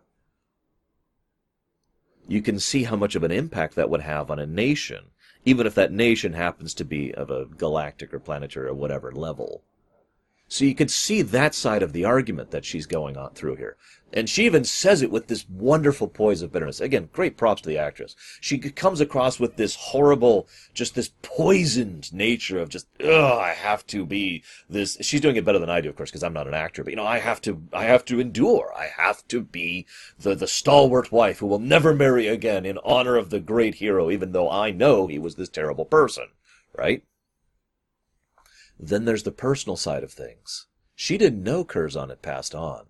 You 2.28 2.42
can 2.42 2.60
see 2.60 2.84
how 2.84 2.96
much 2.96 3.16
of 3.16 3.24
an 3.24 3.32
impact 3.32 3.76
that 3.76 3.90
would 3.90 4.02
have 4.02 4.30
on 4.30 4.40
a 4.40 4.46
nation 4.46 5.12
even 5.46 5.66
if 5.66 5.76
that 5.76 5.92
nation 5.92 6.34
happens 6.34 6.74
to 6.76 6.86
be 6.86 7.14
of 7.14 7.30
a 7.30 7.46
galactic 7.46 8.14
or 8.14 8.20
planetary 8.20 8.68
or 8.68 8.74
whatever 8.74 9.12
level. 9.12 9.64
So 10.48 10.66
you 10.66 10.76
can 10.76 10.90
see 10.90 11.22
that 11.22 11.56
side 11.56 11.82
of 11.82 11.94
the 11.94 12.06
argument 12.06 12.52
that 12.52 12.66
she's 12.66 12.86
going 12.86 13.16
on 13.16 13.34
through 13.34 13.56
here. 13.56 13.78
And 14.14 14.30
she 14.30 14.46
even 14.46 14.66
says 14.66 15.02
it 15.02 15.10
with 15.10 15.28
this 15.28 15.48
wonderful 15.50 16.08
poise 16.08 16.42
of 16.42 16.52
bitterness. 16.52 16.82
Again, 16.82 17.10
great 17.14 17.38
props 17.38 17.62
to 17.62 17.70
the 17.70 17.78
actress. 17.78 18.16
She 18.42 18.58
comes 18.58 19.00
across 19.00 19.40
with 19.40 19.56
this 19.56 19.76
horrible, 19.76 20.50
just 20.74 20.96
this 20.96 21.12
poisoned 21.22 22.12
nature 22.12 22.60
of 22.60 22.68
just, 22.68 22.88
ugh, 23.02 23.40
I 23.40 23.54
have 23.54 23.88
to 23.88 24.06
be 24.06 24.44
this. 24.70 24.98
She's 25.00 25.22
doing 25.22 25.38
it 25.38 25.46
better 25.46 25.60
than 25.60 25.70
I 25.70 25.80
do, 25.80 25.90
of 25.90 25.96
course, 25.96 26.12
because 26.12 26.24
I'm 26.24 26.34
not 26.34 26.48
an 26.48 26.54
actor. 26.54 26.84
But 26.84 26.92
you 26.92 26.98
know, 26.98 27.06
I 27.06 27.20
have 27.20 27.40
to, 27.42 27.62
I 27.72 27.86
have 27.86 28.04
to 28.06 28.20
endure. 28.20 28.74
I 28.78 28.88
have 28.88 29.26
to 29.30 29.42
be 29.42 29.86
the 30.20 30.36
the 30.36 30.48
stalwart 30.48 31.12
wife 31.12 31.40
who 31.40 31.48
will 31.48 31.60
never 31.60 31.94
marry 31.94 32.28
again 32.28 32.66
in 32.66 32.80
honor 32.84 33.16
of 33.16 33.30
the 33.30 33.40
great 33.40 33.76
hero, 33.76 34.10
even 34.12 34.32
though 34.32 34.50
I 34.50 34.72
know 34.72 35.08
he 35.08 35.20
was 35.20 35.36
this 35.36 35.50
terrible 35.50 35.86
person, 35.86 36.28
right? 36.76 37.04
Then 38.80 39.06
there's 39.06 39.24
the 39.24 39.32
personal 39.32 39.78
side 39.78 40.04
of 40.04 40.12
things. 40.12 40.66
She 40.96 41.18
didn't 41.18 41.44
know 41.44 41.64
Curzon 41.64 42.10
had 42.10 42.22
passed 42.22 42.56
on. 42.56 42.88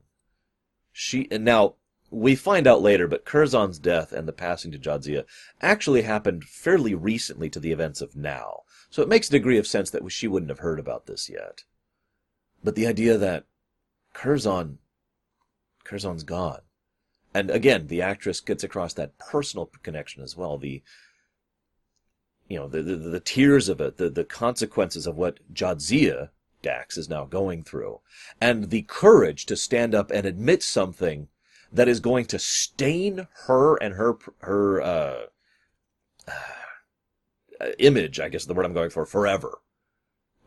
She 0.91 1.27
and 1.31 1.45
now 1.45 1.75
we 2.09 2.35
find 2.35 2.67
out 2.67 2.81
later, 2.81 3.07
but 3.07 3.25
Curzon's 3.25 3.79
death 3.79 4.11
and 4.11 4.27
the 4.27 4.33
passing 4.33 4.71
to 4.71 4.77
Jadzia 4.77 5.25
actually 5.61 6.01
happened 6.01 6.43
fairly 6.43 6.93
recently 6.93 7.49
to 7.49 7.59
the 7.59 7.71
events 7.71 8.01
of 8.01 8.15
now. 8.15 8.61
So 8.89 9.01
it 9.01 9.07
makes 9.07 9.29
a 9.29 9.31
degree 9.31 9.57
of 9.57 9.65
sense 9.65 9.89
that 9.91 10.09
she 10.11 10.27
wouldn't 10.27 10.49
have 10.49 10.59
heard 10.59 10.79
about 10.79 11.05
this 11.05 11.29
yet. 11.29 11.63
But 12.63 12.75
the 12.75 12.85
idea 12.85 13.17
that 13.17 13.45
Curzon, 14.13 14.79
Curzon's 15.85 16.23
gone. 16.23 16.61
And 17.33 17.49
again, 17.49 17.87
the 17.87 18.01
actress 18.01 18.41
gets 18.41 18.63
across 18.63 18.93
that 18.95 19.17
personal 19.17 19.71
connection 19.81 20.21
as 20.21 20.35
well. 20.35 20.57
The 20.57 20.83
you 22.49 22.57
know, 22.57 22.67
the, 22.67 22.81
the, 22.83 22.97
the 22.97 23.19
tears 23.21 23.69
of 23.69 23.79
it, 23.79 23.95
the, 23.95 24.09
the 24.09 24.25
consequences 24.25 25.07
of 25.07 25.15
what 25.15 25.39
Jadzia, 25.53 26.31
Dax, 26.61 26.97
is 26.97 27.09
now 27.09 27.25
going 27.25 27.63
through, 27.63 28.01
and 28.39 28.69
the 28.69 28.83
courage 28.83 29.45
to 29.47 29.55
stand 29.55 29.95
up 29.95 30.11
and 30.11 30.25
admit 30.25 30.63
something 30.63 31.27
that 31.71 31.87
is 31.87 31.99
going 31.99 32.25
to 32.25 32.39
stain 32.39 33.27
her 33.45 33.75
and 33.77 33.95
her, 33.95 34.17
her, 34.39 34.81
uh, 34.81 35.21
uh, 37.61 37.71
image, 37.79 38.19
I 38.19 38.29
guess 38.29 38.45
the 38.45 38.53
word 38.53 38.65
I'm 38.65 38.73
going 38.73 38.89
for, 38.89 39.05
forever. 39.05 39.59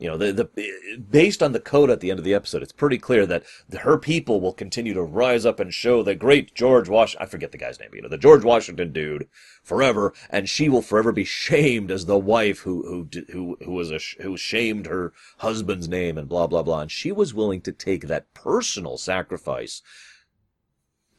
You 0.05 0.11
know, 0.11 0.19
the, 0.19 0.35
the, 0.35 0.99
based 0.99 1.43
on 1.43 1.53
the 1.53 1.61
code 1.61 1.89
at 1.89 2.01
the 2.01 2.11
end 2.11 2.19
of 2.19 2.27
the 2.27 2.35
episode, 2.35 2.63
it's 2.63 2.73
pretty 2.73 2.99
clear 2.99 3.25
that 3.25 3.43
her 3.81 3.97
people 3.97 4.39
will 4.39 4.53
continue 4.53 4.93
to 4.93 5.03
rise 5.03 5.47
up 5.47 5.59
and 5.59 5.73
show 5.73 6.03
the 6.03 6.15
great 6.15 6.55
George 6.55 6.91
Washington, 6.91 7.27
I 7.27 7.31
forget 7.31 7.53
the 7.53 7.59
guy's 7.59 7.81
name, 7.81 7.89
you 7.95 8.03
know, 8.03 8.11
the 8.11 8.19
George 8.19 8.45
Washington 8.45 8.93
dude 8.93 9.27
forever, 9.63 10.13
and 10.29 10.47
she 10.47 10.69
will 10.69 10.83
forever 10.83 11.11
be 11.11 11.25
shamed 11.25 11.91
as 11.91 12.05
the 12.05 12.19
wife 12.19 12.59
who, 12.59 12.83
who, 12.83 13.23
who, 13.33 13.57
who 13.65 13.73
was 13.73 13.91
a, 13.91 13.99
who 14.23 14.37
shamed 14.37 14.85
her 14.85 15.15
husband's 15.39 15.89
name 15.89 16.19
and 16.19 16.29
blah, 16.29 16.47
blah, 16.47 16.63
blah. 16.63 16.83
And 16.83 16.91
she 16.91 17.11
was 17.11 17.33
willing 17.33 17.63
to 17.63 17.73
take 17.73 18.07
that 18.07 18.35
personal 18.35 18.99
sacrifice 18.99 19.81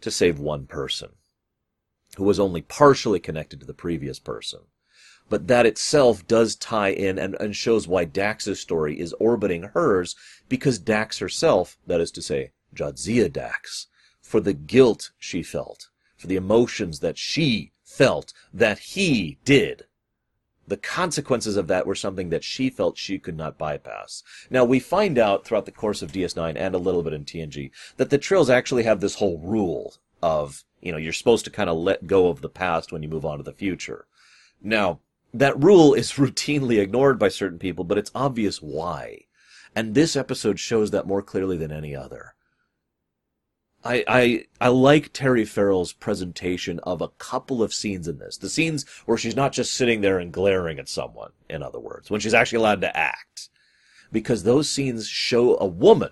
to 0.02 0.12
save 0.12 0.38
one 0.38 0.68
person 0.68 1.14
who 2.18 2.24
was 2.24 2.40
only 2.40 2.62
partially 2.62 3.20
connected 3.20 3.60
to 3.62 3.66
the 3.66 3.74
previous 3.74 4.20
person 4.20 4.60
but 5.30 5.48
that 5.48 5.66
itself 5.66 6.26
does 6.28 6.56
tie 6.56 6.90
in 6.90 7.18
and, 7.18 7.36
and 7.40 7.56
shows 7.56 7.88
why 7.88 8.06
Dax's 8.06 8.60
story 8.60 9.00
is 9.00 9.14
orbiting 9.14 9.64
hers, 9.74 10.16
because 10.50 10.80
Dax 10.80 11.20
herself, 11.20 11.78
that 11.88 12.02
is 12.02 12.12
to 12.12 12.22
say, 12.22 12.52
Jadzia 12.76 13.32
Dax, 13.32 13.88
for 14.22 14.40
the 14.40 14.54
guilt 14.54 15.12
she 15.18 15.42
felt, 15.42 15.90
for 16.18 16.28
the 16.28 16.36
emotions 16.36 17.00
that 17.00 17.18
she 17.18 17.72
felt 17.84 18.34
that 18.54 18.80
he 18.80 19.38
did. 19.46 19.86
The 20.68 20.78
consequences 20.78 21.58
of 21.58 21.68
that 21.68 21.86
were 21.86 21.96
something 21.96 22.30
that 22.30 22.44
she 22.44 22.70
felt 22.70 22.98
she 22.98 23.20
could 23.20 23.38
not 23.38 23.58
bypass. 23.58 24.24
Now, 24.50 24.66
we 24.66 24.80
find 24.80 25.20
out 25.20 25.46
throughout 25.46 25.66
the 25.66 25.72
course 25.72 26.02
of 26.02 26.12
DS9 26.12 26.56
and 26.58 26.74
a 26.74 26.80
little 26.80 27.04
bit 27.04 27.14
in 27.14 27.24
TNG 27.24 27.70
that 27.98 28.10
the 28.10 28.18
Trills 28.18 28.50
actually 28.50 28.84
have 28.84 29.00
this 29.00 29.16
whole 29.16 29.38
rule 29.38 29.96
of, 30.24 30.64
you 30.82 30.92
know, 30.92 30.98
you're 30.98 31.14
supposed 31.14 31.46
to 31.46 31.52
kind 31.52 31.70
of 31.70 31.78
let 31.78 32.08
go 32.08 32.28
of 32.28 32.42
the 32.42 32.50
past 32.50 32.92
when 32.92 33.04
you 33.04 33.10
move 33.10 33.26
on 33.26 33.38
to 33.38 33.44
the 33.44 33.54
future. 33.54 34.08
Now, 34.62 35.02
that 35.40 35.62
rule 35.62 35.94
is 35.94 36.12
routinely 36.14 36.82
ignored 36.82 37.20
by 37.20 37.30
certain 37.30 37.60
people, 37.60 37.84
but 37.84 37.98
it's 37.98 38.12
obvious 38.16 38.62
why. 38.62 39.22
And 39.76 39.94
this 39.94 40.16
episode 40.16 40.60
shows 40.60 40.92
that 40.92 41.08
more 41.08 41.22
clearly 41.22 41.58
than 41.58 41.72
any 41.72 41.96
other. 41.96 42.34
I, 43.84 44.04
I, 44.08 44.46
I 44.60 44.70
like 44.70 45.14
Terry 45.14 45.46
Farrell's 45.46 45.94
presentation 45.94 46.80
of 46.80 47.02
a 47.02 47.10
couple 47.10 47.62
of 47.62 47.74
scenes 47.74 48.08
in 48.08 48.18
this. 48.18 48.38
The 48.38 48.50
scenes 48.50 48.84
where 49.06 49.18
she's 49.18 49.36
not 49.36 49.52
just 49.52 49.76
sitting 49.76 50.02
there 50.02 50.18
and 50.18 50.34
glaring 50.34 50.80
at 50.80 50.90
someone, 50.90 51.34
in 51.50 51.62
other 51.62 51.80
words, 51.80 52.10
when 52.10 52.20
she's 52.20 52.34
actually 52.34 52.58
allowed 52.58 52.82
to 52.82 52.98
act. 52.98 53.50
Because 54.12 54.44
those 54.44 54.70
scenes 54.70 55.08
show 55.08 55.58
a 55.60 55.68
woman, 55.68 56.12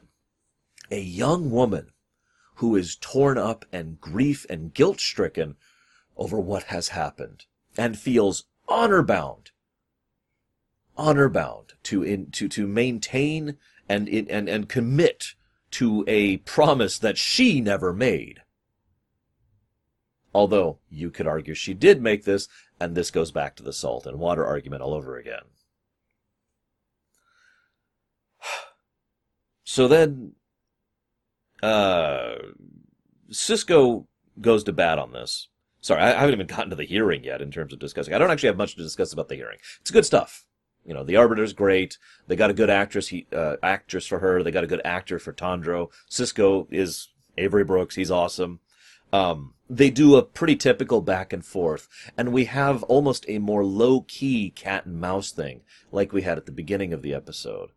a 0.92 1.00
young 1.00 1.50
woman, 1.50 1.94
who 2.56 2.76
is 2.76 2.96
torn 2.96 3.40
up 3.40 3.66
and 3.72 4.00
grief 4.00 4.46
and 4.50 4.74
guilt 4.74 5.00
stricken 5.00 5.56
over 6.16 6.40
what 6.40 6.64
has 6.64 6.90
happened 6.90 7.46
and 7.76 7.98
feels 7.98 8.46
honor 8.68 9.04
bound, 9.04 9.52
honor 10.98 11.30
bound 11.30 11.74
to 11.84 12.04
in, 12.04 12.32
to 12.32 12.48
to 12.50 12.68
maintain 12.68 13.58
and 13.90 14.08
and 14.08 14.50
and 14.50 14.70
commit 14.70 15.36
to 15.72 16.04
a 16.08 16.38
promise 16.38 17.00
that 17.00 17.18
she 17.18 17.60
never 17.60 17.94
made. 17.94 18.42
Although 20.34 20.80
you 20.90 21.12
could 21.12 21.28
argue 21.28 21.54
she 21.54 21.74
did 21.74 22.02
make 22.02 22.24
this, 22.24 22.48
and 22.80 22.96
this 22.96 23.12
goes 23.12 23.32
back 23.32 23.56
to 23.56 23.64
the 23.64 23.74
salt 23.74 24.06
and 24.06 24.20
water 24.20 24.46
argument 24.46 24.82
all 24.82 24.94
over 24.94 25.18
again. 25.18 25.44
So 29.66 29.88
then, 29.88 30.34
uh, 31.64 32.36
Sisko 33.32 34.06
goes 34.40 34.64
to 34.66 34.74
bat 34.74 35.00
on 35.00 35.14
this 35.14 35.48
Sorry, 35.84 36.02
I 36.02 36.12
haven't 36.12 36.36
even 36.36 36.48
gotten 36.48 36.70
to 36.70 36.78
the 36.78 36.86
hearing 36.86 37.26
yet 37.26 37.42
in 37.42 37.52
terms 37.52 37.74
of 37.74 37.80
discussing. 37.80 38.14
I 38.14 38.18
don't 38.18 38.32
actually 38.32 38.48
have 38.48 38.58
much 38.58 38.76
to 38.76 38.82
discuss 38.82 39.12
about 39.12 39.28
the 39.28 39.36
hearing. 39.36 39.58
It's 39.82 39.92
good 39.92 40.06
stuff. 40.06 40.46
You 40.86 40.94
know, 40.94 41.04
the 41.04 41.18
Arbiter's 41.18 41.52
great. 41.52 41.98
They 42.28 42.38
got 42.38 42.50
a 42.50 42.54
good 42.54 42.70
actress, 42.70 43.10
he, 43.10 43.28
uh, 43.34 43.58
actress 43.62 44.08
for 44.08 44.20
her. 44.20 44.42
They 44.42 44.52
got 44.52 44.64
a 44.64 44.68
good 44.68 44.82
actor 44.86 45.20
for 45.20 45.34
Tandro. 45.34 45.90
Sisko 46.10 46.68
is 46.72 47.10
Avery 47.38 47.66
Brooks. 47.66 47.96
He's 47.96 48.12
awesome. 48.12 48.62
Um, 49.12 49.56
they 49.70 49.90
do 49.90 50.16
a 50.16 50.24
pretty 50.24 50.56
typical 50.56 51.02
back 51.02 51.34
and 51.34 51.46
forth, 51.46 51.90
and 52.18 52.32
we 52.32 52.46
have 52.46 52.84
almost 52.84 53.26
a 53.28 53.40
more 53.40 53.66
low 53.66 54.02
key 54.02 54.52
cat 54.52 54.86
and 54.86 55.02
mouse 55.02 55.32
thing, 55.32 55.64
like 55.92 56.14
we 56.14 56.22
had 56.22 56.38
at 56.38 56.46
the 56.46 56.52
beginning 56.54 56.94
of 56.94 57.02
the 57.02 57.14
episode 57.14 57.72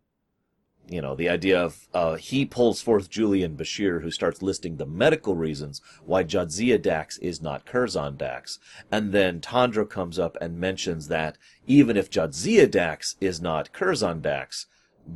you 0.89 1.01
know, 1.01 1.17
the 1.17 1.29
idea 1.29 1.61
of 1.61 1.89
uh, 1.93 2.15
he 2.15 2.45
pulls 2.45 2.81
forth 2.81 3.11
Julian 3.11 3.57
Bashir, 3.57 4.03
who 4.03 4.11
starts 4.11 4.43
listing 4.43 4.77
the 4.77 4.87
medical 4.87 5.35
reasons 5.35 5.81
why 6.05 6.23
Jadzia 6.23 6.81
Dax 6.81 7.19
is 7.19 7.43
not 7.43 7.67
Curzon 7.67 8.17
Dax. 8.17 8.59
And 8.91 9.13
then 9.13 9.41
Tandro 9.41 9.85
comes 9.85 10.19
up 10.19 10.37
and 10.41 10.61
mentions 10.61 11.09
that 11.09 11.39
even 11.67 11.97
if 11.97 12.11
Jadzia 12.11 12.71
Dax 12.71 13.17
is 13.21 13.41
not 13.41 13.73
Curzon 13.73 14.21
Dax, 14.21 14.67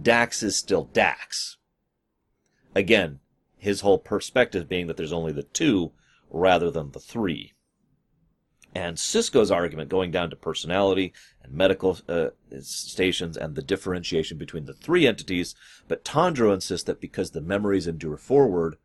Dax 0.02 0.42
is 0.42 0.56
still 0.56 0.84
Dax. 0.92 1.56
Again, 2.74 3.20
his 3.56 3.82
whole 3.82 3.98
perspective 3.98 4.68
being 4.68 4.86
that 4.88 4.96
there's 4.96 5.12
only 5.12 5.32
the 5.32 5.42
two 5.42 5.92
rather 6.30 6.70
than 6.70 6.90
the 6.90 7.00
three. 7.00 7.52
And 8.74 8.96
Sisko's 8.96 9.50
argument, 9.50 9.88
going 9.88 10.10
down 10.12 10.30
to 10.30 10.36
personality 10.36 11.12
and 11.42 11.52
medical 11.52 11.98
uh, 12.08 12.28
stations 12.60 13.36
and 13.36 13.54
the 13.56 13.62
differentiation 13.62 14.38
between 14.38 14.66
the 14.66 14.74
three 14.74 15.06
entities, 15.06 15.54
but 15.88 16.04
Tandro 16.04 16.52
insists 16.52 16.84
that 16.84 17.00
because 17.00 17.32
the 17.32 17.40
memories 17.40 17.88
endure 17.88 18.16
forward, 18.16 18.76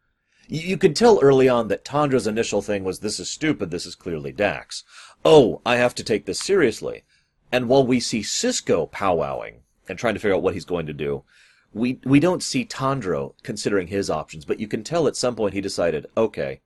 you, 0.48 0.62
you 0.62 0.78
can 0.78 0.96
tell 0.96 1.20
early 1.22 1.48
on 1.48 1.68
that 1.68 1.86
Tandro's 1.86 2.26
initial 2.26 2.64
thing 2.64 2.84
was, 2.84 3.00
this 3.00 3.20
is 3.20 3.30
stupid, 3.30 3.70
this 3.70 3.86
is 3.86 3.94
clearly 3.94 4.32
Dax. 4.32 4.84
Oh, 5.24 5.62
I 5.66 5.76
have 5.76 5.94
to 5.96 6.04
take 6.04 6.26
this 6.26 6.40
seriously. 6.40 7.04
And 7.52 7.70
while 7.70 7.86
we 7.86 8.00
see 8.00 8.22
Sisko 8.22 8.90
powwowing 8.92 9.58
and 9.88 10.00
trying 10.00 10.16
to 10.16 10.20
figure 10.20 10.36
out 10.36 10.42
what 10.42 10.56
he's 10.56 10.66
going 10.66 10.88
to 10.88 10.94
do, 10.94 11.24
we 11.74 12.00
we 12.06 12.20
don't 12.20 12.42
see 12.42 12.64
Tandro 12.64 13.36
considering 13.44 13.88
his 13.88 14.10
options, 14.10 14.46
but 14.46 14.60
you 14.60 14.68
can 14.68 14.84
tell 14.84 15.08
at 15.08 15.16
some 15.18 15.36
point 15.36 15.54
he 15.54 15.62
decided, 15.62 16.08
okay, 16.16 16.62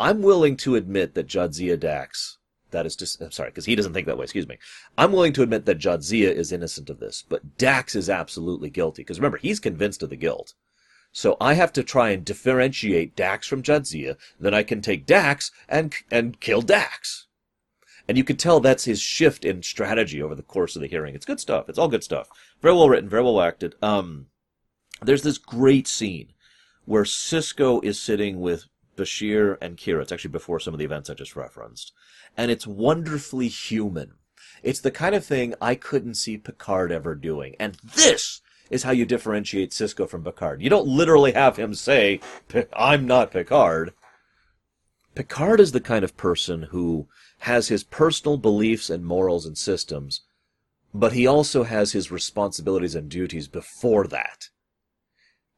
I'm 0.00 0.22
willing 0.22 0.56
to 0.58 0.76
admit 0.76 1.14
that 1.14 1.28
Jadzia 1.28 1.78
Dax, 1.78 2.38
that 2.70 2.86
is 2.86 2.96
just, 2.96 3.20
I'm 3.20 3.30
sorry, 3.30 3.50
because 3.50 3.66
he 3.66 3.76
doesn't 3.76 3.92
think 3.92 4.06
that 4.06 4.16
way, 4.16 4.24
excuse 4.24 4.48
me. 4.48 4.58
I'm 4.96 5.12
willing 5.12 5.32
to 5.34 5.42
admit 5.42 5.66
that 5.66 5.78
Jadzia 5.78 6.32
is 6.32 6.52
innocent 6.52 6.88
of 6.88 6.98
this, 7.00 7.22
but 7.28 7.58
Dax 7.58 7.94
is 7.94 8.08
absolutely 8.08 8.70
guilty, 8.70 9.02
because 9.02 9.18
remember, 9.18 9.38
he's 9.38 9.60
convinced 9.60 10.02
of 10.02 10.10
the 10.10 10.16
guilt. 10.16 10.54
So 11.12 11.36
I 11.40 11.54
have 11.54 11.72
to 11.74 11.82
try 11.82 12.10
and 12.10 12.24
differentiate 12.24 13.16
Dax 13.16 13.46
from 13.46 13.62
Jadzia, 13.62 14.16
then 14.38 14.54
I 14.54 14.62
can 14.62 14.80
take 14.80 15.06
Dax 15.06 15.50
and, 15.68 15.94
and 16.10 16.40
kill 16.40 16.62
Dax. 16.62 17.26
And 18.08 18.16
you 18.16 18.24
can 18.24 18.36
tell 18.36 18.58
that's 18.58 18.84
his 18.84 19.00
shift 19.00 19.44
in 19.44 19.62
strategy 19.62 20.22
over 20.22 20.34
the 20.34 20.42
course 20.42 20.74
of 20.74 20.82
the 20.82 20.88
hearing. 20.88 21.14
It's 21.14 21.26
good 21.26 21.38
stuff. 21.38 21.68
It's 21.68 21.78
all 21.78 21.88
good 21.88 22.02
stuff. 22.02 22.28
Very 22.60 22.74
well 22.74 22.88
written, 22.88 23.08
very 23.08 23.22
well 23.22 23.40
acted. 23.40 23.74
Um, 23.82 24.26
there's 25.02 25.22
this 25.22 25.38
great 25.38 25.86
scene 25.86 26.32
where 26.86 27.04
Sisko 27.04 27.84
is 27.84 28.00
sitting 28.00 28.40
with 28.40 28.64
Bashir 29.00 29.56
and 29.60 29.76
Kira. 29.76 30.02
It's 30.02 30.12
actually 30.12 30.30
before 30.30 30.60
some 30.60 30.74
of 30.74 30.78
the 30.78 30.84
events 30.84 31.08
I 31.08 31.14
just 31.14 31.36
referenced. 31.36 31.92
And 32.36 32.50
it's 32.50 32.66
wonderfully 32.66 33.48
human. 33.48 34.12
It's 34.62 34.80
the 34.80 34.90
kind 34.90 35.14
of 35.14 35.24
thing 35.24 35.54
I 35.60 35.74
couldn't 35.74 36.14
see 36.14 36.36
Picard 36.36 36.92
ever 36.92 37.14
doing. 37.14 37.56
And 37.58 37.76
this 37.82 38.40
is 38.68 38.82
how 38.82 38.90
you 38.92 39.04
differentiate 39.06 39.70
Sisko 39.70 40.08
from 40.08 40.22
Picard. 40.22 40.62
You 40.62 40.70
don't 40.70 40.86
literally 40.86 41.32
have 41.32 41.56
him 41.56 41.74
say, 41.74 42.20
I'm 42.72 43.06
not 43.06 43.32
Picard. 43.32 43.94
Picard 45.14 45.60
is 45.60 45.72
the 45.72 45.80
kind 45.80 46.04
of 46.04 46.16
person 46.16 46.64
who 46.64 47.08
has 47.40 47.68
his 47.68 47.82
personal 47.82 48.36
beliefs 48.36 48.90
and 48.90 49.04
morals 49.04 49.46
and 49.46 49.58
systems, 49.58 50.20
but 50.92 51.12
he 51.12 51.26
also 51.26 51.64
has 51.64 51.92
his 51.92 52.10
responsibilities 52.10 52.94
and 52.94 53.08
duties 53.08 53.48
before 53.48 54.06
that. 54.06 54.50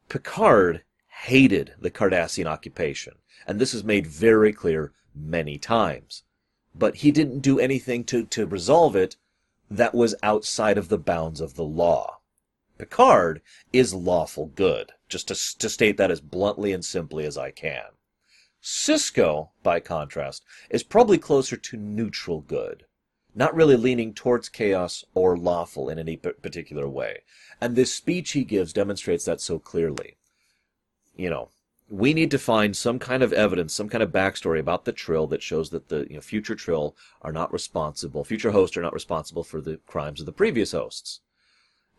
Picard 0.09 0.83
hated 1.23 1.73
the 1.79 1.91
Cardassian 1.91 2.45
occupation 2.45 3.13
and 3.45 3.59
this 3.59 3.73
is 3.73 3.83
made 3.83 4.07
very 4.07 4.53
clear 4.53 4.93
many 5.15 5.57
times. 5.57 6.23
But 6.75 6.97
he 6.97 7.11
didn't 7.11 7.39
do 7.39 7.59
anything 7.59 8.03
to, 8.05 8.25
to 8.25 8.45
resolve 8.45 8.95
it 8.95 9.17
that 9.69 9.93
was 9.93 10.15
outside 10.23 10.77
of 10.77 10.89
the 10.89 10.97
bounds 10.97 11.41
of 11.41 11.55
the 11.55 11.63
law. 11.63 12.19
Picard 12.77 13.41
is 13.71 13.93
lawful 13.93 14.47
good, 14.47 14.91
just 15.07 15.27
to, 15.27 15.35
to 15.59 15.69
state 15.69 15.97
that 15.97 16.11
as 16.11 16.21
bluntly 16.21 16.71
and 16.73 16.83
simply 16.83 17.25
as 17.25 17.37
I 17.37 17.51
can. 17.51 17.85
Sisko, 18.61 19.49
by 19.61 19.79
contrast, 19.79 20.43
is 20.69 20.83
probably 20.83 21.17
closer 21.17 21.57
to 21.57 21.77
neutral 21.77 22.41
good, 22.41 22.85
not 23.35 23.53
really 23.53 23.75
leaning 23.75 24.13
towards 24.13 24.49
chaos 24.49 25.03
or 25.13 25.37
lawful 25.37 25.89
in 25.89 25.99
any 25.99 26.15
particular 26.17 26.87
way. 26.87 27.23
And 27.59 27.75
this 27.75 27.93
speech 27.93 28.31
he 28.31 28.43
gives 28.43 28.73
demonstrates 28.73 29.25
that 29.25 29.41
so 29.41 29.59
clearly. 29.59 30.17
You 31.15 31.29
know, 31.29 31.49
we 31.89 32.13
need 32.13 32.31
to 32.31 32.39
find 32.39 32.75
some 32.75 32.97
kind 32.97 33.21
of 33.21 33.33
evidence, 33.33 33.73
some 33.73 33.89
kind 33.89 34.01
of 34.01 34.11
backstory 34.11 34.59
about 34.59 34.85
the 34.85 34.91
Trill 34.91 35.27
that 35.27 35.43
shows 35.43 35.69
that 35.69 35.89
the 35.89 36.07
you 36.09 36.15
know, 36.15 36.21
future 36.21 36.55
Trill 36.55 36.95
are 37.21 37.31
not 37.31 37.53
responsible, 37.53 38.23
future 38.23 38.51
hosts 38.51 38.75
are 38.77 38.81
not 38.81 38.93
responsible 38.93 39.43
for 39.43 39.61
the 39.61 39.77
crimes 39.85 40.19
of 40.19 40.25
the 40.25 40.31
previous 40.31 40.71
hosts. 40.71 41.19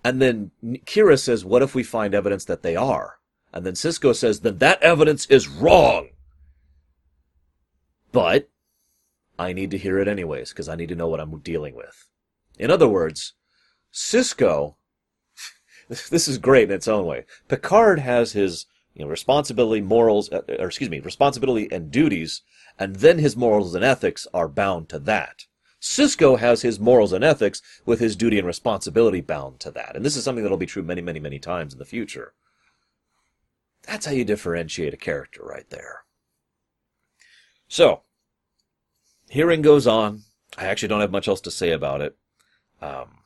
And 0.02 0.20
then 0.20 0.50
Kira 0.64 1.18
says, 1.18 1.44
what 1.44 1.62
if 1.62 1.74
we 1.74 1.82
find 1.82 2.14
evidence 2.14 2.44
that 2.46 2.62
they 2.62 2.76
are? 2.76 3.18
And 3.52 3.64
then 3.64 3.74
Sisko 3.74 4.14
says, 4.14 4.40
then 4.40 4.58
that 4.58 4.82
evidence 4.82 5.26
is 5.26 5.48
wrong. 5.48 6.08
But 8.12 8.50
I 9.38 9.52
need 9.52 9.70
to 9.70 9.78
hear 9.78 9.98
it 9.98 10.08
anyways, 10.08 10.50
because 10.50 10.68
I 10.68 10.76
need 10.76 10.88
to 10.90 10.94
know 10.94 11.08
what 11.08 11.20
I'm 11.20 11.38
dealing 11.38 11.74
with. 11.74 12.08
In 12.58 12.70
other 12.70 12.88
words, 12.88 13.34
Sisko, 13.92 14.74
this 15.88 16.28
is 16.28 16.38
great 16.38 16.68
in 16.68 16.74
its 16.74 16.88
own 16.88 17.06
way. 17.06 17.24
Picard 17.48 18.00
has 18.00 18.32
his 18.32 18.66
you 18.94 19.04
know, 19.04 19.10
responsibility, 19.10 19.80
morals, 19.80 20.30
uh, 20.32 20.42
or 20.58 20.66
excuse 20.66 20.90
me, 20.90 21.00
responsibility 21.00 21.68
and 21.70 21.90
duties, 21.90 22.42
and 22.78 22.96
then 22.96 23.18
his 23.18 23.36
morals 23.36 23.74
and 23.74 23.84
ethics 23.84 24.26
are 24.32 24.48
bound 24.48 24.88
to 24.88 24.98
that. 25.00 25.44
Sisko 25.80 26.38
has 26.38 26.62
his 26.62 26.80
morals 26.80 27.12
and 27.12 27.22
ethics 27.22 27.60
with 27.84 28.00
his 28.00 28.16
duty 28.16 28.38
and 28.38 28.46
responsibility 28.46 29.20
bound 29.20 29.60
to 29.60 29.70
that. 29.72 29.94
And 29.94 30.04
this 30.04 30.16
is 30.16 30.24
something 30.24 30.42
that'll 30.42 30.56
be 30.56 30.64
true 30.64 30.82
many, 30.82 31.02
many, 31.02 31.20
many 31.20 31.38
times 31.38 31.74
in 31.74 31.78
the 31.78 31.84
future. 31.84 32.32
That's 33.82 34.06
how 34.06 34.12
you 34.12 34.24
differentiate 34.24 34.94
a 34.94 34.96
character 34.96 35.42
right 35.44 35.68
there. 35.68 36.04
So, 37.68 38.02
hearing 39.28 39.60
goes 39.60 39.86
on. 39.86 40.22
I 40.56 40.66
actually 40.66 40.88
don't 40.88 41.00
have 41.00 41.10
much 41.10 41.28
else 41.28 41.40
to 41.42 41.50
say 41.50 41.70
about 41.70 42.00
it. 42.00 42.16
Um, 42.80 43.18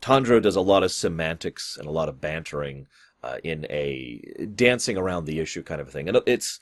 Tandro 0.00 0.38
does 0.38 0.56
a 0.56 0.60
lot 0.60 0.84
of 0.84 0.92
semantics 0.92 1.76
and 1.76 1.88
a 1.88 1.92
lot 1.92 2.08
of 2.08 2.20
bantering 2.20 2.86
uh, 3.22 3.38
in 3.42 3.66
a 3.68 4.46
dancing 4.54 4.96
around 4.96 5.24
the 5.24 5.40
issue 5.40 5.62
kind 5.62 5.80
of 5.80 5.88
a 5.88 5.90
thing. 5.90 6.08
And 6.08 6.20
it's 6.26 6.60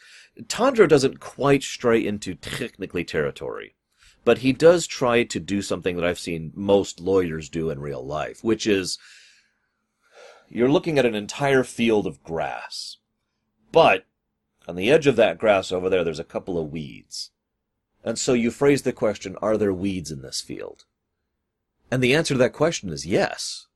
Tandro 0.49 0.87
doesn't 0.87 1.21
quite 1.21 1.63
stray 1.63 2.05
into 2.05 2.35
technically 2.35 3.05
territory, 3.05 3.75
but 4.25 4.39
he 4.39 4.53
does 4.53 4.87
try 4.87 5.25
to 5.25 5.41
do 5.41 5.63
something 5.63 5.97
that 5.97 6.05
I've 6.05 6.19
seen 6.19 6.53
most 6.55 7.01
lawyers 7.01 7.49
do 7.49 7.71
in 7.71 7.81
real 7.81 8.05
life, 8.05 8.43
which 8.43 8.67
is 8.67 8.99
you're 10.49 10.71
looking 10.71 10.99
at 10.99 11.07
an 11.07 11.15
entire 11.15 11.65
field 11.65 12.07
of 12.07 12.23
grass, 12.23 12.99
but 13.73 14.05
on 14.69 14.77
the 14.77 14.91
edge 14.91 15.07
of 15.07 15.17
that 15.17 15.39
grass 15.39 15.71
over 15.71 15.89
there, 15.89 16.05
there's 16.05 16.19
a 16.19 16.25
couple 16.25 16.59
of 16.59 16.71
weeds. 16.71 17.31
And 18.05 18.19
so 18.19 18.33
you 18.33 18.51
phrase 18.51 18.83
the 18.83 18.93
question, 18.93 19.37
are 19.43 19.57
there 19.57 19.73
weeds 19.73 20.11
in 20.11 20.23
this 20.23 20.41
field? 20.41 20.85
And 21.91 22.03
the 22.03 22.15
answer 22.15 22.35
to 22.35 22.39
that 22.39 22.53
question 22.53 22.91
is 22.91 23.07
yes. 23.07 23.67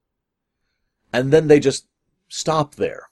And 1.13 1.33
then 1.33 1.49
they 1.49 1.61
just 1.61 1.87
stop 2.31 2.77
there. 2.77 3.09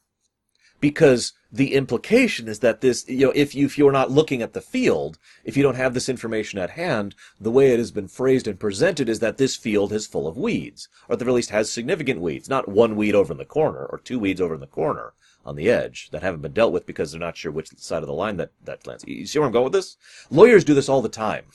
Because 0.81 1.33
the 1.51 1.75
implication 1.75 2.47
is 2.47 2.61
that 2.61 2.83
this, 2.83 3.09
you 3.09 3.27
know, 3.27 3.33
if 3.35 3.55
you, 3.55 3.67
if 3.67 3.77
you're 3.77 3.91
not 3.91 4.13
looking 4.13 4.43
at 4.43 4.53
the 4.53 4.61
field, 4.61 5.19
if 5.45 5.57
you 5.57 5.63
don't 5.63 5.75
have 5.75 5.93
this 5.93 6.09
information 6.09 6.59
at 6.59 6.71
hand, 6.71 7.15
the 7.41 7.51
way 7.51 7.73
it 7.73 7.79
has 7.79 7.91
been 7.91 8.07
phrased 8.07 8.47
and 8.47 8.61
presented 8.61 9.09
is 9.09 9.19
that 9.21 9.39
this 9.39 9.57
field 9.57 9.93
is 9.93 10.07
full 10.07 10.29
of 10.29 10.37
weeds, 10.37 10.89
or 11.09 11.15
at 11.15 11.19
the 11.19 11.25
very 11.25 11.37
least 11.37 11.51
has 11.51 11.71
significant 11.71 12.21
weeds, 12.21 12.49
not 12.49 12.69
one 12.69 12.95
weed 12.97 13.15
over 13.15 13.33
in 13.33 13.39
the 13.39 13.45
corner, 13.45 13.85
or 13.87 13.99
two 13.99 14.19
weeds 14.19 14.41
over 14.41 14.55
in 14.55 14.61
the 14.61 14.67
corner 14.67 15.15
on 15.45 15.57
the 15.57 15.71
edge 15.71 16.11
that 16.11 16.23
haven't 16.23 16.43
been 16.43 16.53
dealt 16.53 16.73
with 16.73 16.87
because 16.87 17.11
they're 17.11 17.21
not 17.21 17.37
sure 17.37 17.51
which 17.51 17.77
side 17.79 18.03
of 18.03 18.07
the 18.07 18.13
line 18.13 18.37
that, 18.37 18.53
that 18.63 18.87
lands. 18.87 19.05
You 19.07 19.27
see 19.27 19.39
where 19.39 19.47
I'm 19.47 19.53
going 19.53 19.65
with 19.65 19.73
this? 19.73 19.97
Lawyers 20.31 20.65
do 20.65 20.75
this 20.75 20.89
all 20.89 21.03
the 21.03 21.09
time. 21.09 21.47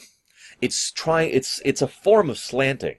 It's 0.60 0.92
trying, 0.92 1.32
it's, 1.32 1.62
it's 1.64 1.82
a 1.82 1.88
form 1.88 2.30
of 2.30 2.40
slanting. 2.40 2.98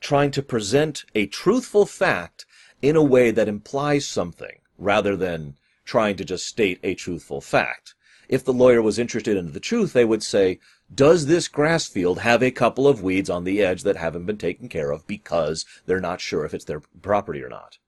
Trying 0.00 0.32
to 0.32 0.42
present 0.42 1.04
a 1.14 1.26
truthful 1.26 1.86
fact 1.86 2.44
in 2.84 2.96
a 2.96 3.02
way 3.02 3.30
that 3.30 3.48
implies 3.48 4.06
something 4.06 4.58
rather 4.76 5.16
than 5.16 5.56
trying 5.86 6.16
to 6.16 6.24
just 6.24 6.46
state 6.46 6.78
a 6.82 6.94
truthful 6.94 7.40
fact. 7.40 7.94
If 8.28 8.44
the 8.44 8.52
lawyer 8.52 8.82
was 8.82 8.98
interested 8.98 9.38
in 9.38 9.52
the 9.52 9.60
truth, 9.60 9.94
they 9.94 10.04
would 10.04 10.22
say, 10.22 10.60
does 10.94 11.24
this 11.24 11.48
grass 11.48 11.86
field 11.86 12.18
have 12.18 12.42
a 12.42 12.50
couple 12.50 12.86
of 12.86 13.02
weeds 13.02 13.30
on 13.30 13.44
the 13.44 13.62
edge 13.62 13.84
that 13.84 13.96
haven't 13.96 14.26
been 14.26 14.36
taken 14.36 14.68
care 14.68 14.90
of 14.90 15.06
because 15.06 15.64
they're 15.86 15.98
not 15.98 16.20
sure 16.20 16.44
if 16.44 16.52
it's 16.52 16.66
their 16.66 16.82
property 17.00 17.42
or 17.42 17.48
not? 17.48 17.78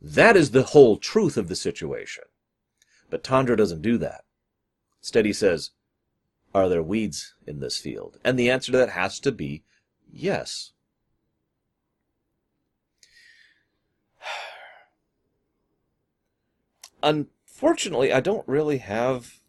That 0.00 0.34
is 0.34 0.52
the 0.52 0.62
whole 0.62 0.96
truth 0.96 1.36
of 1.36 1.48
the 1.48 1.56
situation. 1.56 2.24
But 3.10 3.22
Tandro 3.22 3.54
doesn't 3.54 3.82
do 3.82 3.98
that. 3.98 4.24
Instead, 5.02 5.26
he 5.26 5.32
says, 5.34 5.72
Are 6.54 6.70
there 6.70 6.82
weeds 6.82 7.34
in 7.46 7.60
this 7.60 7.76
field? 7.76 8.18
And 8.24 8.38
the 8.38 8.50
answer 8.50 8.72
to 8.72 8.78
that 8.78 8.90
has 8.90 9.20
to 9.20 9.30
be 9.30 9.62
yes. 10.10 10.72
Unfortunately, 17.06 18.12
I 18.12 18.20
don't 18.20 18.46
really 18.46 18.78
have 18.78 19.40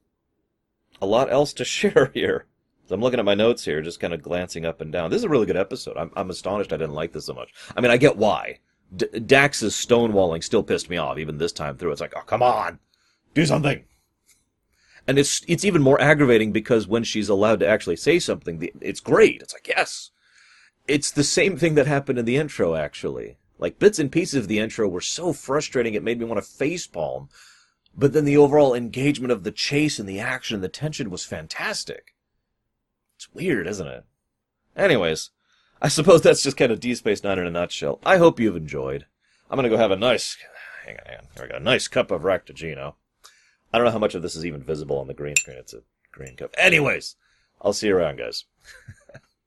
a 1.02 1.06
lot 1.06 1.32
else 1.32 1.54
to 1.54 1.66
share 1.78 2.12
here. 2.14 2.46
So 2.86 2.96
I'm 2.96 3.02
looking 3.02 3.20
at 3.20 3.26
my 3.26 3.36
notes 3.36 3.66
here, 3.66 3.82
just 3.82 4.00
kind 4.00 4.14
of 4.14 4.22
glancing 4.22 4.66
up 4.66 4.80
and 4.80 4.94
down. 4.94 5.10
This 5.10 5.18
is 5.18 5.26
a 5.26 5.30
really 5.30 5.46
good 5.46 5.58
episode. 5.58 5.98
I'm, 5.98 6.10
I'm 6.16 6.30
astonished 6.30 6.72
I 6.72 6.78
didn't 6.78 6.96
like 6.96 7.12
this 7.12 7.26
so 7.26 7.34
much. 7.34 7.54
I 7.76 7.82
mean, 7.82 7.92
I 7.92 7.98
get 7.98 8.16
why. 8.16 8.60
D- 8.96 9.08
Dax's 9.20 9.74
stonewalling 9.74 10.42
still 10.42 10.64
pissed 10.64 10.90
me 10.90 10.96
off, 10.96 11.18
even 11.18 11.38
this 11.38 11.52
time 11.52 11.76
through. 11.76 11.92
It's 11.92 12.00
like, 12.00 12.14
oh, 12.16 12.22
come 12.22 12.42
on, 12.42 12.80
do 13.34 13.46
something. 13.46 13.84
And 15.06 15.20
it's 15.20 15.42
it's 15.48 15.66
even 15.66 15.82
more 15.82 16.00
aggravating 16.00 16.54
because 16.54 16.88
when 16.88 17.04
she's 17.04 17.28
allowed 17.28 17.60
to 17.60 17.68
actually 17.68 17.98
say 17.98 18.20
something, 18.20 18.70
it's 18.80 19.02
great. 19.02 19.42
It's 19.42 19.54
like, 19.54 19.68
yes. 19.68 20.12
It's 20.88 21.12
the 21.12 21.24
same 21.26 21.58
thing 21.58 21.76
that 21.76 21.88
happened 21.88 22.20
in 22.20 22.26
the 22.26 22.38
intro, 22.38 22.76
actually. 22.76 23.38
Like 23.60 23.80
bits 23.80 24.00
and 24.00 24.12
pieces 24.12 24.36
of 24.36 24.48
the 24.48 24.60
intro 24.60 24.88
were 24.88 25.02
so 25.02 25.34
frustrating 25.34 25.94
it 25.94 26.04
made 26.04 26.20
me 26.20 26.26
want 26.26 26.44
to 26.44 26.50
facepalm. 26.50 27.30
But 27.96 28.14
then 28.14 28.26
the 28.26 28.38
overall 28.38 28.76
engagement 28.76 29.32
of 29.32 29.44
the 29.44 29.52
chase 29.52 29.98
and 29.98 30.08
the 30.08 30.20
action 30.20 30.56
and 30.56 30.64
the 30.64 30.70
tension 30.70 31.10
was 31.10 31.26
fantastic. 31.26 32.14
It's 33.16 33.34
weird, 33.34 33.66
isn't 33.66 33.88
it? 33.88 34.06
Anyways, 34.76 35.32
I 35.82 35.88
suppose 35.88 36.22
that's 36.22 36.44
just 36.44 36.58
kind 36.58 36.72
of 36.72 36.80
D 36.80 36.94
Space 36.94 37.24
Nine 37.24 37.40
in 37.40 37.48
a 37.48 37.52
nutshell. 37.52 38.00
I 38.06 38.18
hope 38.18 38.40
you've 38.40 38.56
enjoyed. 38.56 39.08
I'm 39.50 39.56
gonna 39.56 39.70
go 39.70 39.78
have 39.78 39.92
a 39.92 39.96
nice, 39.96 40.38
hang 40.86 40.98
on, 40.98 41.06
hang 41.08 41.18
on. 41.18 41.28
Here 41.36 41.46
we 41.46 41.50
go. 41.50 41.56
A 41.56 41.60
nice 41.60 41.88
cup 41.88 42.12
of 42.12 42.22
Raktajino. 42.22 42.94
I 43.74 43.78
don't 43.78 43.86
know 43.86 43.92
how 43.92 44.00
much 44.00 44.14
of 44.14 44.22
this 44.22 44.36
is 44.36 44.46
even 44.46 44.62
visible 44.62 45.00
on 45.00 45.08
the 45.08 45.14
green 45.16 45.36
screen. 45.36 45.58
It's 45.58 45.74
a 45.74 45.82
green 46.12 46.36
cup. 46.36 46.54
Anyways, 46.58 47.16
I'll 47.62 47.74
see 47.74 47.88
you 47.88 47.98
around, 47.98 48.18
guys. 48.18 48.46